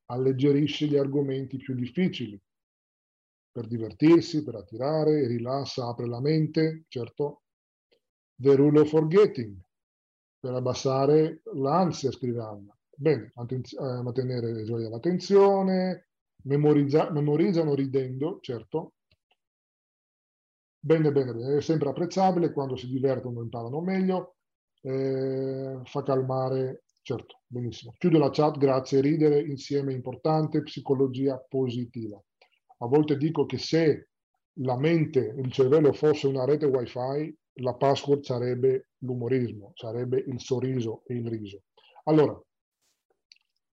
alleggerisce 0.06 0.86
gli 0.86 0.96
argomenti 0.96 1.58
più 1.58 1.74
difficili, 1.74 2.40
per 3.52 3.66
divertirsi, 3.68 4.44
per 4.44 4.56
attirare, 4.56 5.26
rilassa, 5.28 5.88
apre 5.88 6.08
la 6.08 6.22
mente, 6.22 6.86
certo. 6.90 7.42
The 8.36 8.56
rule 8.56 8.82
of 8.82 8.90
forgetting, 8.90 9.58
per 10.40 10.54
abbassare 10.54 11.42
l'ansia, 11.54 12.12
scrive 12.12 12.42
Anna. 12.42 12.78
Bene, 12.96 13.32
eh, 13.36 14.02
mantenere 14.02 14.64
gioia 14.64 14.90
l'attenzione, 14.90 16.10
memorizzano 16.44 17.74
ridendo, 17.74 18.40
certo, 18.42 18.94
Bene, 20.86 21.14
bene, 21.14 21.34
bene, 21.34 21.58
è 21.58 21.62
sempre 21.62 21.88
apprezzabile, 21.88 22.52
quando 22.52 22.76
si 22.76 22.88
divertono 22.90 23.42
imparano 23.42 23.80
meglio, 23.80 24.36
eh, 24.82 25.80
fa 25.86 26.04
calmare, 26.04 26.84
certo, 27.04 27.44
benissimo. 27.48 27.94
Chiudo 27.98 28.20
la 28.20 28.30
chat, 28.30 28.58
grazie, 28.58 29.00
ridere 29.00 29.40
insieme 29.40 29.94
è 29.94 29.96
importante, 29.96 30.62
psicologia 30.62 31.38
positiva. 31.48 32.22
A 32.80 32.86
volte 32.86 33.16
dico 33.16 33.46
che 33.46 33.58
se 33.60 34.10
la 34.56 34.78
mente, 34.78 35.34
il 35.38 35.54
cervello 35.54 35.94
fosse 35.94 36.28
una 36.28 36.44
rete 36.44 36.66
wifi, 36.66 37.34
la 37.62 37.76
password 37.76 38.24
sarebbe 38.24 38.90
l'umorismo, 38.98 39.72
sarebbe 39.76 40.22
il 40.28 40.42
sorriso 40.42 41.04
e 41.06 41.14
il 41.16 41.30
riso. 41.30 41.62
Allora, 42.04 42.38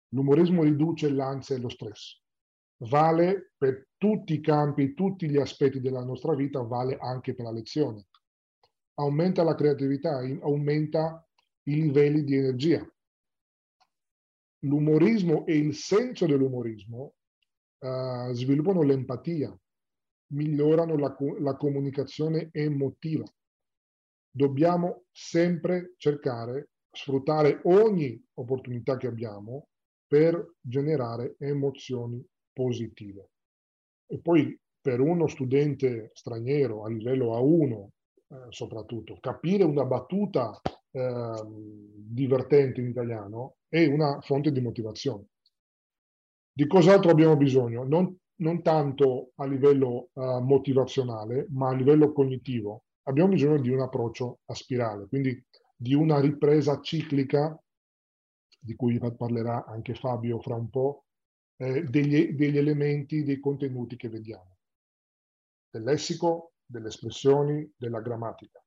l'umorismo 0.10 0.62
riduce 0.62 1.10
l'ansia 1.10 1.56
e 1.56 1.60
lo 1.60 1.70
stress 1.70 2.22
vale 2.84 3.54
per 3.58 3.90
tutti 3.98 4.34
i 4.34 4.42
campi, 4.42 4.94
tutti 4.94 5.30
gli 5.30 5.38
aspetti 5.38 5.80
della 5.80 6.04
nostra 6.04 6.36
vita, 6.36 6.62
vale 6.62 6.98
anche 6.98 7.34
per 7.34 7.46
la 7.46 7.52
lezione. 7.52 8.08
Aumenta 8.96 9.44
la 9.44 9.56
creatività, 9.56 10.20
aumenta 10.42 11.26
i 11.64 11.76
livelli 11.76 12.24
di 12.24 12.36
energia. 12.36 12.86
L'umorismo 14.64 15.46
e 15.46 15.58
il 15.58 15.74
senso 15.74 16.26
dell'umorismo 16.26 17.14
uh, 17.80 18.32
sviluppano 18.34 18.82
l'empatia, 18.82 19.58
migliorano 20.34 20.98
la, 20.98 21.16
la 21.40 21.56
comunicazione 21.56 22.50
emotiva. 22.52 23.26
Dobbiamo 24.32 25.06
sempre 25.12 25.94
cercare, 25.98 26.72
sfruttare 26.92 27.62
ogni 27.64 28.22
opportunità 28.34 28.98
che 28.98 29.08
abbiamo 29.08 29.70
per 30.08 30.56
generare 30.62 31.36
emozioni 31.40 32.26
positive. 32.60 33.30
E 34.06 34.20
poi 34.20 34.60
per 34.82 35.00
uno 35.00 35.28
studente 35.28 36.12
straniero 36.14 36.84
a 36.84 36.90
livello 36.90 37.38
A1 37.38 37.88
eh, 38.32 38.46
soprattutto, 38.50 39.18
capire 39.22 39.64
una 39.64 39.86
battuta 39.86 40.60
eh, 40.92 41.44
divertente 41.46 42.82
in 42.82 42.90
italiano 42.90 43.56
è 43.70 43.86
una 43.86 44.20
fonte 44.20 44.52
di 44.52 44.60
motivazione. 44.60 45.28
Di 46.52 46.68
cos'altro 46.68 47.12
abbiamo 47.12 47.38
bisogno? 47.38 47.86
Non, 47.86 48.14
non 48.42 48.62
tanto 48.62 49.32
a 49.36 49.46
livello 49.46 50.10
uh, 50.14 50.40
motivazionale, 50.40 51.48
ma 51.52 51.70
a 51.70 51.74
livello 51.74 52.12
cognitivo. 52.12 52.84
Abbiamo 53.04 53.30
bisogno 53.30 53.62
di 53.62 53.70
un 53.70 53.80
approccio 53.80 54.40
a 54.46 54.54
spirale, 54.54 55.08
quindi 55.08 55.42
di 55.76 55.94
una 55.94 56.20
ripresa 56.20 56.82
ciclica, 56.82 57.58
di 58.60 58.76
cui 58.76 59.00
parlerà 59.16 59.64
anche 59.66 59.94
Fabio 59.94 60.42
fra 60.42 60.56
un 60.56 60.70
po', 60.70 61.06
eh, 61.62 61.84
degli, 61.84 62.34
degli 62.34 62.58
elementi, 62.58 63.24
dei 63.24 63.40
contenuti 63.40 63.98
che 63.98 64.08
vediamo, 64.10 64.58
del 65.70 65.84
lessico, 65.84 66.54
delle 66.66 66.88
espressioni, 66.88 67.70
della 67.76 68.00
grammatica. 68.00 68.64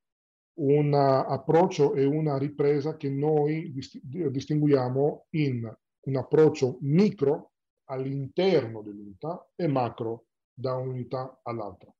un 0.55 0.93
approccio 0.93 1.95
e 1.95 2.05
una 2.05 2.36
ripresa 2.36 2.99
che 2.99 3.09
noi 3.09 3.72
distinguiamo 3.72 5.26
in 5.30 5.74
un 6.05 6.16
approccio 6.16 6.76
micro 6.82 7.53
all'interno 7.84 8.82
dell'unità 8.82 9.49
e 9.57 9.66
macro 9.66 10.26
da 10.53 10.74
un'unità 10.74 11.40
all'altra. 11.45 11.90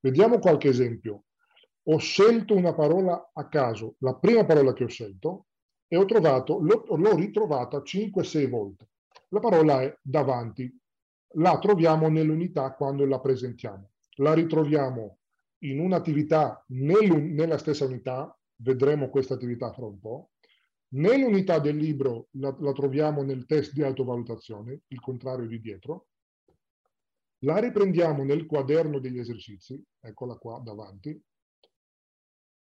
Vediamo 0.00 0.38
qualche 0.38 0.68
esempio. 0.68 1.24
Ho 1.84 1.96
scelto 1.96 2.54
una 2.54 2.74
parola 2.74 3.30
a 3.32 3.48
caso, 3.48 3.94
la 4.00 4.14
prima 4.14 4.44
parola 4.44 4.74
che 4.74 4.84
ho 4.84 4.88
scelto, 4.88 5.46
e 5.88 5.96
ho 5.96 6.04
trovato, 6.04 6.58
l'ho 6.60 7.16
ritrovata 7.16 7.78
5-6 7.78 8.48
volte. 8.48 8.91
La 9.28 9.40
parola 9.40 9.82
è 9.82 9.98
davanti. 10.02 10.70
La 11.36 11.58
troviamo 11.58 12.08
nell'unità 12.08 12.72
quando 12.74 13.06
la 13.06 13.20
presentiamo. 13.20 13.90
La 14.16 14.34
ritroviamo 14.34 15.18
in 15.60 15.80
un'attività 15.80 16.64
nella 16.68 17.58
stessa 17.58 17.84
unità, 17.84 18.36
vedremo 18.56 19.08
questa 19.08 19.34
attività 19.34 19.72
fra 19.72 19.86
un 19.86 19.98
po', 19.98 20.32
nell'unità 20.94 21.58
del 21.58 21.76
libro 21.76 22.28
la, 22.32 22.54
la 22.58 22.72
troviamo 22.72 23.22
nel 23.22 23.46
test 23.46 23.72
di 23.72 23.82
autovalutazione, 23.82 24.82
il 24.88 25.00
contrario 25.00 25.46
di 25.46 25.60
dietro, 25.60 26.08
la 27.44 27.58
riprendiamo 27.58 28.24
nel 28.24 28.46
quaderno 28.46 28.98
degli 28.98 29.18
esercizi, 29.18 29.82
eccola 30.00 30.36
qua 30.36 30.60
davanti, 30.62 31.20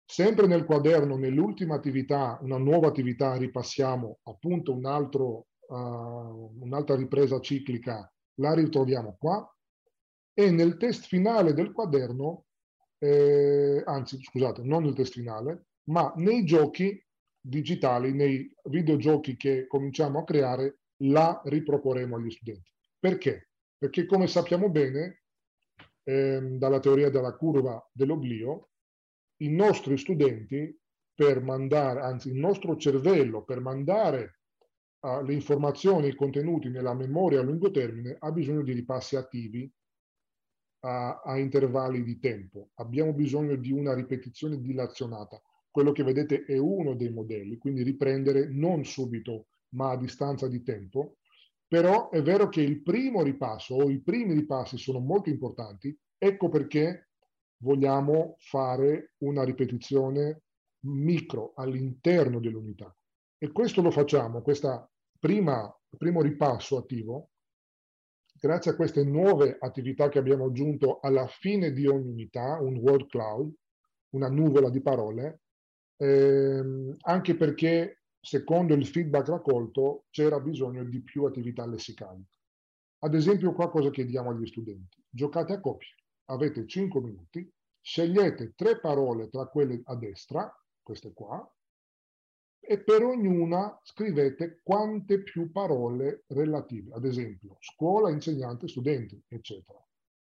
sempre 0.06 0.48
nel 0.48 0.66
quaderno, 0.66 1.18
nell'ultima 1.18 1.76
attività, 1.76 2.38
una 2.42 2.58
nuova 2.58 2.88
attività, 2.88 3.36
ripassiamo 3.36 4.20
appunto 4.24 4.74
un 4.74 4.86
altro, 4.86 5.48
uh, 5.68 6.62
un'altra 6.62 6.96
ripresa 6.96 7.40
ciclica, 7.40 8.12
la 8.36 8.54
ritroviamo 8.54 9.16
qua, 9.20 9.50
e 10.34 10.52
nel 10.52 10.78
test 10.78 11.06
finale 11.06 11.54
del 11.54 11.72
quaderno 11.72 12.46
eh, 13.00 13.84
anzi 13.86 14.22
scusate, 14.22 14.64
non 14.64 14.84
nel 14.84 14.94
test 14.94 15.14
finale, 15.14 15.68
ma 15.90 16.12
nei 16.18 16.44
giochi 16.46 17.04
digitali, 17.40 18.14
nei 18.14 18.52
videogiochi 18.66 19.38
che 19.38 19.68
cominciamo 19.68 20.20
a 20.20 20.24
creare, 20.24 20.80
la 21.04 21.42
riproporremo 21.46 22.16
agli 22.16 22.32
studenti. 22.32 22.72
Perché? 23.00 23.50
Perché 23.78 24.06
come 24.06 24.28
sappiamo 24.28 24.70
bene, 24.70 25.22
ehm, 26.04 26.58
dalla 26.58 26.80
teoria 26.80 27.10
della 27.10 27.36
curva 27.36 27.88
dell'oblio, 27.92 28.70
i 29.42 29.50
nostri 29.50 29.98
studenti 29.98 30.76
per 31.14 31.42
mandare, 31.42 32.02
anzi 32.02 32.30
il 32.30 32.36
nostro 32.36 32.76
cervello 32.76 33.44
per 33.44 33.60
mandare 33.60 34.37
uh, 35.02 35.24
le 35.24 35.34
informazioni, 35.34 36.08
i 36.08 36.16
contenuti 36.16 36.70
nella 36.70 36.94
memoria 36.94 37.40
a 37.40 37.44
lungo 37.44 37.72
termine 37.72 38.16
ha 38.20 38.32
bisogno 38.32 38.64
di 38.64 38.74
ripassi 38.74 39.16
attivi 39.16 39.72
a, 40.82 41.22
a 41.24 41.38
intervalli 41.38 42.04
di 42.04 42.20
tempo. 42.20 42.70
Abbiamo 42.76 43.14
bisogno 43.14 43.56
di 43.56 43.72
una 43.72 43.94
ripetizione 43.94 44.60
dilazionata. 44.60 45.42
Quello 45.70 45.92
che 45.92 46.04
vedete 46.04 46.44
è 46.46 46.58
uno 46.58 46.96
dei 46.96 47.12
modelli, 47.12 47.58
quindi 47.58 47.84
riprendere 47.84 48.48
non 48.48 48.84
subito, 48.84 49.48
ma 49.70 49.92
a 49.92 49.98
distanza 49.98 50.48
di 50.48 50.64
tempo. 50.64 51.18
Però 51.68 52.10
è 52.10 52.22
vero 52.22 52.48
che 52.48 52.62
il 52.62 52.82
primo 52.82 53.22
ripasso 53.22 53.76
o 53.76 53.90
i 53.90 54.00
primi 54.00 54.34
ripassi 54.34 54.78
sono 54.78 55.00
molto 55.00 55.30
importanti, 55.30 55.96
ecco 56.18 56.50
perché 56.50 57.10
vogliamo 57.58 58.36
fare 58.38 59.14
una 59.18 59.44
ripetizione 59.44 60.44
micro 60.86 61.54
all'interno 61.56 62.40
dell'unità. 62.40 62.96
E 63.40 63.52
questo 63.52 63.82
lo 63.82 63.92
facciamo, 63.92 64.42
questo 64.42 64.90
primo 65.20 66.22
ripasso 66.22 66.78
attivo, 66.78 67.30
grazie 68.40 68.72
a 68.72 68.76
queste 68.76 69.04
nuove 69.04 69.58
attività 69.60 70.10
che 70.10 70.18
abbiamo 70.18 70.46
aggiunto 70.46 71.00
alla 71.00 71.28
fine 71.28 71.72
di 71.72 71.86
ogni 71.86 72.10
unità, 72.10 72.60
un 72.60 72.78
word 72.78 73.08
cloud, 73.08 73.54
una 74.12 74.30
nuvola 74.30 74.70
di 74.70 74.82
parole, 74.82 75.42
ehm, 75.98 76.96
anche 77.02 77.36
perché 77.36 78.02
secondo 78.20 78.74
il 78.74 78.88
feedback 78.88 79.28
raccolto 79.28 80.06
c'era 80.10 80.40
bisogno 80.40 80.84
di 80.84 81.02
più 81.04 81.26
attività 81.26 81.66
lessicali. 81.68 82.26
Ad 83.00 83.14
esempio 83.14 83.54
qua 83.54 83.70
cosa 83.70 83.92
chiediamo 83.92 84.32
agli 84.32 84.48
studenti? 84.48 85.04
Giocate 85.10 85.54
a 85.54 85.60
coppie, 85.60 85.94
avete 86.26 86.66
5 86.66 87.02
minuti, 87.02 87.48
scegliete 87.82 88.54
tre 88.56 88.80
parole 88.80 89.30
tra 89.30 89.46
quelle 89.48 89.80
a 89.84 89.96
destra, 89.96 90.52
queste 90.82 91.14
qua, 91.14 91.48
e 92.70 92.80
per 92.80 93.02
ognuna 93.02 93.80
scrivete 93.82 94.60
quante 94.62 95.24
più 95.24 95.50
parole 95.54 96.26
relative, 96.28 96.94
ad 96.94 97.06
esempio 97.06 97.56
scuola, 97.62 98.12
insegnante, 98.12 98.68
studenti, 98.68 99.24
eccetera. 99.30 99.82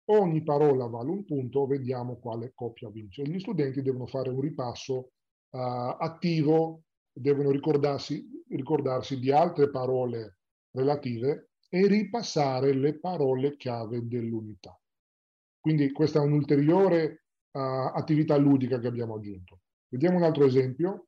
Ogni 0.08 0.44
parola 0.44 0.86
vale 0.88 1.12
un 1.12 1.24
punto, 1.24 1.66
vediamo 1.66 2.18
quale 2.18 2.52
coppia 2.54 2.90
vince. 2.90 3.24
Gli 3.24 3.40
studenti 3.40 3.82
devono 3.82 4.06
fare 4.06 4.30
un 4.30 4.42
ripasso 4.42 4.96
uh, 4.96 5.58
attivo, 5.98 6.84
devono 7.12 7.52
ricordarsi, 7.52 8.44
ricordarsi 8.50 9.18
di 9.18 9.32
altre 9.32 9.70
parole 9.70 10.40
relative 10.72 11.52
e 11.70 11.88
ripassare 11.88 12.74
le 12.74 13.00
parole 13.00 13.56
chiave 13.56 14.06
dell'unità. 14.06 14.78
Quindi 15.58 15.90
questa 15.94 16.20
è 16.20 16.24
un'ulteriore 16.24 17.24
uh, 17.52 17.60
attività 17.94 18.36
ludica 18.36 18.78
che 18.78 18.88
abbiamo 18.88 19.16
aggiunto. 19.16 19.62
Vediamo 19.88 20.18
un 20.18 20.24
altro 20.24 20.44
esempio. 20.44 21.08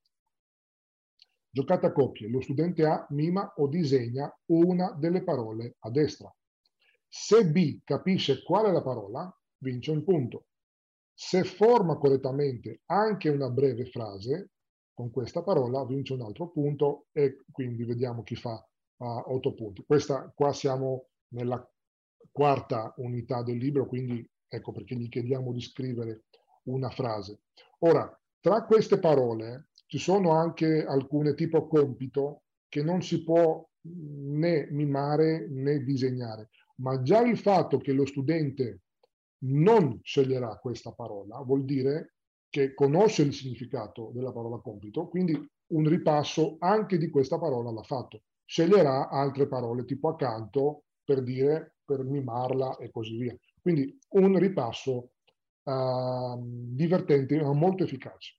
Giocata 1.57 1.87
a 1.87 1.91
coppie, 1.91 2.27
lo 2.27 2.39
studente 2.39 2.85
A 2.85 3.07
mima 3.09 3.51
o 3.55 3.67
disegna 3.67 4.31
una 4.51 4.91
delle 4.91 5.23
parole 5.23 5.77
a 5.79 5.89
destra. 5.89 6.31
Se 7.07 7.49
B 7.49 7.81
capisce 7.83 8.43
qual 8.43 8.67
è 8.67 8.71
la 8.71 8.83
parola, 8.83 9.35
vince 9.63 9.89
un 9.89 10.03
punto. 10.03 10.49
Se 11.15 11.43
forma 11.43 11.97
correttamente 11.97 12.81
anche 12.85 13.29
una 13.29 13.49
breve 13.49 13.85
frase 13.85 14.51
con 14.93 15.09
questa 15.09 15.41
parola, 15.41 15.83
vince 15.83 16.13
un 16.13 16.21
altro 16.21 16.49
punto 16.49 17.07
e 17.11 17.43
quindi 17.51 17.85
vediamo 17.85 18.21
chi 18.21 18.35
fa 18.35 18.63
uh, 18.97 19.05
otto 19.05 19.55
punti. 19.55 19.83
Questa, 19.83 20.31
qua 20.35 20.53
siamo 20.53 21.07
nella 21.29 21.67
quarta 22.31 22.93
unità 22.97 23.41
del 23.41 23.57
libro, 23.57 23.87
quindi 23.87 24.23
ecco 24.47 24.71
perché 24.71 24.93
gli 24.93 25.09
chiediamo 25.09 25.51
di 25.53 25.61
scrivere 25.61 26.25
una 26.65 26.91
frase. 26.91 27.39
Ora, 27.79 28.15
tra 28.41 28.63
queste 28.65 28.99
parole 28.99 29.69
ci 29.87 29.97
sono 29.97 30.31
anche 30.31 30.85
alcune 30.85 31.33
tipo 31.33 31.67
compito 31.67 32.43
che 32.67 32.83
non 32.83 33.01
si 33.01 33.23
può 33.23 33.65
né 33.81 34.67
mimare 34.71 35.47
né 35.49 35.83
disegnare, 35.83 36.49
ma 36.81 37.01
già 37.01 37.21
il 37.21 37.37
fatto 37.37 37.77
che 37.77 37.93
lo 37.93 38.05
studente 38.05 38.81
non 39.45 39.99
sceglierà 40.03 40.57
questa 40.57 40.91
parola 40.91 41.39
vuol 41.39 41.63
dire 41.63 42.15
che 42.49 42.73
conosce 42.73 43.23
il 43.23 43.33
significato 43.33 44.11
della 44.13 44.31
parola 44.31 44.57
compito, 44.59 45.07
quindi 45.07 45.33
un 45.67 45.87
ripasso 45.87 46.55
anche 46.59 46.97
di 46.97 47.09
questa 47.09 47.37
parola 47.37 47.71
l'ha 47.71 47.83
fatto. 47.83 48.23
Sceglierà 48.45 49.09
altre 49.09 49.47
parole 49.47 49.83
tipo 49.85 50.07
accanto 50.09 50.85
per 51.03 51.21
dire, 51.23 51.75
per 51.83 52.03
mimarla 52.03 52.77
e 52.77 52.89
così 52.89 53.17
via. 53.17 53.35
Quindi 53.61 53.97
un 54.09 54.37
ripasso 54.37 55.11
uh, 55.63 56.39
divertente 56.39 57.41
ma 57.41 57.53
molto 57.53 57.83
efficace. 57.83 58.36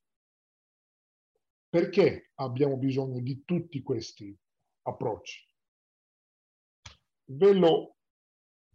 Perché 1.71 2.31
abbiamo 2.37 2.77
bisogno 2.79 3.21
di 3.21 3.43
tutti 3.45 3.83
questi 3.83 4.35
approcci? 4.83 5.47
Ve 7.31 7.53
lo 7.53 7.97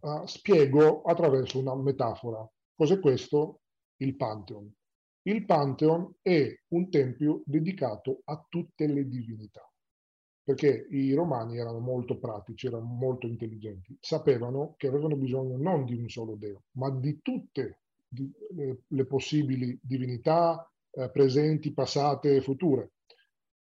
uh, 0.00 0.24
spiego 0.26 1.02
attraverso 1.02 1.58
una 1.58 1.74
metafora. 1.74 2.48
Cos'è 2.72 3.00
questo? 3.00 3.62
Il 3.96 4.14
Pantheon. 4.14 4.72
Il 5.22 5.44
Pantheon 5.44 6.14
è 6.22 6.54
un 6.68 6.90
tempio 6.90 7.42
dedicato 7.46 8.20
a 8.24 8.44
tutte 8.48 8.86
le 8.86 9.08
divinità, 9.08 9.68
perché 10.42 10.86
i 10.90 11.14
romani 11.14 11.56
erano 11.56 11.80
molto 11.80 12.18
pratici, 12.18 12.66
erano 12.66 12.84
molto 12.84 13.26
intelligenti, 13.26 13.96
sapevano 13.98 14.74
che 14.76 14.86
avevano 14.86 15.16
bisogno 15.16 15.56
non 15.56 15.84
di 15.84 15.94
un 15.94 16.08
solo 16.08 16.36
deo, 16.36 16.64
ma 16.72 16.90
di 16.90 17.20
tutte 17.22 17.80
le 18.08 19.06
possibili 19.06 19.78
divinità, 19.82 20.70
eh, 20.96 21.10
presenti, 21.10 21.72
passate 21.72 22.36
e 22.36 22.40
future. 22.40 22.92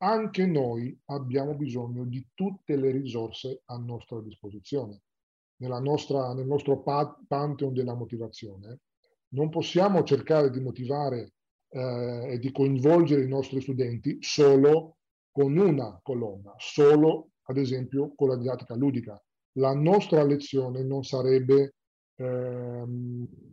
Anche 0.02 0.46
noi 0.46 0.98
abbiamo 1.06 1.54
bisogno 1.54 2.04
di 2.04 2.26
tutte 2.34 2.76
le 2.76 2.90
risorse 2.90 3.62
a 3.66 3.76
nostra 3.76 4.20
disposizione. 4.20 5.02
Nostra, 5.60 6.32
nel 6.32 6.46
nostro 6.46 6.82
pantheon 6.82 7.74
della 7.74 7.94
motivazione 7.94 8.80
non 9.34 9.50
possiamo 9.50 10.02
cercare 10.04 10.50
di 10.50 10.58
motivare 10.58 11.34
eh, 11.68 12.32
e 12.32 12.38
di 12.38 12.50
coinvolgere 12.50 13.24
i 13.24 13.28
nostri 13.28 13.60
studenti 13.60 14.16
solo 14.20 14.96
con 15.30 15.56
una 15.56 16.00
colonna, 16.02 16.54
solo 16.56 17.32
ad 17.42 17.58
esempio 17.58 18.14
con 18.14 18.28
la 18.28 18.36
didattica 18.36 18.74
ludica. 18.74 19.22
La 19.58 19.74
nostra 19.74 20.24
lezione 20.24 20.82
non 20.82 21.04
sarebbe 21.04 21.74
eh, 22.16 22.84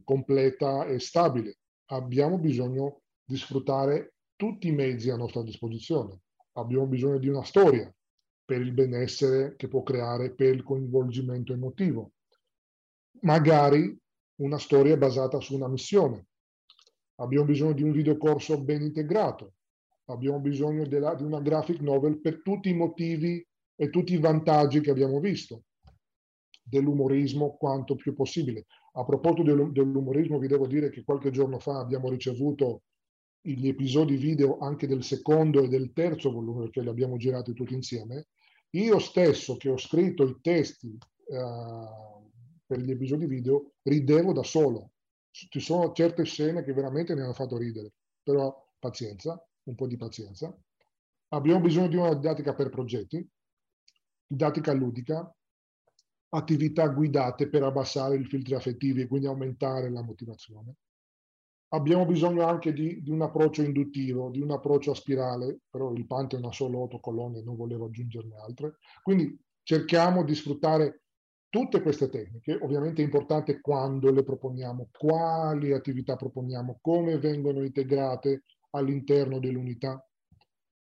completa 0.03 0.85
e 0.85 0.99
stabile. 0.99 1.57
Abbiamo 1.89 2.37
bisogno 2.37 3.01
di 3.27 3.35
sfruttare 3.35 4.13
tutti 4.35 4.67
i 4.67 4.71
mezzi 4.71 5.09
a 5.09 5.17
nostra 5.17 5.43
disposizione. 5.43 6.21
Abbiamo 6.53 6.85
bisogno 6.85 7.17
di 7.17 7.27
una 7.27 7.43
storia 7.43 7.93
per 8.45 8.61
il 8.61 8.71
benessere 8.71 9.55
che 9.57 9.67
può 9.67 9.83
creare 9.83 10.33
per 10.33 10.53
il 10.53 10.63
coinvolgimento 10.63 11.51
emotivo. 11.51 12.11
Magari 13.21 13.95
una 14.41 14.57
storia 14.57 14.95
basata 14.95 15.39
su 15.41 15.55
una 15.55 15.67
missione. 15.67 16.27
Abbiamo 17.15 17.45
bisogno 17.45 17.73
di 17.73 17.83
un 17.83 17.91
videocorso 17.91 18.61
ben 18.63 18.83
integrato 18.83 19.53
abbiamo 20.09 20.39
bisogno 20.39 20.85
della, 20.85 21.15
di 21.15 21.23
una 21.23 21.41
graphic 21.41 21.79
novel 21.81 22.19
per 22.19 22.41
tutti 22.41 22.69
i 22.69 22.73
motivi 22.73 23.45
e 23.75 23.89
tutti 23.89 24.13
i 24.13 24.19
vantaggi 24.19 24.79
che 24.81 24.91
abbiamo 24.91 25.19
visto 25.19 25.63
dell'umorismo 26.63 27.55
quanto 27.55 27.95
più 27.95 28.13
possibile. 28.13 28.65
A 28.93 29.05
proposito 29.05 29.69
dell'umorismo, 29.69 30.37
vi 30.37 30.47
devo 30.47 30.67
dire 30.67 30.89
che 30.89 31.03
qualche 31.03 31.31
giorno 31.31 31.59
fa 31.59 31.79
abbiamo 31.79 32.09
ricevuto 32.09 32.81
gli 33.55 33.67
episodi 33.67 34.17
video 34.17 34.57
anche 34.59 34.87
del 34.87 35.03
secondo 35.03 35.63
e 35.63 35.67
del 35.67 35.93
terzo 35.93 36.31
volume, 36.31 36.63
perché 36.63 36.81
li 36.81 36.89
abbiamo 36.89 37.17
girati 37.17 37.53
tutti 37.53 37.73
insieme. 37.73 38.27
Io 38.71 38.99
stesso, 38.99 39.55
che 39.55 39.69
ho 39.69 39.77
scritto 39.77 40.23
i 40.23 40.37
testi 40.41 40.87
uh, 40.87 42.29
per 42.65 42.79
gli 42.79 42.91
episodi 42.91 43.25
video, 43.25 43.73
ridevo 43.83 44.33
da 44.33 44.43
solo. 44.43 44.91
Ci 45.31 45.59
sono 45.59 45.93
certe 45.93 46.23
scene 46.25 46.63
che 46.63 46.73
veramente 46.73 47.13
mi 47.13 47.21
hanno 47.21 47.33
fatto 47.33 47.57
ridere, 47.57 47.93
però 48.23 48.53
pazienza, 48.79 49.41
un 49.63 49.75
po' 49.75 49.87
di 49.87 49.95
pazienza. 49.95 50.55
Abbiamo 51.29 51.61
bisogno 51.61 51.87
di 51.87 51.95
una 51.95 52.13
didattica 52.13 52.53
per 52.53 52.69
progetti, 52.69 53.25
didattica 54.25 54.73
ludica, 54.73 55.33
attività 56.29 56.87
guidate 56.87 57.49
per 57.49 57.63
abbassare 57.63 58.17
i 58.17 58.25
filtri 58.25 58.55
affettivi 58.55 59.01
e 59.01 59.07
quindi 59.07 59.27
aumentare 59.27 59.89
la 59.89 60.01
motivazione. 60.01 60.75
Abbiamo 61.69 62.05
bisogno 62.05 62.45
anche 62.45 62.71
di, 62.71 63.01
di, 63.01 63.09
un 63.09 63.21
approccio 63.21 63.61
induttivo, 63.61 64.29
di 64.29 64.39
un 64.41 64.51
approccio 64.51 64.91
a 64.91 64.95
spirale, 64.95 65.59
però 65.69 65.91
il 65.91 66.05
Pantheon 66.05 66.45
ha 66.45 66.51
solo 66.51 66.79
otto 66.79 66.99
colonne, 66.99 67.41
non 67.41 67.57
volevo 67.57 67.85
aggiungerne 67.87 68.35
altre. 68.37 68.77
Quindi 69.03 69.37
cerchiamo 69.63 70.23
di 70.23 70.33
sfruttare 70.33 71.01
tutte 71.49 71.81
queste 71.81 72.09
tecniche. 72.09 72.53
Ovviamente 72.53 73.01
è 73.01 73.05
importante 73.05 73.59
quando 73.59 74.11
le 74.11 74.23
proponiamo, 74.23 74.89
quali 74.91 75.73
attività 75.73 76.15
proponiamo, 76.15 76.79
come 76.81 77.17
vengono 77.17 77.63
integrate 77.63 78.43
all'interno 78.71 79.39
dell'unità. 79.39 80.01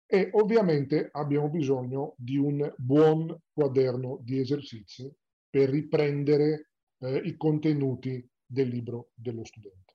E 0.05 0.30
ovviamente 0.34 1.09
abbiamo 1.11 1.49
bisogno 1.49 2.13
di 2.17 2.38
un 2.38 2.74
buon 2.78 3.36
quaderno 3.53 4.20
di 4.22 4.39
esercizi 4.39 5.11
per 5.49 5.70
riprendere 5.70 6.72
eh, 6.99 7.17
i 7.17 7.36
contenuti 7.38 8.28
del 8.45 8.67
libro 8.70 9.11
dello 9.13 9.45
studente. 9.45 9.88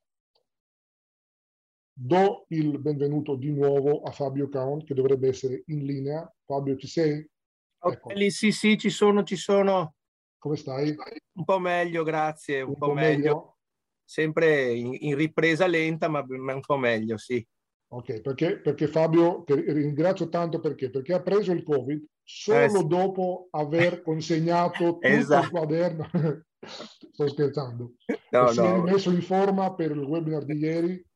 Do 1.96 2.46
il 2.48 2.80
benvenuto 2.80 3.36
di 3.36 3.52
nuovo 3.52 4.02
a 4.02 4.10
Fabio 4.10 4.48
Caon 4.48 4.82
che 4.82 4.94
dovrebbe 4.94 5.28
essere 5.28 5.62
in 5.66 5.84
linea. 5.84 6.28
Fabio, 6.44 6.76
ci 6.76 6.88
sei? 6.88 7.24
Ecco. 7.80 8.10
Okay, 8.10 8.30
sì, 8.30 8.50
sì, 8.50 8.76
ci 8.76 8.90
sono, 8.90 9.22
ci 9.22 9.36
sono. 9.36 9.94
Come 10.36 10.56
stai? 10.56 10.92
Un 11.34 11.44
po' 11.44 11.60
meglio, 11.60 12.02
grazie, 12.02 12.62
un, 12.62 12.70
un 12.70 12.78
po', 12.78 12.86
po 12.88 12.94
meglio. 12.94 13.12
meglio. 13.12 13.56
Sempre 14.04 14.72
in, 14.72 14.96
in, 14.98 15.14
ripresa 15.14 15.68
lenta, 15.68 16.08
ma, 16.08 16.24
ma 16.26 16.54
un 16.54 16.60
po' 16.62 16.76
meglio, 16.76 17.16
sì. 17.16 17.46
Ok, 17.92 18.22
perché, 18.22 18.58
perché 18.58 18.88
Fabio, 18.88 19.44
che 19.44 19.54
ringrazio 19.54 20.28
tanto 20.28 20.58
perché, 20.58 20.90
perché 20.90 21.12
ha 21.12 21.22
preso 21.22 21.52
il 21.52 21.62
Covid 21.62 22.04
solo 22.24 22.64
eh 22.64 22.68
sì. 22.70 22.86
dopo 22.88 23.46
aver 23.52 24.02
consegnato 24.02 24.94
tutto 24.94 25.06
esatto. 25.06 25.44
il 25.44 25.50
quaderno. 25.50 26.10
Sto 26.66 27.28
scherzando. 27.28 27.92
No, 28.30 28.48
si 28.48 28.58
no. 28.58 28.74
è 28.74 28.80
messo 28.80 29.12
in 29.12 29.22
forma 29.22 29.72
per 29.74 29.92
il 29.92 29.98
webinar 29.98 30.44
di 30.44 30.56
ieri, 30.56 31.06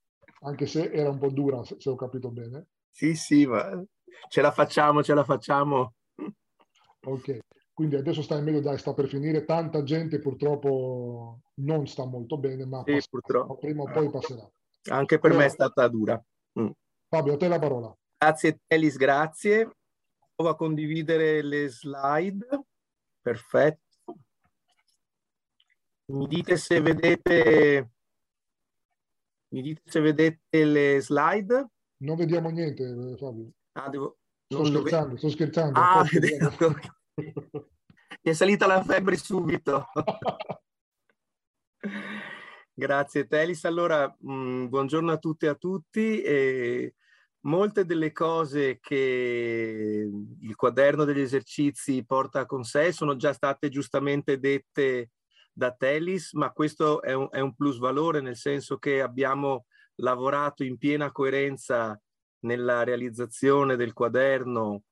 anche 0.41 0.67
se 0.67 0.91
era 0.91 1.11
un 1.11 1.19
po' 1.19 1.31
dura, 1.31 1.65
se, 1.65 1.77
se 1.79 1.91
ho 1.91 1.95
capito 1.95 2.31
bene. 2.31 2.69
Sì, 2.91 3.15
sì, 3.15 3.47
ma 3.47 3.85
ce 4.29 4.41
la 4.41 4.51
facciamo, 4.51 5.03
ce 5.03 5.15
la 5.15 5.25
facciamo. 5.25 5.95
Ok, 7.07 7.39
quindi 7.73 7.97
adesso 7.97 8.23
sta 8.23 8.37
in 8.37 8.45
meglio, 8.45 8.61
dai, 8.61 8.79
sta 8.79 8.93
per 8.93 9.09
finire. 9.09 9.45
Tanta 9.45 9.83
gente 9.83 10.19
purtroppo 10.19 11.41
non 11.57 11.87
sta 11.87 12.05
molto 12.05 12.37
bene, 12.37 12.67
ma 12.67 12.83
sì, 12.85 13.01
purtroppo. 13.09 13.57
prima 13.57 13.83
o 13.83 13.91
poi 13.91 14.11
passerà. 14.11 14.51
Anche 14.91 15.19
per 15.19 15.31
allora, 15.31 15.45
me 15.45 15.51
è 15.51 15.53
stata 15.53 15.89
dura. 15.89 16.25
Mm. 16.59 16.71
Fabio, 17.09 17.35
a 17.35 17.37
te 17.37 17.49
la 17.49 17.59
parola. 17.59 17.97
Grazie 18.17 18.61
Telis, 18.67 18.97
grazie. 18.97 19.71
Provo 20.35 20.51
a 20.51 20.57
condividere 20.57 21.43
le 21.43 21.69
slide. 21.69 22.47
Perfetto. 23.21 23.87
Mi 26.07 26.27
dite 26.27 26.57
se 26.57 26.81
vedete 26.81 27.91
mi 29.51 29.63
dite 29.63 29.83
se 29.85 30.01
vedete 30.01 30.65
le 30.65 31.01
slide? 31.01 31.69
Non 31.99 32.17
vediamo 32.17 32.51
niente, 32.51 33.17
Fabio. 33.19 33.53
Ah, 33.73 33.89
devo... 33.89 34.19
Sto 34.47 34.65
scherzando, 34.65 35.17
sto 35.17 35.29
scherzando. 35.29 35.79
Ah, 35.79 36.05
Mi 38.23 38.31
è 38.31 38.33
salita 38.33 38.67
la 38.67 38.83
febbre 38.83 39.17
subito. 39.17 39.87
Grazie 42.73 43.27
Telis. 43.27 43.65
Allora, 43.65 44.15
mh, 44.19 44.33
mm, 44.33 44.69
buongiorno 44.69 45.13
a 45.13 45.19
tutte 45.19 45.47
e 45.47 45.49
a 45.49 45.55
tutti. 45.55 46.23
E 46.23 46.95
molte 47.41 47.85
delle 47.85 48.13
cose 48.13 48.79
che 48.81 50.09
il 50.41 50.57
quaderno 50.57 51.05
degli 51.05 51.21
esercizi 51.21 52.05
porta 52.05 52.47
con 52.47 52.65
sé 52.65 52.93
sono 52.93 53.17
già 53.17 53.33
state 53.33 53.69
giustamente 53.69 54.39
dette 54.39 55.11
da 55.59 55.73
Telis, 55.73 56.35
ma 56.35 56.53
questo 56.53 57.03
è 57.03 57.13
un, 57.13 57.27
è 57.33 57.41
un 57.41 57.53
plus 57.57 57.79
valore 57.79 58.21
nel 58.21 58.37
senso 58.37 58.79
che 58.79 59.03
abbiamo 59.03 59.67
lavorato 59.97 60.63
in 60.63 60.79
piena 60.79 61.11
coerenza 61.11 62.01
nella 62.45 62.85
realizzazione 62.85 63.75
del 63.75 63.93
quaderno 63.93 64.85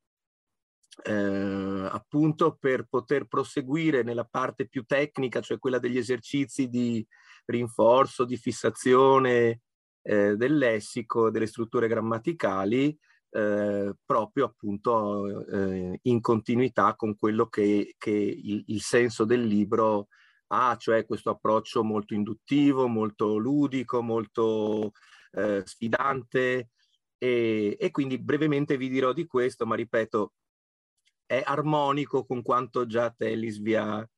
eh, 1.04 1.88
appunto 1.88 2.56
per 2.58 2.86
poter 2.90 3.26
proseguire 3.26 4.02
nella 4.02 4.24
parte 4.24 4.66
più 4.66 4.82
tecnica, 4.84 5.40
cioè 5.40 5.60
quella 5.60 5.78
degli 5.78 5.98
esercizi 5.98 6.68
di 6.68 7.06
rinforzo, 7.44 8.24
di 8.24 8.36
fissazione 8.36 9.60
eh, 10.02 10.34
del 10.34 10.58
lessico, 10.58 11.30
delle 11.30 11.46
strutture 11.46 11.86
grammaticali, 11.86 12.98
eh, 13.30 13.94
proprio 14.04 14.46
appunto 14.46 15.46
eh, 15.46 16.00
in 16.02 16.20
continuità 16.20 16.96
con 16.96 17.14
quello 17.14 17.46
che, 17.46 17.94
che 17.98 18.10
il, 18.10 18.64
il, 18.66 18.80
senso 18.80 19.24
del 19.24 19.44
libro 19.44 20.08
ha, 20.48 20.76
cioè 20.76 21.04
questo 21.06 21.30
approccio 21.30 21.82
molto 21.82 22.14
induttivo, 22.14 22.86
molto 22.86 23.36
ludico, 23.36 24.02
molto 24.02 24.92
eh, 25.32 25.62
sfidante. 25.64 26.70
E, 27.18 27.76
e 27.78 27.90
quindi 27.90 28.18
brevemente 28.18 28.76
vi 28.76 28.88
dirò 28.88 29.12
di 29.12 29.26
questo, 29.26 29.66
ma 29.66 29.74
ripeto, 29.74 30.34
è 31.26 31.42
armonico 31.44 32.24
con 32.24 32.42
quanto 32.42 32.86
già 32.86 33.10
Tellis 33.10 33.58
vi 33.58 33.74
ha, 33.74 34.08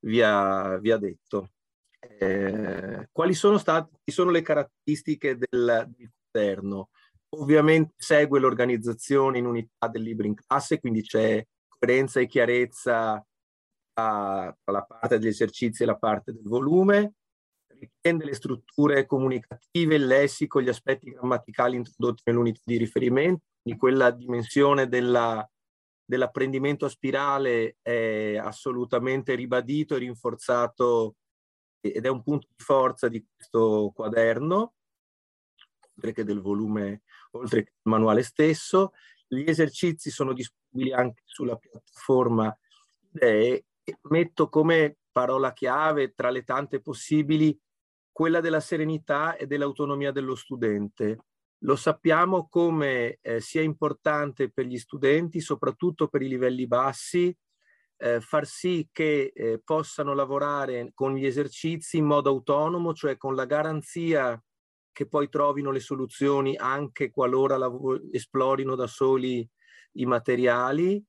vi 0.00 0.22
ha, 0.22 0.78
vi 0.78 0.90
ha 0.90 0.96
detto. 0.96 1.52
Eh, 2.00 3.08
quali 3.12 3.34
sono 3.34 3.58
state 3.58 3.90
sono 4.06 4.30
le 4.30 4.42
caratteristiche 4.42 5.36
del, 5.36 5.88
del 5.96 6.12
quaderno? 6.30 6.90
Ovviamente 7.34 7.94
segue 7.96 8.40
l'organizzazione 8.40 9.38
in 9.38 9.46
unità 9.46 9.88
del 9.88 10.02
libro 10.02 10.26
in 10.26 10.34
classe, 10.34 10.78
quindi 10.80 11.02
c'è 11.02 11.44
coerenza 11.68 12.20
e 12.20 12.26
chiarezza 12.26 13.24
tra 13.92 14.54
la 14.64 14.82
parte 14.82 15.18
degli 15.18 15.28
esercizi 15.28 15.82
e 15.82 15.86
la 15.86 15.96
parte 15.96 16.32
del 16.32 16.44
volume, 16.44 17.14
riprende 17.66 18.24
le 18.24 18.34
strutture 18.34 19.06
comunicative, 19.06 19.96
il 19.96 20.06
lessico, 20.06 20.60
gli 20.60 20.68
aspetti 20.68 21.10
grammaticali 21.10 21.76
introdotti 21.76 22.22
nell'unità 22.26 22.60
di 22.64 22.76
riferimento, 22.76 23.44
quindi 23.60 23.78
quella 23.78 24.10
dimensione 24.10 24.88
della 24.88 25.46
dell'apprendimento 26.04 26.84
a 26.84 26.88
spirale 26.90 27.76
è 27.80 28.36
assolutamente 28.36 29.34
ribadito 29.34 29.94
e 29.94 30.00
rinforzato 30.00 31.14
ed 31.80 32.04
è 32.04 32.08
un 32.08 32.22
punto 32.22 32.48
di 32.54 32.62
forza 32.62 33.08
di 33.08 33.24
questo 33.34 33.92
quaderno, 33.94 34.74
oltre 35.96 36.12
che 36.12 36.24
del 36.24 36.40
volume, 36.40 37.02
oltre 37.30 37.64
che 37.64 37.72
del 37.82 37.92
manuale 37.92 38.22
stesso. 38.22 38.92
Gli 39.26 39.48
esercizi 39.48 40.10
sono 40.10 40.34
disponibili 40.34 40.92
anche 40.92 41.22
sulla 41.24 41.56
piattaforma 41.56 42.54
idee 43.12 43.64
metto 44.02 44.48
come 44.48 44.98
parola 45.10 45.52
chiave 45.52 46.12
tra 46.14 46.30
le 46.30 46.42
tante 46.42 46.80
possibili 46.80 47.58
quella 48.10 48.40
della 48.40 48.60
serenità 48.60 49.36
e 49.36 49.46
dell'autonomia 49.46 50.12
dello 50.12 50.34
studente. 50.34 51.18
Lo 51.64 51.76
sappiamo 51.76 52.48
come 52.48 53.18
eh, 53.20 53.40
sia 53.40 53.62
importante 53.62 54.50
per 54.50 54.66
gli 54.66 54.78
studenti, 54.78 55.40
soprattutto 55.40 56.08
per 56.08 56.22
i 56.22 56.28
livelli 56.28 56.66
bassi, 56.66 57.34
eh, 57.98 58.20
far 58.20 58.46
sì 58.46 58.88
che 58.90 59.30
eh, 59.32 59.60
possano 59.62 60.12
lavorare 60.12 60.90
con 60.92 61.14
gli 61.14 61.24
esercizi 61.24 61.98
in 61.98 62.04
modo 62.04 62.30
autonomo, 62.30 62.92
cioè 62.92 63.16
con 63.16 63.36
la 63.36 63.44
garanzia 63.44 64.42
che 64.90 65.06
poi 65.06 65.28
trovino 65.28 65.70
le 65.70 65.80
soluzioni 65.80 66.56
anche 66.56 67.10
qualora 67.10 67.58
esplorino 68.12 68.74
da 68.74 68.86
soli 68.86 69.48
i 69.92 70.04
materiali, 70.04 71.02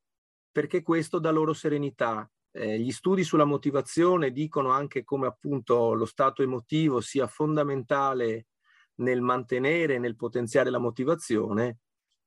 perché 0.52 0.84
questo 0.84 1.20
dà 1.20 1.32
loro 1.32 1.54
serenità. 1.54 2.30
Eh, 2.56 2.78
gli 2.80 2.92
studi 2.92 3.24
sulla 3.24 3.46
motivazione 3.46 4.32
dicono 4.32 4.70
anche 4.70 5.04
come 5.04 5.26
appunto 5.26 5.94
lo 5.94 6.06
stato 6.06 6.44
emotivo 6.44 7.02
sia 7.02 7.26
fondamentale 7.26 8.46
nel 8.98 9.22
mantenere, 9.22 9.98
nel 9.98 10.16
potenziare 10.16 10.70
la 10.70 10.78
motivazione 10.78 11.80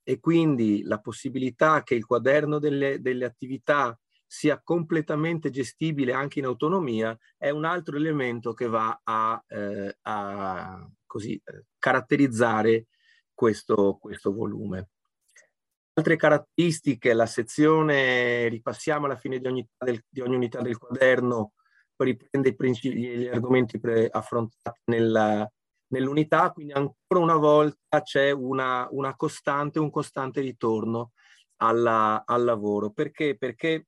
e 0.03 0.19
quindi 0.19 0.83
la 0.83 0.99
possibilità 0.99 1.85
che 1.85 1.95
il 1.95 2.05
quaderno 2.05 2.59
delle, 2.59 3.01
delle 3.01 3.25
attività 3.25 3.97
sia 4.27 4.61
completamente 4.61 5.51
gestibile 5.51 6.13
anche 6.13 6.41
in 6.41 6.47
autonomia 6.47 7.17
è 7.37 7.51
un 7.51 7.65
altro 7.65 7.97
elemento 7.97 8.53
che 8.53 8.67
va 8.67 9.01
a, 9.05 9.45
eh, 9.47 9.97
a 10.03 10.91
così, 11.07 11.35
eh, 11.35 11.67
caratterizzare 11.79 12.87
questo, 13.33 13.99
questo 14.01 14.33
volume. 14.33 14.89
Altre 15.99 16.17
caratteristiche, 16.17 17.15
la 17.15 17.25
sezione, 17.25 18.49
ripassiamo 18.49 19.07
alla 19.07 19.17
fine 19.17 19.39
di 19.39 19.47
ogni, 19.47 19.67
del, 19.79 20.05
di 20.07 20.21
ogni 20.21 20.35
unità 20.35 20.61
del 20.61 20.77
quaderno, 20.77 21.53
riprende 21.97 22.55
gli 22.55 23.27
argomenti 23.29 23.81
affrontati 24.11 24.81
nella, 24.91 25.51
nell'unità, 25.89 26.51
quindi 26.53 26.75
ancora 26.75 27.23
una 27.23 27.37
volta 27.37 28.03
c'è 28.03 28.31
una, 28.31 28.87
una 28.91 29.17
costante, 29.17 29.79
un 29.79 29.89
costante 29.89 30.43
ritorno 30.43 31.13
alla, 31.63 32.25
al 32.27 32.45
lavoro. 32.45 32.91
Perché? 32.91 33.39
Perché 33.39 33.87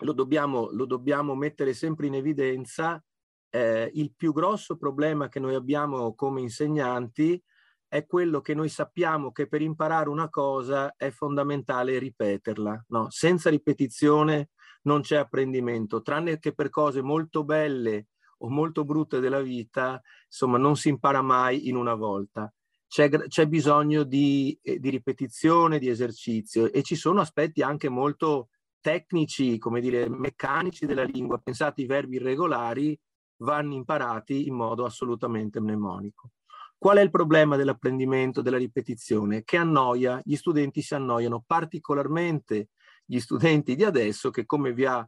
lo 0.00 0.12
dobbiamo, 0.12 0.68
lo 0.70 0.84
dobbiamo 0.84 1.34
mettere 1.34 1.72
sempre 1.72 2.08
in 2.08 2.16
evidenza, 2.16 3.02
eh, 3.48 3.90
il 3.94 4.12
più 4.14 4.34
grosso 4.34 4.76
problema 4.76 5.30
che 5.30 5.40
noi 5.40 5.54
abbiamo 5.54 6.14
come 6.14 6.42
insegnanti 6.42 7.42
è 7.88 8.04
quello 8.06 8.40
che 8.40 8.54
noi 8.54 8.68
sappiamo 8.68 9.32
che 9.32 9.48
per 9.48 9.62
imparare 9.62 10.10
una 10.10 10.28
cosa 10.28 10.94
è 10.96 11.10
fondamentale 11.10 11.98
ripeterla. 11.98 12.84
No? 12.88 13.06
Senza 13.08 13.48
ripetizione 13.48 14.50
non 14.82 15.00
c'è 15.00 15.16
apprendimento, 15.16 16.02
tranne 16.02 16.38
che 16.38 16.52
per 16.52 16.68
cose 16.68 17.02
molto 17.02 17.44
belle 17.44 18.08
o 18.38 18.50
molto 18.50 18.84
brutte 18.84 19.20
della 19.20 19.40
vita, 19.40 20.00
insomma, 20.26 20.58
non 20.58 20.76
si 20.76 20.88
impara 20.90 21.22
mai 21.22 21.68
in 21.68 21.76
una 21.76 21.94
volta. 21.94 22.52
C'è, 22.86 23.08
c'è 23.08 23.46
bisogno 23.46 24.04
di, 24.04 24.58
eh, 24.62 24.78
di, 24.78 24.90
ripetizione, 24.90 25.78
di 25.78 25.88
esercizio 25.88 26.72
e 26.72 26.82
ci 26.82 26.94
sono 26.94 27.20
aspetti 27.20 27.62
anche 27.62 27.88
molto 27.88 28.48
tecnici, 28.80 29.58
come 29.58 29.80
dire, 29.80 30.08
meccanici 30.08 30.86
della 30.86 31.02
lingua. 31.02 31.38
Pensate, 31.38 31.82
i 31.82 31.86
verbi 31.86 32.16
irregolari 32.16 32.98
vanno 33.38 33.74
imparati 33.74 34.46
in 34.46 34.54
modo 34.54 34.84
assolutamente 34.84 35.60
mnemonico. 35.60 36.30
Qual 36.78 36.96
è 36.96 37.02
il 37.02 37.10
problema 37.10 37.56
dell'apprendimento, 37.56 38.40
della 38.40 38.56
ripetizione? 38.56 39.42
Che 39.42 39.56
annoia, 39.56 40.20
gli 40.24 40.36
studenti 40.36 40.80
si 40.80 40.94
annoiano, 40.94 41.42
particolarmente 41.44 42.68
gli 43.04 43.18
studenti 43.18 43.74
di 43.74 43.82
adesso 43.82 44.30
che 44.30 44.46
come 44.46 44.72
vi 44.72 44.84
ha 44.84 45.04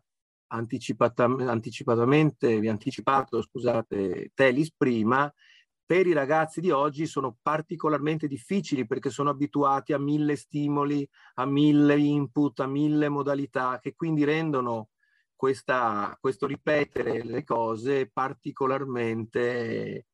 anticipata, 0.48 1.24
anticipatamente, 1.24 2.58
vi 2.58 2.66
ha 2.66 2.72
anticipato, 2.72 3.40
scusate, 3.40 4.32
Telis 4.34 4.72
prima, 4.76 5.32
per 5.86 6.08
i 6.08 6.12
ragazzi 6.12 6.60
di 6.60 6.72
oggi 6.72 7.06
sono 7.06 7.36
particolarmente 7.40 8.26
difficili 8.26 8.84
perché 8.84 9.10
sono 9.10 9.30
abituati 9.30 9.92
a 9.92 9.98
mille 9.98 10.34
stimoli, 10.34 11.08
a 11.34 11.46
mille 11.46 11.96
input, 11.96 12.58
a 12.60 12.66
mille 12.66 13.08
modalità 13.08 13.78
che 13.80 13.94
quindi 13.94 14.24
rendono 14.24 14.88
questa, 15.36 16.16
questo 16.20 16.46
ripetere 16.46 17.22
le 17.22 17.44
cose 17.44 18.10
particolarmente 18.12 20.06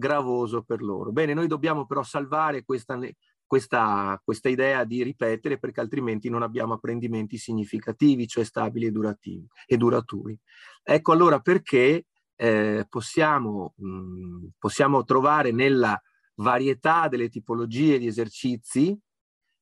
gravoso 0.00 0.62
per 0.62 0.82
loro. 0.82 1.12
Bene, 1.12 1.34
noi 1.34 1.46
dobbiamo 1.46 1.86
però 1.86 2.02
salvare 2.02 2.64
questa, 2.64 2.98
questa, 3.46 4.20
questa 4.24 4.48
idea 4.48 4.82
di 4.82 5.04
ripetere 5.04 5.58
perché 5.58 5.78
altrimenti 5.78 6.28
non 6.28 6.42
abbiamo 6.42 6.74
apprendimenti 6.74 7.36
significativi, 7.36 8.26
cioè 8.26 8.42
stabili 8.42 8.86
e, 8.86 8.90
durativi, 8.90 9.46
e 9.66 9.76
duraturi. 9.76 10.36
Ecco 10.82 11.12
allora 11.12 11.38
perché 11.38 12.06
eh, 12.34 12.86
possiamo, 12.88 13.74
mh, 13.76 13.88
mm, 13.88 14.46
possiamo 14.58 15.04
trovare 15.04 15.52
nella 15.52 16.00
varietà 16.36 17.06
delle 17.06 17.28
tipologie 17.28 17.98
di 17.98 18.06
esercizi 18.06 18.98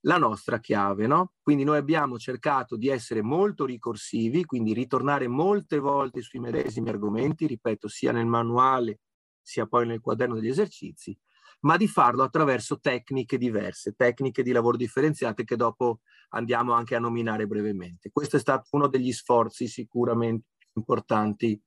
la 0.03 0.17
nostra 0.17 0.61
chiave, 0.61 1.07
no? 1.07 1.33
Quindi 1.43 1.65
noi 1.65 1.79
abbiamo 1.79 2.19
cercato 2.19 2.77
di 2.77 2.89
essere 2.89 3.21
molto 3.21 3.65
ricorsivi, 3.65 4.45
quindi 4.45 4.73
ritornare 4.73 5.27
molte 5.27 5.79
volte 5.79 6.23
sui 6.23 6.39
medesimi 6.39 6.89
argomenti, 6.89 7.47
ripeto, 7.47 7.89
sia 7.89 8.13
nel 8.13 8.27
manuale 8.27 9.01
sia 9.49 9.67
poi 9.67 9.87
nel 9.87 10.03
quaderno 10.03 10.35
degli 10.35 10.49
esercizi, 10.49 11.19
ma 11.61 11.79
di 11.79 11.89
farlo 11.89 12.23
attraverso 12.23 12.79
tecniche 12.81 13.39
diverse, 13.39 13.95
tecniche 13.95 14.43
di 14.43 14.53
lavoro 14.53 14.77
differenziate 14.77 15.45
che 15.45 15.57
dopo 15.57 16.01
andiamo 16.31 16.75
anche 16.75 16.95
a 16.95 17.01
nominare 17.01 17.47
brevemente. 17.47 18.11
Questo 18.13 18.37
è 18.37 18.41
stato 18.41 18.69
uno 18.73 18.89
degli 18.89 19.11
sforzi 19.11 19.67
sicuramente 19.67 20.49
importanti 20.75 21.61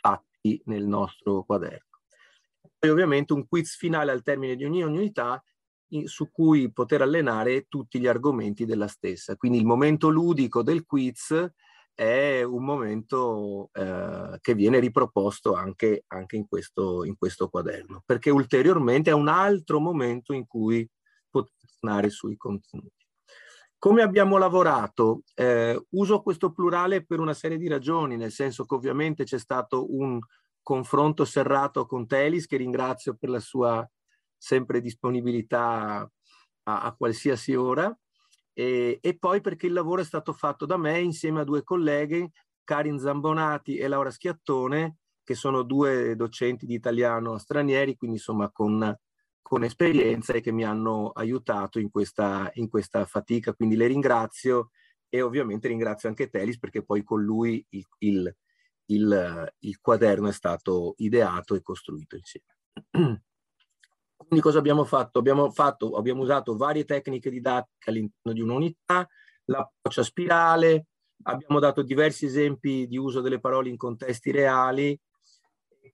fatti 0.00 0.60
nel 0.64 0.84
nostro 0.84 1.44
quaderno. 1.44 2.00
Poi 2.76 2.90
ovviamente 2.90 3.32
un 3.34 3.46
quiz 3.46 3.76
finale 3.76 4.10
al 4.10 4.24
termine 4.24 4.56
di 4.56 4.64
ogni 4.64 4.82
unità 4.82 5.40
su 6.04 6.32
cui 6.32 6.72
poter 6.72 7.02
allenare 7.02 7.66
tutti 7.68 8.00
gli 8.00 8.08
argomenti 8.08 8.64
della 8.64 8.88
stessa. 8.88 9.36
Quindi 9.36 9.58
il 9.58 9.64
momento 9.64 10.08
ludico 10.08 10.64
del 10.64 10.84
quiz 10.84 11.32
è 11.98 12.44
un 12.44 12.64
momento 12.64 13.70
eh, 13.72 14.38
che 14.40 14.54
viene 14.54 14.78
riproposto 14.78 15.54
anche, 15.54 16.04
anche 16.06 16.36
in, 16.36 16.46
questo, 16.46 17.02
in, 17.02 17.16
questo, 17.16 17.48
quaderno, 17.48 18.04
perché 18.06 18.30
ulteriormente 18.30 19.10
è 19.10 19.14
un 19.14 19.26
altro 19.26 19.80
momento 19.80 20.32
in 20.32 20.46
cui 20.46 20.88
posizionare 21.28 22.08
sui 22.10 22.36
contenuti. 22.36 23.04
Come 23.78 24.02
abbiamo 24.02 24.36
lavorato? 24.36 25.22
Eh, 25.34 25.86
uso 25.90 26.22
questo 26.22 26.52
plurale 26.52 27.04
per 27.04 27.18
una 27.18 27.34
serie 27.34 27.58
di 27.58 27.66
ragioni, 27.66 28.16
nel 28.16 28.30
senso 28.30 28.64
che 28.64 28.76
ovviamente 28.76 29.24
c'è 29.24 29.38
stato 29.38 29.92
un 29.92 30.20
confronto 30.62 31.24
serrato 31.24 31.84
con 31.84 32.06
Telis, 32.06 32.46
che 32.46 32.58
ringrazio 32.58 33.16
per 33.18 33.30
la 33.30 33.40
sua 33.40 33.84
sempre 34.36 34.80
disponibilità 34.80 36.08
a, 36.62 36.80
a 36.80 36.94
qualsiasi 36.94 37.56
ora, 37.56 37.92
e, 38.58 38.98
e, 39.00 39.16
poi 39.16 39.40
perché 39.40 39.66
il 39.68 39.72
lavoro 39.72 40.00
è 40.00 40.04
stato 40.04 40.32
fatto 40.32 40.66
da 40.66 40.76
me 40.76 40.98
insieme 40.98 41.42
a 41.42 41.44
due 41.44 41.62
colleghe, 41.62 42.32
Karin 42.64 42.98
Zambonati 42.98 43.76
e 43.76 43.86
Laura 43.86 44.10
Schiattone, 44.10 44.96
che 45.22 45.34
sono 45.36 45.62
due 45.62 46.16
docenti 46.16 46.66
di 46.66 46.74
italiano 46.74 47.38
stranieri, 47.38 47.94
quindi 47.94 48.16
insomma 48.16 48.50
con, 48.50 48.98
con 49.40 49.62
esperienza 49.62 50.32
e 50.32 50.40
che 50.40 50.50
mi 50.50 50.64
hanno 50.64 51.10
aiutato 51.10 51.78
in 51.78 51.88
questa, 51.88 52.50
in 52.54 52.68
questa 52.68 53.04
fatica. 53.04 53.54
Quindi 53.54 53.76
le 53.76 53.86
ringrazio 53.86 54.70
e 55.08 55.22
ovviamente 55.22 55.68
ringrazio 55.68 56.08
anche 56.08 56.28
Telis 56.28 56.58
perché 56.58 56.84
poi 56.84 57.04
con 57.04 57.22
lui 57.22 57.64
il, 57.68 57.86
il, 57.98 58.36
il, 58.86 59.52
il 59.58 59.80
quaderno 59.80 60.26
è 60.26 60.32
stato 60.32 60.94
ideato 60.96 61.54
e 61.54 61.62
costruito 61.62 62.16
insieme. 62.16 63.22
Quindi 64.18 64.40
cosa 64.40 64.58
abbiamo 64.58 64.84
fatto? 64.84 65.20
Abbiamo, 65.20 65.50
fatto, 65.50 65.92
abbiamo 65.96 66.22
usato 66.22 66.56
varie 66.56 66.84
tecniche 66.84 67.30
didattiche 67.30 67.88
all'interno 67.88 68.32
di 68.32 68.40
un'unità, 68.40 69.08
l'approccio 69.44 70.00
a 70.00 70.04
spirale, 70.04 70.86
abbiamo 71.22 71.60
dato 71.60 71.82
diversi 71.82 72.26
esempi 72.26 72.86
di 72.86 72.98
uso 72.98 73.20
delle 73.20 73.40
parole 73.40 73.68
in 73.68 73.76
contesti 73.76 74.30
reali 74.30 74.98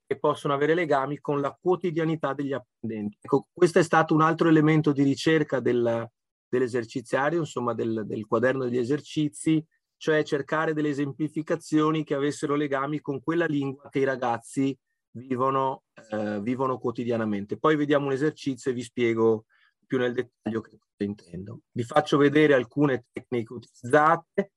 che 0.07 0.19
possono 0.19 0.53
avere 0.53 0.75
legami 0.75 1.19
con 1.21 1.41
la 1.41 1.57
quotidianità 1.59 2.35
degli 2.35 2.53
apprendenti. 2.53 3.19
Ecco, 3.21 3.49
questo 3.53 3.79
è 3.79 3.83
stato 3.83 4.15
un 4.15 4.21
altro 4.21 4.49
elemento 4.49 4.93
di 4.93 5.03
ricerca 5.03 5.61
del, 5.61 6.09
dell'eserciziario, 6.49 7.41
insomma 7.41 7.75
del, 7.75 8.05
del 8.07 8.27
quaderno 8.27 8.65
degli 8.65 8.79
esercizi, 8.79 9.65
cioè 9.97 10.23
cercare 10.23 10.75
delle 10.75 10.91
esemplificazioni 10.91 12.05
che 12.05 12.15
avessero 12.15 12.55
legami 12.55 13.01
con 13.01 13.23
quella 13.23 13.47
lingua 13.47 13.89
che 13.89 14.01
i 14.01 14.05
ragazzi 14.05 14.77
vivono, 15.15 15.85
eh, 16.11 16.41
vivono 16.41 16.79
quotidianamente. 16.79 17.59
Poi 17.59 17.77
vediamo 17.77 18.07
un 18.07 18.13
esercizio 18.13 18.71
e 18.71 18.75
vi 18.75 18.83
spiego 18.83 19.47
più 19.87 19.99
nel 19.99 20.15
dettaglio 20.15 20.61
che 20.61 20.79
cosa 20.79 21.05
intendo. 21.05 21.61
Vi 21.71 21.85
faccio 21.85 22.17
vedere 22.17 22.55
alcune 22.55 23.07
tecniche 23.13 23.53
utilizzate, 23.53 24.53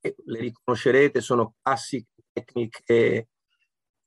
che 0.00 0.16
le 0.24 0.40
riconoscerete, 0.40 1.20
sono 1.20 1.54
classiche 1.62 2.24
tecniche, 2.32 3.28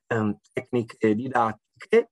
ehm, 0.07 0.39
tecniche 0.51 1.15
didattiche, 1.15 2.11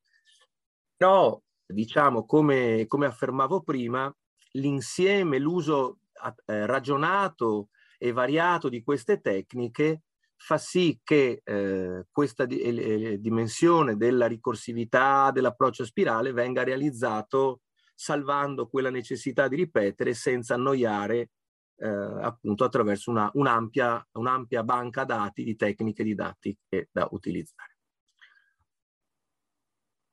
però 0.96 1.40
diciamo 1.66 2.26
come, 2.26 2.86
come 2.88 3.06
affermavo 3.06 3.62
prima, 3.62 4.14
l'insieme, 4.54 5.40
l'uso 5.40 6.00
eh, 6.46 6.66
ragionato 6.66 7.70
e 7.98 8.12
variato 8.12 8.70
di 8.70 8.82
queste 8.84 9.20
tecniche 9.20 10.04
fa 10.46 10.58
sì 10.58 11.00
che 11.02 11.42
eh, 11.42 12.06
questa 12.12 12.44
di, 12.44 12.60
eh, 12.60 13.18
dimensione 13.22 13.96
della 13.96 14.28
ricorsività, 14.28 15.32
dell'approccio 15.32 15.86
spirale 15.86 16.34
venga 16.34 16.64
realizzato 16.64 17.62
salvando 17.96 18.68
quella 18.68 18.90
necessità 18.90 19.48
di 19.48 19.56
ripetere 19.56 20.14
senza 20.14 20.56
annoiare 20.56 21.30
eh, 21.78 21.88
appunto 21.88 22.66
attraverso 22.66 23.10
una, 23.10 23.32
un'ampia, 23.36 24.06
un'ampia 24.12 24.66
banca 24.66 25.06
dati 25.06 25.46
di 25.46 25.56
tecniche 25.56 26.04
didattiche 26.04 26.90
da 26.92 27.08
utilizzare. 27.12 27.78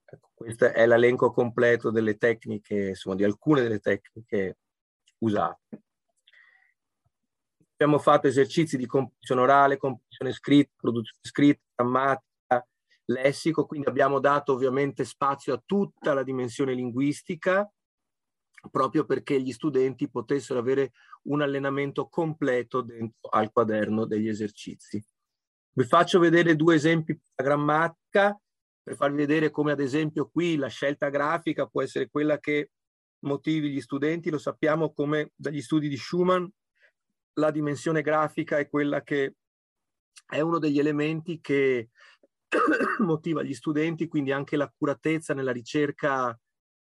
Ecco, 0.04 0.30
questo 0.32 0.66
è 0.66 0.86
l'elenco 0.86 1.32
completo 1.32 1.90
delle 1.90 2.16
tecniche, 2.16 2.90
insomma 2.90 3.16
di 3.16 3.24
alcune 3.24 3.62
delle 3.62 3.80
tecniche 3.80 4.58
usate. 5.18 5.82
Abbiamo 7.82 7.98
fatto 7.98 8.26
esercizi 8.26 8.76
di 8.76 8.84
composizione 8.84 9.40
orale, 9.40 9.78
composizione 9.78 10.32
scritta, 10.32 10.70
produzione 10.76 11.18
scritta, 11.22 11.62
grammatica, 11.74 12.68
lessico, 13.06 13.64
quindi 13.64 13.88
abbiamo 13.88 14.20
dato 14.20 14.52
ovviamente 14.52 15.06
spazio 15.06 15.54
a 15.54 15.62
tutta 15.64 16.12
la 16.12 16.22
dimensione 16.22 16.74
linguistica, 16.74 17.66
proprio 18.70 19.06
perché 19.06 19.40
gli 19.40 19.50
studenti 19.50 20.10
potessero 20.10 20.58
avere 20.58 20.92
un 21.22 21.40
allenamento 21.40 22.06
completo 22.10 22.82
dentro 22.82 23.30
al 23.30 23.50
quaderno 23.50 24.04
degli 24.04 24.28
esercizi. 24.28 25.02
Vi 25.72 25.84
faccio 25.84 26.18
vedere 26.18 26.56
due 26.56 26.74
esempi 26.74 27.18
per 27.34 27.46
grammatica, 27.46 28.38
per 28.82 28.94
farvi 28.94 29.16
vedere 29.16 29.48
come 29.48 29.72
ad 29.72 29.80
esempio 29.80 30.28
qui 30.28 30.56
la 30.56 30.68
scelta 30.68 31.08
grafica 31.08 31.64
può 31.64 31.80
essere 31.80 32.10
quella 32.10 32.38
che 32.38 32.72
motivi 33.20 33.70
gli 33.70 33.80
studenti, 33.80 34.28
lo 34.28 34.36
sappiamo 34.36 34.92
come 34.92 35.32
dagli 35.34 35.62
studi 35.62 35.88
di 35.88 35.96
Schumann, 35.96 36.44
la 37.34 37.50
dimensione 37.50 38.02
grafica 38.02 38.58
è 38.58 38.68
quella 38.68 39.02
che 39.02 39.36
è 40.26 40.40
uno 40.40 40.58
degli 40.58 40.78
elementi 40.78 41.40
che 41.40 41.90
motiva 43.00 43.42
gli 43.42 43.54
studenti, 43.54 44.08
quindi 44.08 44.32
anche 44.32 44.56
l'accuratezza 44.56 45.34
nella 45.34 45.52
ricerca 45.52 46.38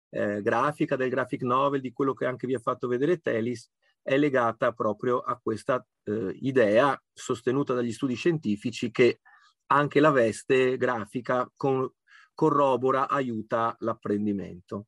eh, 0.10 0.42
grafica 0.42 0.96
del 0.96 1.10
graphic 1.10 1.42
novel, 1.42 1.82
di 1.82 1.92
quello 1.92 2.14
che 2.14 2.26
anche 2.26 2.48
vi 2.48 2.56
ha 2.56 2.60
fatto 2.60 2.88
vedere 2.88 3.20
Telis, 3.20 3.70
è 4.02 4.18
legata 4.18 4.74
proprio 4.74 5.20
a 5.20 5.40
questa 5.42 5.86
eh, 6.04 6.38
idea 6.42 7.02
sostenuta 7.12 7.74
dagli 7.74 7.92
studi 7.92 8.16
scientifici 8.16 8.92
che 8.92 9.22
anche 9.68 10.00
la 10.00 10.12
veste 10.12 10.78
grafica 10.78 11.50
con, 11.56 11.90
corrobora, 12.34 13.08
aiuta 13.08 13.76
l'apprendimento. 13.80 14.88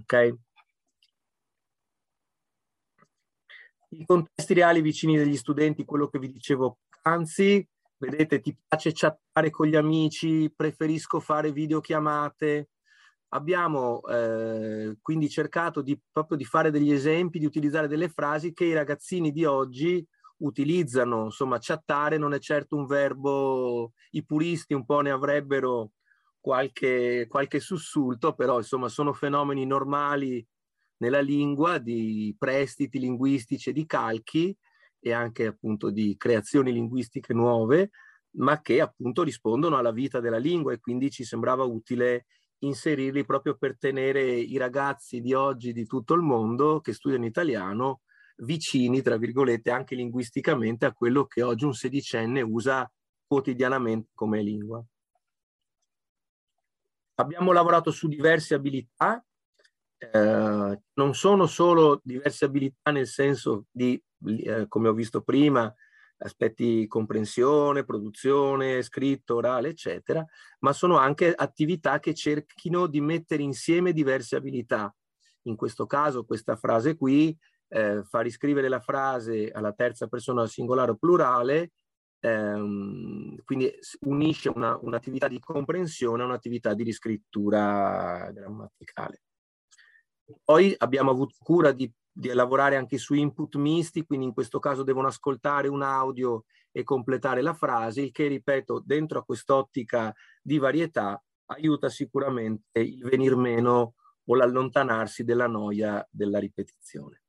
Ok? 0.00 0.34
I 3.92 4.04
contesti 4.06 4.54
reali 4.54 4.80
vicini 4.82 5.16
degli 5.16 5.36
studenti, 5.36 5.84
quello 5.84 6.08
che 6.08 6.18
vi 6.18 6.30
dicevo 6.30 6.78
anzi, 7.02 7.66
vedete, 7.98 8.40
ti 8.40 8.56
piace 8.66 8.92
chattare 8.94 9.50
con 9.50 9.66
gli 9.66 9.76
amici, 9.76 10.52
preferisco 10.54 11.20
fare 11.20 11.52
videochiamate. 11.52 12.70
Abbiamo 13.32 14.02
eh, 14.02 14.96
quindi 15.00 15.28
cercato 15.28 15.82
di, 15.82 15.98
proprio 16.10 16.36
di 16.36 16.44
fare 16.44 16.70
degli 16.70 16.92
esempi, 16.92 17.38
di 17.38 17.46
utilizzare 17.46 17.88
delle 17.88 18.08
frasi 18.08 18.52
che 18.52 18.64
i 18.64 18.74
ragazzini 18.74 19.32
di 19.32 19.44
oggi 19.44 20.04
utilizzano. 20.38 21.24
Insomma, 21.24 21.58
chattare 21.60 22.16
non 22.16 22.32
è 22.32 22.38
certo 22.38 22.76
un 22.76 22.86
verbo, 22.86 23.92
i 24.10 24.24
puristi 24.24 24.74
un 24.74 24.84
po' 24.84 25.00
ne 25.00 25.10
avrebbero 25.10 25.92
qualche, 26.40 27.26
qualche 27.28 27.60
sussulto, 27.60 28.34
però 28.34 28.58
insomma 28.58 28.88
sono 28.88 29.12
fenomeni 29.12 29.66
normali 29.66 30.44
nella 31.00 31.20
lingua 31.20 31.78
di 31.78 32.34
prestiti 32.38 32.98
linguistici 32.98 33.70
e 33.70 33.72
di 33.72 33.86
calchi 33.86 34.56
e 34.98 35.12
anche 35.12 35.46
appunto 35.46 35.90
di 35.90 36.14
creazioni 36.16 36.72
linguistiche 36.72 37.32
nuove, 37.32 37.90
ma 38.36 38.60
che 38.60 38.80
appunto 38.80 39.22
rispondono 39.22 39.76
alla 39.76 39.92
vita 39.92 40.20
della 40.20 40.38
lingua 40.38 40.72
e 40.72 40.78
quindi 40.80 41.10
ci 41.10 41.24
sembrava 41.24 41.64
utile 41.64 42.26
inserirli 42.58 43.24
proprio 43.24 43.56
per 43.56 43.78
tenere 43.78 44.22
i 44.22 44.56
ragazzi 44.58 45.20
di 45.20 45.32
oggi 45.32 45.72
di 45.72 45.86
tutto 45.86 46.14
il 46.14 46.20
mondo 46.20 46.80
che 46.80 46.92
studiano 46.92 47.24
italiano 47.24 48.02
vicini, 48.42 49.02
tra 49.02 49.16
virgolette, 49.16 49.70
anche 49.70 49.94
linguisticamente 49.94 50.84
a 50.84 50.92
quello 50.92 51.26
che 51.26 51.42
oggi 51.42 51.64
un 51.64 51.74
sedicenne 51.74 52.42
usa 52.42 52.90
quotidianamente 53.26 54.10
come 54.14 54.42
lingua. 54.42 54.84
Abbiamo 57.14 57.52
lavorato 57.52 57.90
su 57.90 58.08
diverse 58.08 58.54
abilità 58.54 59.22
eh, 60.00 60.80
non 60.94 61.14
sono 61.14 61.46
solo 61.46 62.00
diverse 62.02 62.46
abilità 62.46 62.90
nel 62.90 63.06
senso 63.06 63.66
di, 63.70 64.02
eh, 64.44 64.66
come 64.66 64.88
ho 64.88 64.94
visto 64.94 65.20
prima, 65.20 65.72
aspetti 66.22 66.86
comprensione, 66.86 67.84
produzione, 67.84 68.82
scritto, 68.82 69.36
orale, 69.36 69.68
eccetera, 69.70 70.24
ma 70.60 70.72
sono 70.72 70.96
anche 70.96 71.32
attività 71.34 71.98
che 71.98 72.14
cerchino 72.14 72.86
di 72.86 73.00
mettere 73.00 73.42
insieme 73.42 73.92
diverse 73.92 74.36
abilità. 74.36 74.94
In 75.44 75.56
questo 75.56 75.86
caso 75.86 76.24
questa 76.24 76.56
frase 76.56 76.96
qui 76.96 77.36
eh, 77.68 78.02
fa 78.04 78.20
riscrivere 78.20 78.68
la 78.68 78.80
frase 78.80 79.50
alla 79.50 79.72
terza 79.72 80.06
persona 80.08 80.46
singolare 80.46 80.92
o 80.92 80.96
plurale, 80.96 81.72
ehm, 82.20 83.36
quindi 83.44 83.72
unisce 84.00 84.50
una, 84.50 84.78
un'attività 84.80 85.28
di 85.28 85.40
comprensione 85.40 86.22
a 86.22 86.26
un'attività 86.26 86.74
di 86.74 86.82
riscrittura 86.82 88.30
grammaticale. 88.32 89.22
Poi 90.44 90.74
abbiamo 90.78 91.10
avuto 91.10 91.34
cura 91.38 91.72
di, 91.72 91.90
di 92.12 92.28
lavorare 92.32 92.76
anche 92.76 92.98
su 92.98 93.14
input 93.14 93.56
misti, 93.56 94.04
quindi 94.04 94.26
in 94.26 94.32
questo 94.32 94.58
caso 94.58 94.82
devono 94.82 95.08
ascoltare 95.08 95.68
un 95.68 95.82
audio 95.82 96.44
e 96.72 96.82
completare 96.82 97.42
la 97.42 97.54
frase, 97.54 98.02
il 98.02 98.12
che, 98.12 98.26
ripeto, 98.26 98.82
dentro 98.84 99.18
a 99.18 99.24
quest'ottica 99.24 100.14
di 100.40 100.58
varietà 100.58 101.22
aiuta 101.46 101.88
sicuramente 101.88 102.80
il 102.80 103.02
venir 103.02 103.36
meno 103.36 103.94
o 104.24 104.34
l'allontanarsi 104.34 105.24
della 105.24 105.48
noia 105.48 106.06
della 106.10 106.38
ripetizione. 106.38 107.22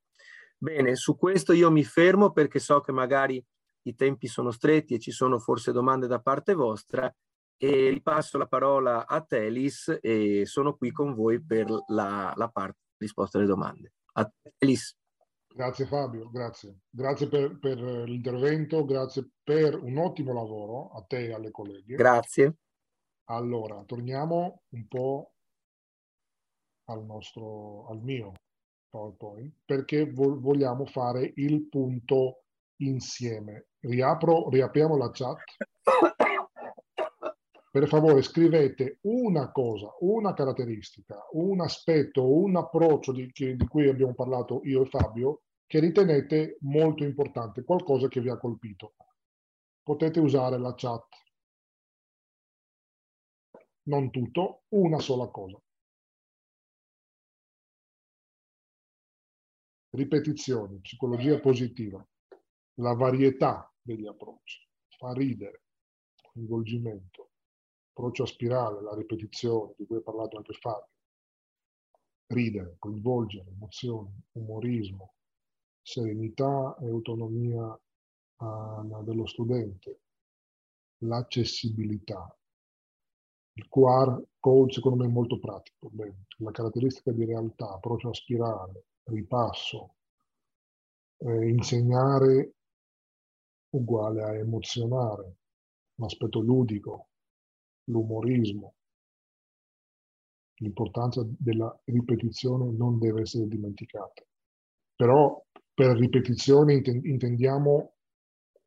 Bene, 0.57 0.95
su 0.95 1.17
questo 1.17 1.53
io 1.53 1.71
mi 1.71 1.83
fermo 1.83 2.31
perché 2.31 2.59
so 2.59 2.81
che 2.81 2.91
magari 2.91 3.43
i 3.83 3.95
tempi 3.95 4.27
sono 4.27 4.51
stretti 4.51 4.93
e 4.93 4.99
ci 4.99 5.11
sono 5.11 5.39
forse 5.39 5.71
domande 5.71 6.05
da 6.05 6.19
parte 6.19 6.53
vostra 6.53 7.11
e 7.57 7.89
ripasso 7.89 8.37
la 8.37 8.45
parola 8.45 9.07
a 9.07 9.21
Telis 9.21 9.97
e 10.01 10.45
sono 10.45 10.75
qui 10.75 10.91
con 10.91 11.15
voi 11.15 11.43
per 11.43 11.67
la, 11.87 12.31
la 12.35 12.49
parte 12.49 12.79
risposta 13.01 13.37
alle 13.37 13.47
domande. 13.47 13.93
A 14.13 14.31
Elis. 14.57 14.95
Grazie 15.53 15.85
Fabio, 15.85 16.29
grazie. 16.29 16.79
Grazie 16.89 17.27
per, 17.27 17.59
per, 17.59 17.77
l'intervento, 17.77 18.85
grazie 18.85 19.31
per 19.43 19.75
un 19.75 19.97
ottimo 19.97 20.33
lavoro 20.33 20.91
a 20.91 21.03
te 21.03 21.25
e 21.25 21.33
alle 21.33 21.51
colleghe. 21.51 21.95
Grazie. 21.95 22.55
Allora, 23.25 23.83
torniamo 23.83 24.63
un 24.69 24.87
po' 24.87 25.33
al 26.85 27.03
nostro, 27.03 27.87
al 27.87 28.01
mio 28.01 28.33
PowerPoint, 28.89 29.53
perché 29.65 30.09
vo- 30.09 30.39
vogliamo 30.39 30.85
fare 30.85 31.31
il 31.35 31.67
punto 31.67 32.43
insieme. 32.77 33.67
Riapro, 33.79 34.49
riapriamo 34.49 34.97
la 34.97 35.09
chat. 35.11 35.43
per 37.71 37.87
favore 37.87 38.21
scrivete 38.21 38.97
una 39.03 39.49
cosa, 39.49 39.95
una 40.01 40.33
caratteristica, 40.33 41.25
un 41.31 41.61
aspetto, 41.61 42.29
un 42.29 42.57
approccio 42.57 43.13
di, 43.13 43.31
di, 43.33 43.67
cui 43.67 43.87
abbiamo 43.87 44.13
parlato 44.13 44.59
io 44.65 44.83
e 44.83 44.89
Fabio 44.89 45.43
che 45.65 45.79
ritenete 45.79 46.57
molto 46.61 47.05
importante, 47.05 47.63
qualcosa 47.63 48.09
che 48.09 48.19
vi 48.19 48.29
ha 48.29 48.37
colpito. 48.37 48.95
Potete 49.81 50.19
usare 50.19 50.59
la 50.59 50.73
chat. 50.75 51.07
Non 53.83 54.11
tutto, 54.11 54.63
una 54.73 54.99
sola 54.99 55.27
cosa. 55.27 55.57
Ripetizioni, 59.91 60.79
psicologia 60.81 61.39
positiva, 61.39 62.05
la 62.81 62.93
varietà 62.93 63.73
degli 63.81 64.05
approcci, 64.05 64.67
fa 64.97 65.13
ridere, 65.13 65.63
coinvolgimento, 66.33 67.30
approccio 67.91 68.23
a 68.23 68.27
spirale, 68.27 68.81
la 68.81 68.95
ripetizione 68.95 69.73
di 69.77 69.85
cui 69.85 69.97
ha 69.97 70.01
parlato 70.01 70.37
anche 70.37 70.53
Fabio, 70.53 70.89
ridere, 72.27 72.75
coinvolgere, 72.79 73.49
emozioni, 73.49 74.09
umorismo, 74.33 75.13
serenità 75.81 76.77
e 76.81 76.87
autonomia 76.87 77.79
uh, 78.37 79.03
dello 79.03 79.25
studente, 79.27 79.99
l'accessibilità. 80.99 82.35
Il 83.53 83.67
QR 83.67 84.23
code 84.39 84.71
secondo 84.71 85.03
me 85.03 85.09
è 85.09 85.11
molto 85.11 85.37
pratico, 85.37 85.89
Bene. 85.89 86.25
la 86.37 86.51
caratteristica 86.51 87.11
di 87.11 87.25
realtà, 87.25 87.73
approccio 87.73 88.09
a 88.09 88.13
spirale, 88.13 88.85
ripasso, 89.03 89.95
eh, 91.17 91.49
insegnare 91.49 92.53
uguale 93.71 94.23
a 94.23 94.35
emozionare, 94.35 95.35
un 95.95 96.05
aspetto 96.05 96.39
ludico, 96.39 97.10
l'umorismo. 97.91 98.75
L'importanza 100.61 101.25
della 101.37 101.75
ripetizione 101.85 102.71
non 102.71 102.99
deve 102.99 103.21
essere 103.21 103.47
dimenticata. 103.47 104.23
Però 104.95 105.43
per 105.73 105.97
ripetizione 105.97 106.73
intendiamo 106.73 107.93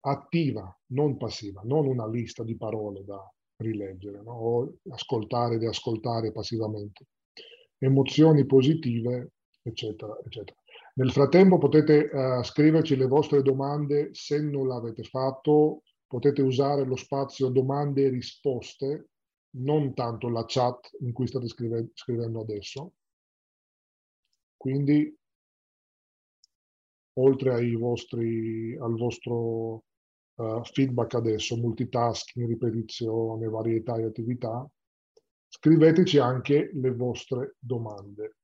attiva, 0.01 0.77
non 0.89 1.17
passiva, 1.17 1.63
non 1.65 1.87
una 1.87 2.09
lista 2.09 2.43
di 2.43 2.57
parole 2.57 3.05
da 3.05 3.23
rileggere 3.57 4.21
no? 4.23 4.33
o 4.33 4.75
ascoltare 4.91 5.57
ed 5.57 5.65
ascoltare 5.65 6.33
passivamente. 6.33 7.07
Emozioni 7.79 8.45
positive, 8.47 9.33
eccetera, 9.63 10.19
eccetera. 10.25 10.57
Nel 10.95 11.13
frattempo 11.13 11.59
potete 11.59 12.11
uh, 12.13 12.43
scriverci 12.43 12.97
le 12.97 13.07
vostre 13.07 13.43
domande 13.43 14.11
se 14.13 14.41
non 14.41 14.67
l'avete 14.67 15.03
fatto, 15.03 15.83
potete 16.07 16.43
usare 16.43 16.85
lo 16.85 16.97
spazio 16.97 17.49
domande 17.49 18.05
e 18.05 18.09
risposte 18.11 19.09
non 19.57 19.95
tanto 19.95 20.29
la 20.29 20.45
chat 20.47 20.97
in 21.01 21.13
cui 21.13 21.27
state 21.27 21.49
scrive, 21.49 21.91
scrivendo 21.95 22.41
adesso. 22.41 22.93
Quindi, 24.57 25.17
oltre 27.19 27.77
vostri, 27.77 28.77
al 28.77 28.95
vostro 28.95 29.85
uh, 30.35 30.65
feedback 30.65 31.15
adesso, 31.15 31.57
multitasking, 31.57 32.47
ripetizione, 32.47 33.47
varietà 33.49 33.97
di 33.97 34.05
attività, 34.05 34.69
scriveteci 35.49 36.19
anche 36.19 36.71
le 36.73 36.91
vostre 36.93 37.57
domande. 37.59 38.37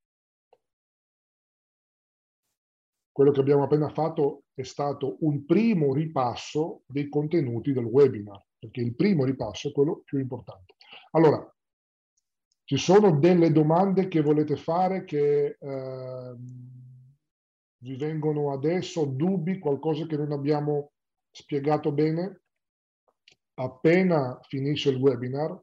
Quello 3.10 3.32
che 3.32 3.40
abbiamo 3.40 3.64
appena 3.64 3.88
fatto 3.88 4.44
è 4.54 4.62
stato 4.62 5.16
un 5.20 5.44
primo 5.44 5.92
ripasso 5.92 6.82
dei 6.86 7.08
contenuti 7.08 7.72
del 7.72 7.84
webinar, 7.84 8.42
perché 8.58 8.80
il 8.80 8.94
primo 8.94 9.24
ripasso 9.24 9.68
è 9.68 9.72
quello 9.72 10.02
più 10.04 10.18
importante. 10.18 10.76
Allora, 11.12 11.44
Ci 12.70 12.76
sono 12.76 13.18
delle 13.18 13.50
domande 13.50 14.06
che 14.06 14.20
volete 14.20 14.54
fare 14.54 15.02
che 15.02 15.56
eh, 15.58 16.34
vi 17.78 17.96
vengono 17.96 18.52
adesso, 18.52 19.06
dubbi, 19.06 19.58
qualcosa 19.58 20.06
che 20.06 20.16
non 20.16 20.30
abbiamo 20.30 20.92
spiegato 21.32 21.90
bene? 21.90 22.42
Appena 23.54 24.38
finisce 24.42 24.90
il 24.90 24.98
webinar, 24.98 25.60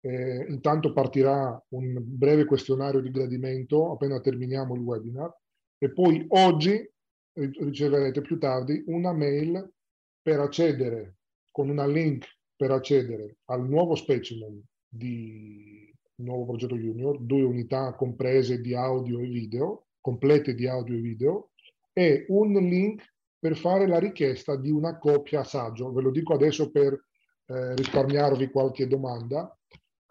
eh, 0.00 0.44
intanto 0.50 0.92
partirà 0.92 1.58
un 1.68 1.96
breve 2.02 2.44
questionario 2.44 3.00
di 3.00 3.10
gradimento 3.10 3.90
appena 3.92 4.20
terminiamo 4.20 4.74
il 4.74 4.82
webinar 4.82 5.34
e 5.78 5.90
poi 5.90 6.22
oggi 6.28 6.86
riceverete 7.32 8.20
più 8.20 8.38
tardi 8.38 8.82
una 8.88 9.14
mail 9.14 9.72
per 10.20 10.40
accedere 10.40 11.16
con 11.50 11.70
una 11.70 11.86
link 11.86 12.26
per 12.54 12.72
accedere 12.72 13.38
al 13.46 13.66
nuovo 13.66 13.94
specimen 13.94 14.62
di 14.94 15.90
nuovo 16.16 16.44
progetto 16.44 16.76
junior, 16.76 17.18
due 17.18 17.42
unità 17.42 17.94
comprese 17.94 18.60
di 18.60 18.74
audio 18.74 19.20
e 19.20 19.26
video, 19.26 19.86
complete 20.00 20.54
di 20.54 20.66
audio 20.66 20.96
e 20.96 21.00
video, 21.00 21.50
e 21.94 22.26
un 22.28 22.52
link 22.52 23.02
per 23.38 23.56
fare 23.56 23.86
la 23.86 23.98
richiesta 23.98 24.56
di 24.56 24.70
una 24.70 24.98
copia 24.98 25.44
saggio. 25.44 25.90
Ve 25.92 26.02
lo 26.02 26.10
dico 26.10 26.34
adesso 26.34 26.70
per 26.70 26.92
eh, 26.92 27.74
risparmiarvi 27.74 28.50
qualche 28.50 28.86
domanda. 28.86 29.56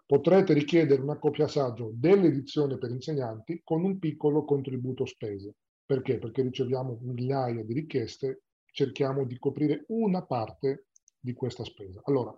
Potrete 0.04 0.52
richiedere 0.52 1.00
una 1.00 1.18
copia 1.18 1.46
saggio 1.46 1.92
dell'edizione 1.94 2.76
per 2.76 2.90
insegnanti 2.90 3.60
con 3.62 3.84
un 3.84 3.98
piccolo 3.98 4.44
contributo 4.44 5.06
spese. 5.06 5.54
Perché? 5.86 6.18
Perché 6.18 6.42
riceviamo 6.42 6.98
migliaia 7.02 7.62
di 7.64 7.72
richieste, 7.72 8.42
cerchiamo 8.72 9.24
di 9.24 9.38
coprire 9.38 9.84
una 9.88 10.22
parte 10.24 10.88
di 11.18 11.32
questa 11.32 11.64
spesa. 11.64 12.00
Allora, 12.04 12.36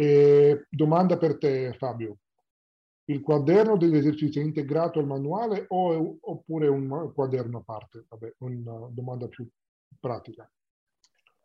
eh, 0.00 0.66
domanda 0.70 1.16
per 1.16 1.38
te 1.38 1.74
Fabio 1.76 2.18
il 3.08 3.22
quaderno 3.22 3.76
degli 3.76 3.96
esercizi 3.96 4.38
è 4.38 4.42
integrato 4.42 4.98
al 4.98 5.06
manuale 5.06 5.64
o, 5.68 6.18
oppure 6.20 6.68
un 6.68 7.10
quaderno 7.14 7.58
a 7.58 7.62
parte? 7.62 8.04
Vabbè, 8.08 8.34
una 8.38 8.86
domanda 8.90 9.28
più 9.28 9.48
pratica. 9.98 10.50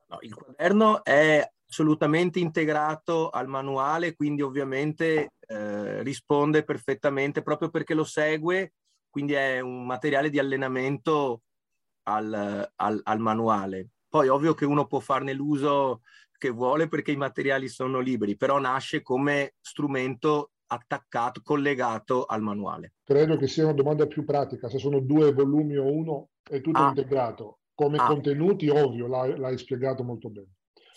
No, 0.08 0.18
il 0.22 0.34
quaderno 0.34 1.04
è 1.04 1.46
assolutamente 1.70 2.40
integrato 2.40 3.30
al 3.30 3.48
manuale, 3.48 4.14
quindi 4.14 4.42
ovviamente 4.42 5.32
eh, 5.40 6.04
risponde 6.04 6.64
perfettamente 6.66 7.42
proprio 7.42 7.70
perché 7.70 7.94
lo 7.94 8.04
segue, 8.04 8.74
quindi 9.10 9.34
è 9.34 9.62
un 9.62 9.86
materiale 9.86 10.30
di 10.30 10.40
allenamento 10.40 11.44
al, 12.04 12.70
al, 12.76 13.00
al 13.04 13.20
manuale. 13.20 13.88
Poi 14.10 14.28
ovvio 14.28 14.54
che 14.54 14.66
uno 14.66 14.86
può 14.86 15.00
farne 15.00 15.32
l'uso 15.32 16.02
che 16.44 16.50
vuole 16.50 16.90
perché 16.90 17.14
i 17.14 17.16
materiali 17.16 17.70
sono 17.70 18.02
liberi, 18.02 18.36
però 18.36 18.60
nasce 18.60 19.02
come 19.02 19.54
strumento 19.62 20.52
attaccato, 20.68 21.40
collegato 21.42 22.26
al 22.26 22.42
manuale. 22.42 22.96
Credo 23.02 23.38
che 23.38 23.48
sia 23.48 23.64
una 23.64 23.72
domanda 23.72 24.08
più 24.08 24.26
pratica, 24.26 24.68
se 24.68 24.78
sono 24.78 25.00
due 25.00 25.32
volumi 25.32 25.78
o 25.78 25.90
uno, 25.90 26.32
è 26.44 26.60
tutto 26.60 26.80
ah. 26.80 26.90
integrato. 26.90 27.60
Come 27.74 27.98
ah. 27.98 28.08
contenuti, 28.08 28.68
ovvio, 28.68 29.08
l'hai, 29.08 29.38
l'hai, 29.38 29.58
spiegato 29.58 30.04
molto 30.04 30.30
bene. 30.30 30.50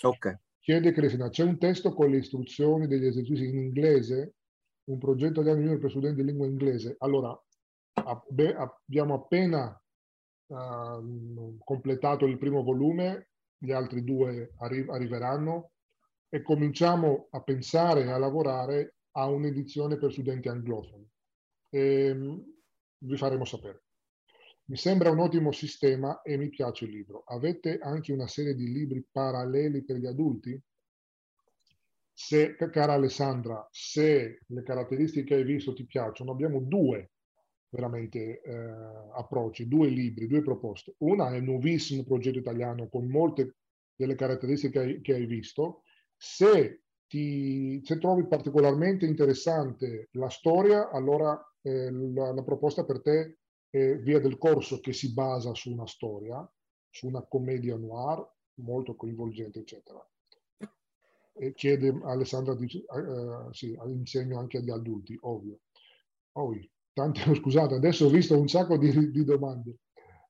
Ok. 0.03 0.37
Chiede 0.59 0.91
Cristina, 0.91 1.29
c'è 1.29 1.45
un 1.45 1.59
testo 1.59 1.95
con 1.95 2.11
le 2.11 2.17
istruzioni 2.17 2.89
degli 2.89 3.07
esercizi 3.07 3.45
in 3.45 3.59
inglese? 3.59 4.35
Un 4.89 4.99
progetto 4.99 5.43
di 5.43 5.49
anno 5.49 5.79
per 5.79 5.91
studenti 5.91 6.23
di 6.23 6.27
lingua 6.27 6.47
inglese? 6.47 6.97
Allora, 6.99 7.41
abbiamo 7.93 9.15
appena 9.15 9.81
uh, 10.49 11.57
completato 11.63 12.27
il 12.27 12.37
primo 12.37 12.65
volume, 12.65 13.29
gli 13.59 13.73
altri 13.73 14.05
due 14.05 14.53
arri- 14.59 14.87
arriveranno 14.89 15.73
e 16.29 16.43
cominciamo 16.43 17.29
a 17.31 17.43
pensare 17.43 18.03
e 18.03 18.11
a 18.11 18.19
lavorare 18.19 18.97
a 19.13 19.27
un'edizione 19.27 19.97
per 19.97 20.13
studenti 20.13 20.49
anglofoni. 20.49 21.09
E, 21.71 21.81
ehm, 21.81 22.45
vi 22.99 23.17
faremo 23.17 23.45
sapere. 23.45 23.85
Mi 24.67 24.77
sembra 24.77 25.11
un 25.11 25.21
ottimo 25.21 25.53
sistema 25.53 26.23
e 26.23 26.37
mi 26.37 26.49
piace 26.49 26.87
il 26.87 26.91
libro. 26.91 27.23
Avete 27.27 27.79
anche 27.79 28.13
una 28.13 28.27
serie 28.27 28.55
di 28.55 28.73
libri 28.73 29.07
paralleli 29.11 29.85
per 29.85 29.97
gli 29.97 30.07
adulti? 30.07 30.61
Se, 32.13 32.57
cara 32.57 32.95
Alessandra, 32.95 33.67
se 33.71 34.41
le 34.47 34.63
caratteristiche 34.63 35.25
che 35.25 35.35
hai 35.35 35.45
visto 35.45 35.73
ti 35.73 35.85
piacciono, 35.85 36.33
abbiamo 36.33 36.61
due 36.61 37.13
veramente 37.77 38.41
eh, 38.41 38.55
approcci, 39.15 39.69
due 39.69 39.89
libri, 39.89 40.27
due 40.27 40.43
proposte. 40.43 40.95
Una 40.99 41.31
è 41.31 41.37
il 41.37 41.45
nuovissimo 41.45 42.05
progetto 42.05 42.39
italiano 42.39 42.89
con 42.89 43.07
molte 43.07 43.57
delle 43.95 44.15
caratteristiche 44.15 44.73
che 44.73 44.79
hai, 44.79 45.01
che 45.03 45.15
hai 45.15 45.27
visto. 45.27 45.83
Se 46.17 46.83
ti, 47.07 47.81
se 47.85 47.99
trovi 47.99 48.27
particolarmente 48.27 49.05
interessante 49.05 50.09
la 50.13 50.31
storia, 50.31 50.91
allora 50.91 51.39
eh, 51.61 51.91
la, 51.91 52.33
la, 52.33 52.43
proposta 52.43 52.85
per 52.85 53.03
te 53.03 53.39
è 53.69 53.99
Via 53.99 54.21
del 54.21 54.39
Corso 54.39 54.81
che 54.81 54.95
si 54.95 55.13
basa 55.13 55.55
su 55.55 55.71
una 55.71 55.87
storia, 55.87 56.51
su 56.89 57.07
una 57.07 57.23
commedia 57.23 57.77
noir 57.77 58.27
molto 58.55 58.97
coinvolgente, 58.97 59.61
eccetera. 59.61 60.03
E 61.39 61.53
chiede 61.53 61.95
Alessandra, 62.05 62.55
di, 62.55 62.65
uh, 62.89 63.53
sì, 63.53 63.79
insegno 63.85 64.39
anche 64.39 64.57
agli 64.57 64.71
adulti, 64.71 65.19
ovvio. 65.21 65.61
Oh, 66.33 66.55
tante, 66.97 67.35
scusate, 67.35 67.75
adesso 67.75 68.07
ho 68.07 68.09
visto 68.09 68.39
un 68.39 68.49
sacco 68.49 68.79
di, 68.79 69.11
di 69.11 69.25
domande. 69.25 69.77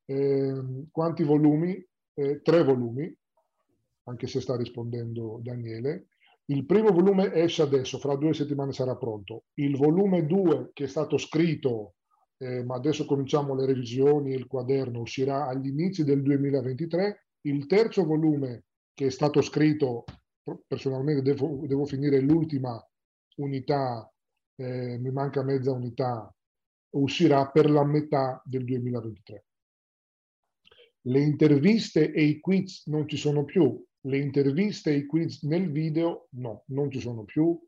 Eh, 0.05 0.87
quanti 0.91 1.23
volumi? 1.23 1.81
Eh, 2.15 2.41
tre 2.43 2.65
volumi, 2.65 3.15
anche 4.05 4.27
se 4.27 4.41
sta 4.41 4.57
rispondendo 4.57 5.39
Daniele. 5.43 6.09
Il 6.47 6.67
primo 6.67 6.91
volume 6.91 7.33
esce 7.35 7.63
adesso, 7.63 7.99
fra 7.99 8.17
due 8.17 8.35
settimane 8.35 8.73
sarà 8.73 8.97
pronto. 8.97 9.45
Il 9.55 9.77
volume 9.77 10.27
2 10.27 10.71
che 10.73 10.85
è 10.85 10.89
stato 10.89 11.19
scritto, 11.19 11.95
eh, 12.39 12.65
ma 12.65 12.75
adesso 12.75 13.05
cominciamo 13.05 13.55
le 13.55 13.67
revisioni, 13.67 14.33
il 14.33 14.47
quaderno 14.47 15.01
uscirà 15.01 15.47
agli 15.47 15.69
inizi 15.69 16.05
del 16.05 16.23
2023. 16.23 17.27
Il 17.43 17.67
terzo 17.67 18.05
volume 18.05 18.65
che 18.93 19.07
è 19.07 19.11
stato 19.11 19.41
scritto, 19.41 20.05
personalmente 20.67 21.23
devo, 21.23 21.65
devo 21.67 21.85
finire 21.85 22.21
l'ultima 22.21 22.81
unità, 23.37 24.11
eh, 24.57 24.99
mi 24.99 25.11
manca 25.11 25.43
mezza 25.43 25.73
unità, 25.73 26.33
uscirà 26.91 27.51
per 27.51 27.71
la 27.71 27.85
metà 27.85 28.41
del 28.45 28.65
2023. 28.65 29.45
Le 31.03 31.21
interviste 31.21 32.13
e 32.13 32.23
i 32.23 32.41
quiz 32.41 32.87
non 32.87 33.09
ci 33.09 33.17
sono 33.17 33.45
più, 33.45 33.83
le 34.01 34.19
interviste 34.19 34.91
e 34.91 34.97
i 34.97 35.07
quiz 35.07 35.43
nel 35.43 35.71
video 35.71 36.29
no, 36.33 36.65
non 36.67 36.91
ci 36.91 37.01
sono 37.01 37.25
più, 37.25 37.59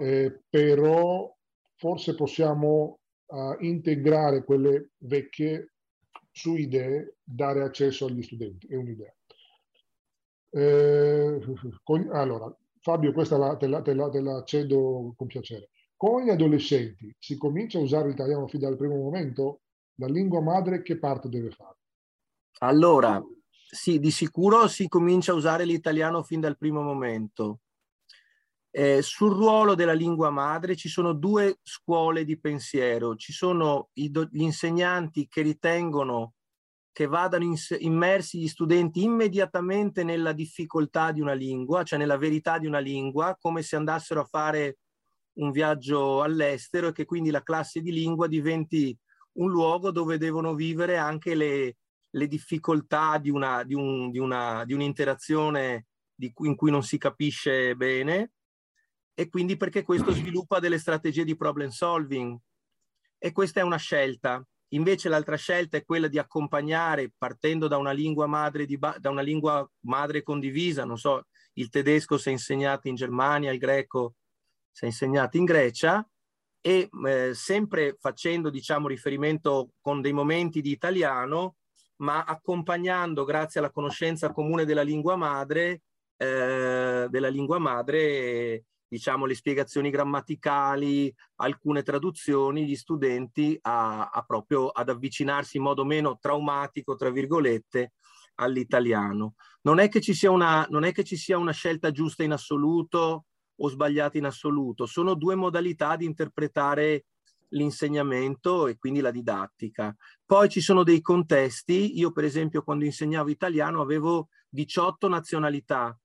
eh, 0.00 0.42
però 0.48 1.34
forse 1.76 2.14
possiamo 2.14 3.00
uh, 3.26 3.56
integrare 3.60 4.44
quelle 4.44 4.90
vecchie 4.98 5.74
su 6.30 6.56
idee, 6.56 7.16
dare 7.22 7.62
accesso 7.62 8.06
agli 8.06 8.22
studenti, 8.22 8.66
è 8.68 8.74
un'idea. 8.74 9.12
Eh, 10.50 11.40
allora, 12.12 12.56
Fabio, 12.80 13.12
questa 13.12 13.56
te, 13.56 13.66
la, 13.66 13.82
te, 13.82 13.94
la, 13.94 14.08
te 14.08 14.20
la 14.20 14.42
cedo 14.44 15.14
con 15.16 15.26
piacere. 15.26 15.70
Con 15.98 16.22
gli 16.22 16.30
adolescenti 16.30 17.12
si 17.18 17.36
comincia 17.36 17.78
a 17.78 17.80
usare 17.80 18.06
l'italiano 18.06 18.46
fin 18.46 18.60
dal 18.60 18.76
primo 18.76 18.94
momento? 18.94 19.62
La 19.96 20.06
lingua 20.06 20.40
madre 20.40 20.80
che 20.80 20.96
parte 20.96 21.28
deve 21.28 21.50
fare? 21.50 21.76
Allora, 22.60 23.20
sì, 23.50 23.98
di 23.98 24.12
sicuro 24.12 24.68
si 24.68 24.86
comincia 24.86 25.32
a 25.32 25.34
usare 25.34 25.64
l'italiano 25.64 26.22
fin 26.22 26.38
dal 26.38 26.56
primo 26.56 26.82
momento. 26.82 27.62
Eh, 28.70 29.02
sul 29.02 29.34
ruolo 29.34 29.74
della 29.74 29.92
lingua 29.92 30.30
madre 30.30 30.76
ci 30.76 30.88
sono 30.88 31.12
due 31.14 31.58
scuole 31.64 32.24
di 32.24 32.38
pensiero. 32.38 33.16
Ci 33.16 33.32
sono 33.32 33.88
i, 33.94 34.08
gli 34.30 34.42
insegnanti 34.42 35.26
che 35.26 35.42
ritengono 35.42 36.34
che 36.92 37.06
vadano 37.06 37.42
ins- 37.42 37.76
immersi 37.76 38.38
gli 38.38 38.46
studenti 38.46 39.02
immediatamente 39.02 40.04
nella 40.04 40.32
difficoltà 40.32 41.10
di 41.10 41.20
una 41.20 41.32
lingua, 41.32 41.82
cioè 41.82 41.98
nella 41.98 42.16
verità 42.16 42.56
di 42.58 42.68
una 42.68 42.78
lingua, 42.78 43.36
come 43.40 43.62
se 43.62 43.74
andassero 43.74 44.20
a 44.20 44.24
fare 44.24 44.78
un 45.38 45.50
viaggio 45.50 46.22
all'estero 46.22 46.88
e 46.88 46.92
che 46.92 47.04
quindi 47.04 47.30
la 47.30 47.42
classe 47.42 47.80
di 47.80 47.92
lingua 47.92 48.26
diventi 48.26 48.96
un 49.38 49.50
luogo 49.50 49.90
dove 49.90 50.18
devono 50.18 50.54
vivere 50.54 50.96
anche 50.96 51.34
le, 51.34 51.76
le 52.10 52.26
difficoltà 52.26 53.18
di, 53.18 53.30
una, 53.30 53.62
di, 53.62 53.74
un, 53.74 54.10
di, 54.10 54.18
una, 54.18 54.64
di 54.64 54.72
un'interazione 54.72 55.86
di 56.14 56.32
cui, 56.32 56.48
in 56.48 56.56
cui 56.56 56.70
non 56.70 56.82
si 56.82 56.98
capisce 56.98 57.76
bene 57.76 58.32
e 59.14 59.28
quindi 59.28 59.56
perché 59.56 59.82
questo 59.82 60.12
sviluppa 60.12 60.58
delle 60.58 60.78
strategie 60.78 61.24
di 61.24 61.36
problem 61.36 61.68
solving 61.68 62.38
e 63.18 63.32
questa 63.32 63.60
è 63.60 63.64
una 63.64 63.76
scelta. 63.76 64.44
Invece 64.72 65.08
l'altra 65.08 65.36
scelta 65.36 65.76
è 65.76 65.84
quella 65.84 66.08
di 66.08 66.18
accompagnare 66.18 67.12
partendo 67.16 67.68
da 67.68 67.78
una 67.78 67.90
lingua 67.90 68.26
madre, 68.26 68.66
di, 68.66 68.78
da 68.78 69.10
una 69.10 69.22
lingua 69.22 69.68
madre 69.86 70.22
condivisa, 70.22 70.84
non 70.84 70.98
so, 70.98 71.26
il 71.54 71.68
tedesco 71.70 72.20
è 72.22 72.30
insegnato 72.30 72.86
in 72.86 72.94
Germania, 72.94 73.50
il 73.50 73.58
greco 73.58 74.16
si 74.78 74.84
è 74.84 74.86
insegnato 74.86 75.36
in 75.36 75.44
Grecia 75.44 76.08
e 76.60 76.88
eh, 77.06 77.34
sempre 77.34 77.96
facendo 77.98 78.48
diciamo 78.48 78.86
riferimento 78.86 79.72
con 79.80 80.00
dei 80.00 80.12
momenti 80.12 80.60
di 80.60 80.70
italiano 80.70 81.56
ma 81.96 82.22
accompagnando, 82.22 83.24
grazie 83.24 83.58
alla 83.58 83.72
conoscenza 83.72 84.30
comune 84.30 84.64
della 84.64 84.82
lingua 84.82 85.16
madre, 85.16 85.82
eh, 86.16 87.08
della 87.10 87.28
lingua 87.28 87.58
madre 87.58 88.66
diciamo, 88.86 89.26
le 89.26 89.34
spiegazioni 89.34 89.90
grammaticali, 89.90 91.12
alcune 91.40 91.82
traduzioni, 91.82 92.64
gli 92.64 92.76
studenti 92.76 93.58
a, 93.62 94.10
a 94.10 94.22
proprio 94.22 94.68
ad 94.68 94.90
avvicinarsi 94.90 95.56
in 95.56 95.64
modo 95.64 95.84
meno 95.84 96.18
traumatico, 96.20 96.94
tra 96.94 97.10
virgolette, 97.10 97.94
all'italiano. 98.36 99.34
Non 99.62 99.80
è 99.80 99.88
che 99.88 100.00
ci 100.00 100.14
sia 100.14 100.30
una, 100.30 100.64
non 100.70 100.84
è 100.84 100.92
che 100.92 101.02
ci 101.02 101.16
sia 101.16 101.36
una 101.36 101.52
scelta 101.52 101.90
giusta 101.90 102.22
in 102.22 102.30
assoluto 102.30 103.24
o 103.60 103.68
sbagliata 103.68 104.18
in 104.18 104.24
assoluto, 104.24 104.86
sono 104.86 105.14
due 105.14 105.34
modalità 105.34 105.96
di 105.96 106.04
interpretare 106.04 107.06
l'insegnamento 107.50 108.66
e 108.66 108.76
quindi 108.76 109.00
la 109.00 109.10
didattica. 109.10 109.94
Poi 110.24 110.48
ci 110.48 110.60
sono 110.60 110.82
dei 110.82 111.00
contesti, 111.00 111.98
io 111.98 112.12
per 112.12 112.24
esempio 112.24 112.62
quando 112.62 112.84
insegnavo 112.84 113.30
italiano 113.30 113.80
avevo 113.80 114.28
18 114.48 115.08
nazionalità 115.08 115.96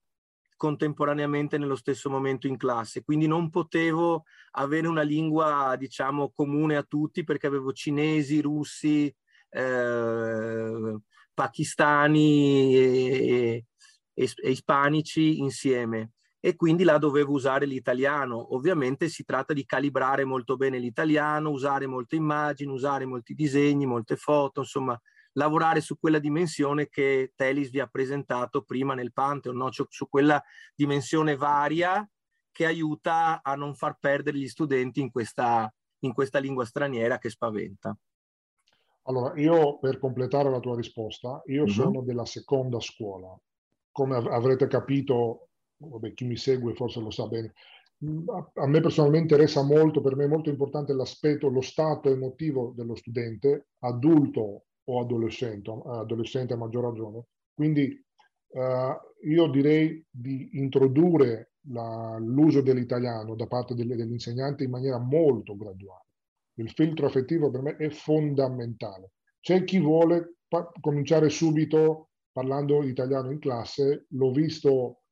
contemporaneamente 0.55 1.57
nello 1.57 1.75
stesso 1.75 2.09
momento 2.09 2.47
in 2.47 2.55
classe, 2.55 3.03
quindi 3.03 3.27
non 3.27 3.49
potevo 3.49 4.23
avere 4.51 4.87
una 4.87 5.01
lingua, 5.01 5.75
diciamo, 5.77 6.31
comune 6.33 6.77
a 6.77 6.83
tutti 6.83 7.25
perché 7.25 7.47
avevo 7.47 7.73
cinesi, 7.73 8.39
russi, 8.39 9.13
eh, 9.49 10.97
pakistani 11.33 12.75
e, 12.75 13.65
e, 14.13 14.31
e 14.35 14.49
ispanici 14.49 15.39
insieme 15.39 16.11
e 16.45 16.57
quindi 16.57 16.83
là 16.83 16.97
dovevo 16.97 17.31
usare 17.31 17.65
l'italiano. 17.65 18.53
Ovviamente 18.53 19.07
si 19.07 19.23
tratta 19.23 19.53
di 19.53 19.65
calibrare 19.65 20.25
molto 20.25 20.57
bene 20.57 20.77
l'italiano, 20.77 21.49
usare 21.49 21.87
molte 21.87 22.17
immagini, 22.17 22.69
usare 22.69 23.05
molti 23.05 23.33
disegni, 23.33 23.85
molte 23.85 24.17
foto, 24.17 24.59
insomma, 24.59 24.99
lavorare 25.33 25.79
su 25.79 25.97
quella 25.97 26.19
dimensione 26.19 26.89
che 26.89 27.31
Telis 27.33 27.69
vi 27.69 27.79
ha 27.79 27.87
presentato 27.87 28.63
prima 28.63 28.93
nel 28.93 29.13
Pantheon, 29.13 29.55
no? 29.55 29.69
cioè, 29.69 29.87
su 29.89 30.09
quella 30.09 30.43
dimensione 30.75 31.37
varia 31.37 32.05
che 32.51 32.65
aiuta 32.65 33.41
a 33.41 33.55
non 33.55 33.73
far 33.73 33.95
perdere 33.97 34.37
gli 34.37 34.49
studenti 34.49 34.99
in 34.99 35.11
questa, 35.11 35.73
in 35.99 36.11
questa 36.11 36.39
lingua 36.39 36.65
straniera 36.65 37.19
che 37.19 37.29
spaventa. 37.29 37.97
Allora, 39.03 39.33
io 39.39 39.79
per 39.79 39.97
completare 39.97 40.49
la 40.49 40.59
tua 40.59 40.75
risposta, 40.75 41.41
io 41.45 41.63
mm-hmm. 41.63 41.71
sono 41.71 42.01
della 42.01 42.25
seconda 42.25 42.81
scuola. 42.81 43.33
Come 43.93 44.17
av- 44.17 44.27
avrete 44.27 44.67
capito, 44.67 45.47
vabbè, 45.87 46.13
chi 46.13 46.25
mi 46.25 46.37
segue 46.37 46.73
forse 46.73 46.99
lo 46.99 47.11
sa 47.11 47.27
bene, 47.27 47.53
a 48.55 48.67
me 48.67 48.81
personalmente 48.81 49.33
interessa 49.33 49.63
molto, 49.63 50.01
per 50.01 50.15
me 50.15 50.25
è 50.25 50.27
molto 50.27 50.49
importante 50.49 50.93
l'aspetto, 50.93 51.47
lo 51.47 51.61
stato 51.61 52.09
emotivo 52.09 52.73
dello 52.75 52.95
studente, 52.95 53.67
adulto 53.79 54.65
o 54.83 54.99
adolescente, 54.99 55.71
adolescente 55.85 56.53
a 56.53 56.57
maggior 56.57 56.83
ragione. 56.83 57.27
Quindi 57.53 58.03
uh, 58.49 59.27
io 59.27 59.47
direi 59.47 60.03
di 60.09 60.49
introdurre 60.53 61.53
la, 61.69 62.17
l'uso 62.19 62.61
dell'italiano 62.61 63.35
da 63.35 63.47
parte 63.47 63.73
delle, 63.73 63.95
dell'insegnante 63.95 64.65
in 64.65 64.71
maniera 64.71 64.97
molto 64.97 65.55
graduale. 65.55 66.07
Il 66.55 66.69
filtro 66.71 67.05
affettivo 67.05 67.49
per 67.49 67.61
me 67.61 67.75
è 67.77 67.89
fondamentale. 67.89 69.11
C'è 69.39 69.63
chi 69.63 69.79
vuole 69.79 70.35
pa- 70.47 70.69
cominciare 70.81 71.29
subito 71.29 72.09
parlando 72.33 72.83
italiano 72.83 73.31
in 73.31 73.39
classe, 73.39 74.07
l'ho 74.09 74.31
visto 74.31 75.02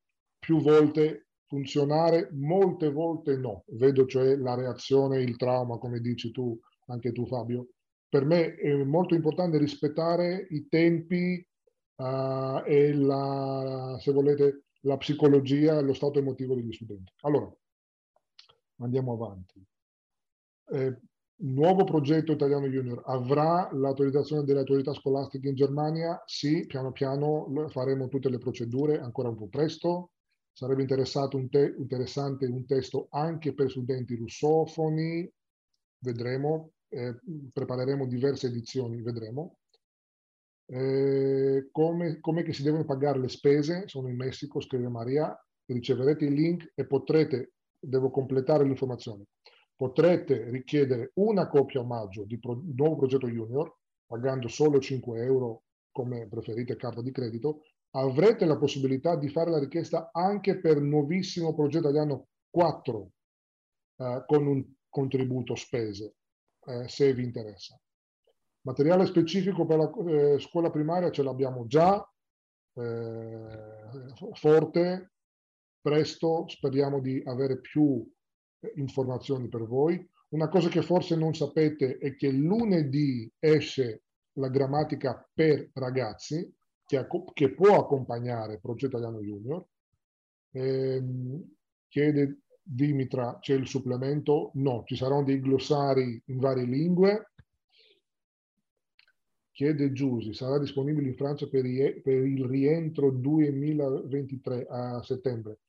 più 0.41 0.59
volte 0.59 1.27
funzionare, 1.45 2.29
molte 2.31 2.89
volte 2.89 3.37
no. 3.37 3.63
Vedo 3.67 4.07
cioè 4.07 4.35
la 4.37 4.55
reazione, 4.55 5.21
il 5.21 5.37
trauma, 5.37 5.77
come 5.77 5.99
dici 5.99 6.31
tu, 6.31 6.59
anche 6.87 7.11
tu 7.11 7.27
Fabio, 7.27 7.67
per 8.09 8.25
me 8.25 8.55
è 8.55 8.73
molto 8.83 9.13
importante 9.13 9.59
rispettare 9.59 10.47
i 10.49 10.67
tempi 10.67 11.45
uh, 11.97 12.63
e 12.65 12.93
la, 12.93 13.97
se 13.99 14.11
volete, 14.11 14.63
la 14.81 14.97
psicologia 14.97 15.77
e 15.77 15.83
lo 15.83 15.93
stato 15.93 16.17
emotivo 16.17 16.55
degli 16.55 16.73
studenti. 16.73 17.13
Allora, 17.21 17.53
andiamo 18.77 19.13
avanti. 19.13 19.63
Eh, 20.71 20.99
nuovo 21.43 21.83
progetto 21.83 22.31
italiano 22.31 22.67
junior 22.67 23.03
avrà 23.05 23.69
l'autorizzazione 23.73 24.43
delle 24.43 24.59
autorità 24.59 24.93
scolastiche 24.93 25.49
in 25.49 25.55
Germania? 25.55 26.21
Sì, 26.25 26.65
piano 26.65 26.91
piano 26.91 27.67
faremo 27.67 28.07
tutte 28.07 28.29
le 28.29 28.39
procedure, 28.39 28.99
ancora 28.99 29.29
un 29.29 29.35
po' 29.35 29.47
presto. 29.47 30.10
Sarebbe 30.53 30.83
un 31.37 31.49
te- 31.49 31.75
interessante 31.77 32.45
un 32.45 32.65
testo 32.65 33.07
anche 33.09 33.53
per 33.53 33.69
studenti 33.69 34.15
russofoni, 34.15 35.31
vedremo 35.99 36.71
eh, 36.91 37.17
prepareremo 37.51 38.05
diverse 38.05 38.47
edizioni, 38.47 39.01
vedremo. 39.01 39.57
Eh, 40.65 41.69
come, 41.71 42.19
come 42.19 42.43
si 42.53 42.63
devono 42.63 42.85
pagare 42.85 43.19
le 43.19 43.29
spese? 43.29 43.87
Sono 43.87 44.09
in 44.09 44.15
Messico, 44.15 44.61
scrive 44.61 44.89
Maria, 44.89 45.35
riceverete 45.65 46.25
il 46.25 46.33
link 46.33 46.71
e 46.75 46.85
potrete, 46.85 47.53
devo 47.79 48.09
completare 48.11 48.63
l'informazione, 48.65 49.25
potrete 49.75 50.49
richiedere 50.49 51.11
una 51.15 51.47
copia 51.47 51.79
omaggio 51.79 52.25
di 52.25 52.39
pro, 52.39 52.61
nuovo 52.75 52.97
progetto 52.97 53.27
junior, 53.27 53.73
pagando 54.05 54.47
solo 54.47 54.79
5 54.79 55.23
euro 55.23 55.63
come 55.91 56.27
preferite 56.27 56.75
carta 56.75 57.01
di 57.01 57.11
credito, 57.11 57.63
avrete 57.91 58.45
la 58.45 58.57
possibilità 58.57 59.15
di 59.15 59.29
fare 59.29 59.49
la 59.49 59.59
richiesta 59.59 60.09
anche 60.13 60.59
per 60.59 60.79
nuovissimo 60.79 61.53
progetto 61.53 61.89
italiano 61.89 62.27
4 62.49 63.11
eh, 63.97 64.23
con 64.25 64.47
un 64.47 64.65
contributo 64.89 65.55
spese 65.55 66.15
eh, 66.65 66.87
se 66.87 67.13
vi 67.13 67.23
interessa. 67.23 67.79
Materiale 68.63 69.05
specifico 69.05 69.65
per 69.65 69.77
la 69.77 69.91
eh, 70.07 70.39
scuola 70.39 70.69
primaria 70.69 71.09
ce 71.09 71.23
l'abbiamo 71.23 71.65
già, 71.65 72.07
eh, 72.73 74.13
forte, 74.33 75.13
presto, 75.81 76.45
speriamo 76.47 76.99
di 76.99 77.21
avere 77.25 77.59
più 77.59 78.07
eh, 78.59 78.73
informazioni 78.75 79.49
per 79.49 79.65
voi. 79.65 80.07
Una 80.29 80.47
cosa 80.47 80.69
che 80.69 80.81
forse 80.81 81.15
non 81.15 81.33
sapete 81.33 81.97
è 81.97 82.15
che 82.15 82.29
lunedì 82.31 83.29
esce 83.39 84.03
la 84.33 84.47
grammatica 84.47 85.27
per 85.33 85.69
ragazzi, 85.73 86.49
che, 86.91 87.07
che 87.33 87.53
può 87.53 87.79
accompagnare 87.79 88.59
Progetto 88.59 88.97
Italiano 88.97 89.21
Junior. 89.21 89.65
Eh, 90.51 91.03
chiede 91.87 92.39
Dimitra 92.61 93.37
c'è 93.39 93.55
il 93.55 93.67
supplemento? 93.67 94.51
No, 94.55 94.83
ci 94.85 94.95
saranno 94.95 95.23
dei 95.23 95.39
glossari 95.39 96.21
in 96.25 96.37
varie 96.37 96.65
lingue. 96.65 97.31
Chiede 99.51 99.91
Giusi, 99.91 100.33
sarà 100.33 100.57
disponibile 100.57 101.07
in 101.07 101.15
Francia 101.15 101.47
per, 101.47 101.65
il 101.65 102.45
rientro 102.45 103.11
2023 103.11 104.65
a 104.69 105.01
settembre? 105.03 105.59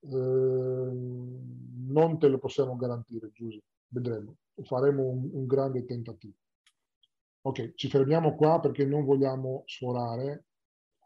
Eh, 0.00 0.08
non 0.08 2.18
te 2.18 2.28
lo 2.28 2.38
possiamo 2.38 2.76
garantire, 2.76 3.30
Giusi, 3.32 3.60
vedremo. 3.88 4.36
Faremo 4.62 5.04
un, 5.04 5.30
un 5.32 5.46
grande 5.46 5.84
tentativo. 5.84 6.36
Ok, 7.46 7.74
ci 7.74 7.88
fermiamo 7.88 8.36
qua 8.36 8.60
perché 8.60 8.86
non 8.86 9.04
vogliamo 9.04 9.64
sforare. 9.66 10.44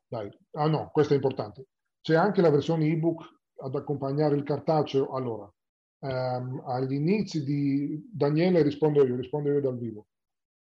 Dai, 0.08 0.30
ah 0.52 0.68
no, 0.68 0.88
questo 0.90 1.12
è 1.12 1.16
importante. 1.16 1.66
C'è 2.00 2.14
anche 2.14 2.40
la 2.40 2.48
versione 2.48 2.86
ebook 2.86 3.22
ad 3.60 3.74
accompagnare 3.74 4.36
il 4.36 4.42
cartaceo? 4.42 5.10
Allora, 5.10 5.52
ehm, 6.00 6.62
agli 6.64 6.94
inizi 6.94 7.44
di 7.44 8.08
Daniele 8.10 8.62
rispondo 8.62 9.04
io, 9.06 9.16
rispondo 9.16 9.50
io 9.52 9.60
dal 9.60 9.76
vivo, 9.76 10.06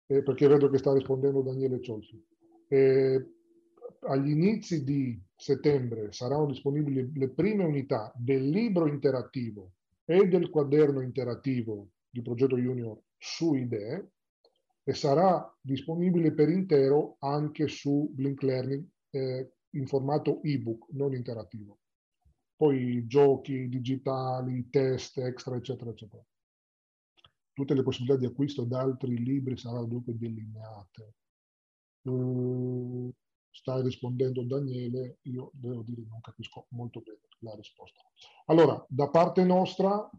eh, 0.07 0.21
perché 0.21 0.47
vedo 0.49 0.69
che 0.69 0.77
sta 0.77 0.93
rispondendo 0.93 1.41
Daniele 1.41 1.81
Ciolsi. 1.81 2.21
Eh, 2.67 3.25
agli 4.01 4.31
inizi 4.31 4.83
di 4.83 5.17
settembre 5.33 6.11
saranno 6.11 6.47
disponibili 6.47 7.11
le 7.13 7.29
prime 7.29 7.63
unità 7.63 8.11
del 8.15 8.49
libro 8.49 8.85
interattivo 8.87 9.71
e 10.03 10.27
del 10.27 10.49
quaderno 10.49 10.99
interattivo 10.99 11.91
di 12.09 12.21
progetto 12.21 12.57
Junior 12.57 12.99
su 13.17 13.53
idee 13.53 14.11
e 14.83 14.93
sarà 14.93 15.55
disponibile 15.61 16.33
per 16.33 16.49
intero 16.49 17.15
anche 17.19 17.67
su 17.67 18.09
Blink 18.13 18.41
Learning 18.41 18.85
eh, 19.11 19.51
in 19.71 19.87
formato 19.87 20.41
ebook, 20.43 20.87
non 20.91 21.13
interattivo 21.13 21.79
poi 22.57 23.05
giochi 23.05 23.69
digitali, 23.69 24.67
test 24.69 25.19
extra, 25.19 25.55
eccetera, 25.55 25.91
eccetera. 25.91 26.21
Tutte 27.53 27.73
le 27.75 27.83
possibilità 27.83 28.19
di 28.19 28.25
acquisto 28.25 28.63
da 28.65 28.79
altri 28.79 29.15
libri 29.23 29.57
saranno 29.57 29.85
dunque 29.85 30.17
delineate. 30.17 31.13
Uh, 32.01 33.13
sta 33.51 33.79
rispondendo 33.81 34.43
Daniele, 34.43 35.19
io 35.23 35.51
devo 35.53 35.83
dire 35.83 36.03
non 36.09 36.19
capisco 36.19 36.65
molto 36.69 37.01
bene 37.01 37.19
la 37.39 37.53
risposta. 37.55 38.01
Allora, 38.45 38.83
da 38.89 39.09
parte 39.09 39.43
nostra, 39.43 40.09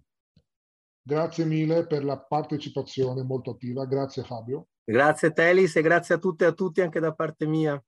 grazie 1.02 1.44
mille 1.44 1.86
per 1.86 2.05
la 2.05 2.19
partecipazione 2.19 3.23
molto 3.23 3.51
attiva, 3.51 3.85
grazie 3.85 4.23
Fabio. 4.23 4.69
Grazie 4.85 5.32
Telis 5.32 5.74
e 5.77 5.82
grazie 5.82 6.15
a 6.15 6.19
tutte 6.19 6.44
e 6.44 6.48
a 6.48 6.52
tutti 6.52 6.81
anche 6.82 7.01
da 7.01 7.12
parte 7.12 7.47
mia. 7.47 7.82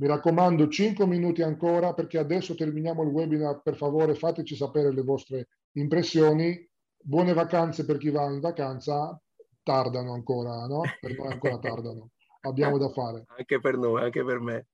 Mi 0.00 0.06
raccomando, 0.06 0.68
5 0.68 1.06
minuti 1.06 1.42
ancora 1.42 1.92
perché 1.92 2.18
adesso 2.18 2.54
terminiamo 2.54 3.02
il 3.02 3.08
webinar. 3.08 3.62
Per 3.62 3.76
favore 3.76 4.14
fateci 4.14 4.54
sapere 4.54 4.92
le 4.92 5.02
vostre 5.02 5.48
impressioni. 5.72 6.66
Buone 7.00 7.32
vacanze 7.32 7.84
per 7.84 7.98
chi 7.98 8.10
va 8.10 8.26
in 8.26 8.38
vacanza. 8.38 9.20
Tardano 9.60 10.12
ancora, 10.12 10.66
no? 10.66 10.82
Per 11.00 11.18
noi 11.18 11.32
ancora 11.32 11.58
tardano. 11.58 12.10
Abbiamo 12.42 12.78
da 12.78 12.88
fare. 12.90 13.24
Anche 13.36 13.60
per 13.60 13.76
noi, 13.76 14.02
anche 14.02 14.24
per 14.24 14.38
me. 14.38 14.66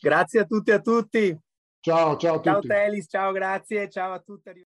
Grazie 0.00 0.40
a 0.40 0.44
tutti 0.46 0.70
e 0.70 0.74
a 0.74 0.80
tutti. 0.80 1.38
Ciao, 1.80 2.16
ciao 2.16 2.36
a 2.36 2.40
tutti. 2.40 2.48
Ciao 2.48 2.60
Telis, 2.60 3.06
ciao, 3.10 3.32
grazie, 3.32 3.90
ciao 3.90 4.12
a 4.14 4.20
tutti. 4.20 4.66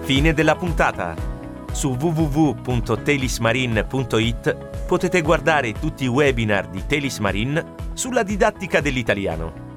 Fine 0.00 0.32
della 0.32 0.56
puntata. 0.56 1.31
Su 1.72 1.96
www.telismarine.it 1.98 4.56
potete 4.86 5.22
guardare 5.22 5.72
tutti 5.72 6.04
i 6.04 6.08
webinar 6.08 6.68
di 6.68 6.84
Telis 6.86 7.18
Marine 7.18 7.74
sulla 7.94 8.22
didattica 8.22 8.80
dell'italiano. 8.80 9.71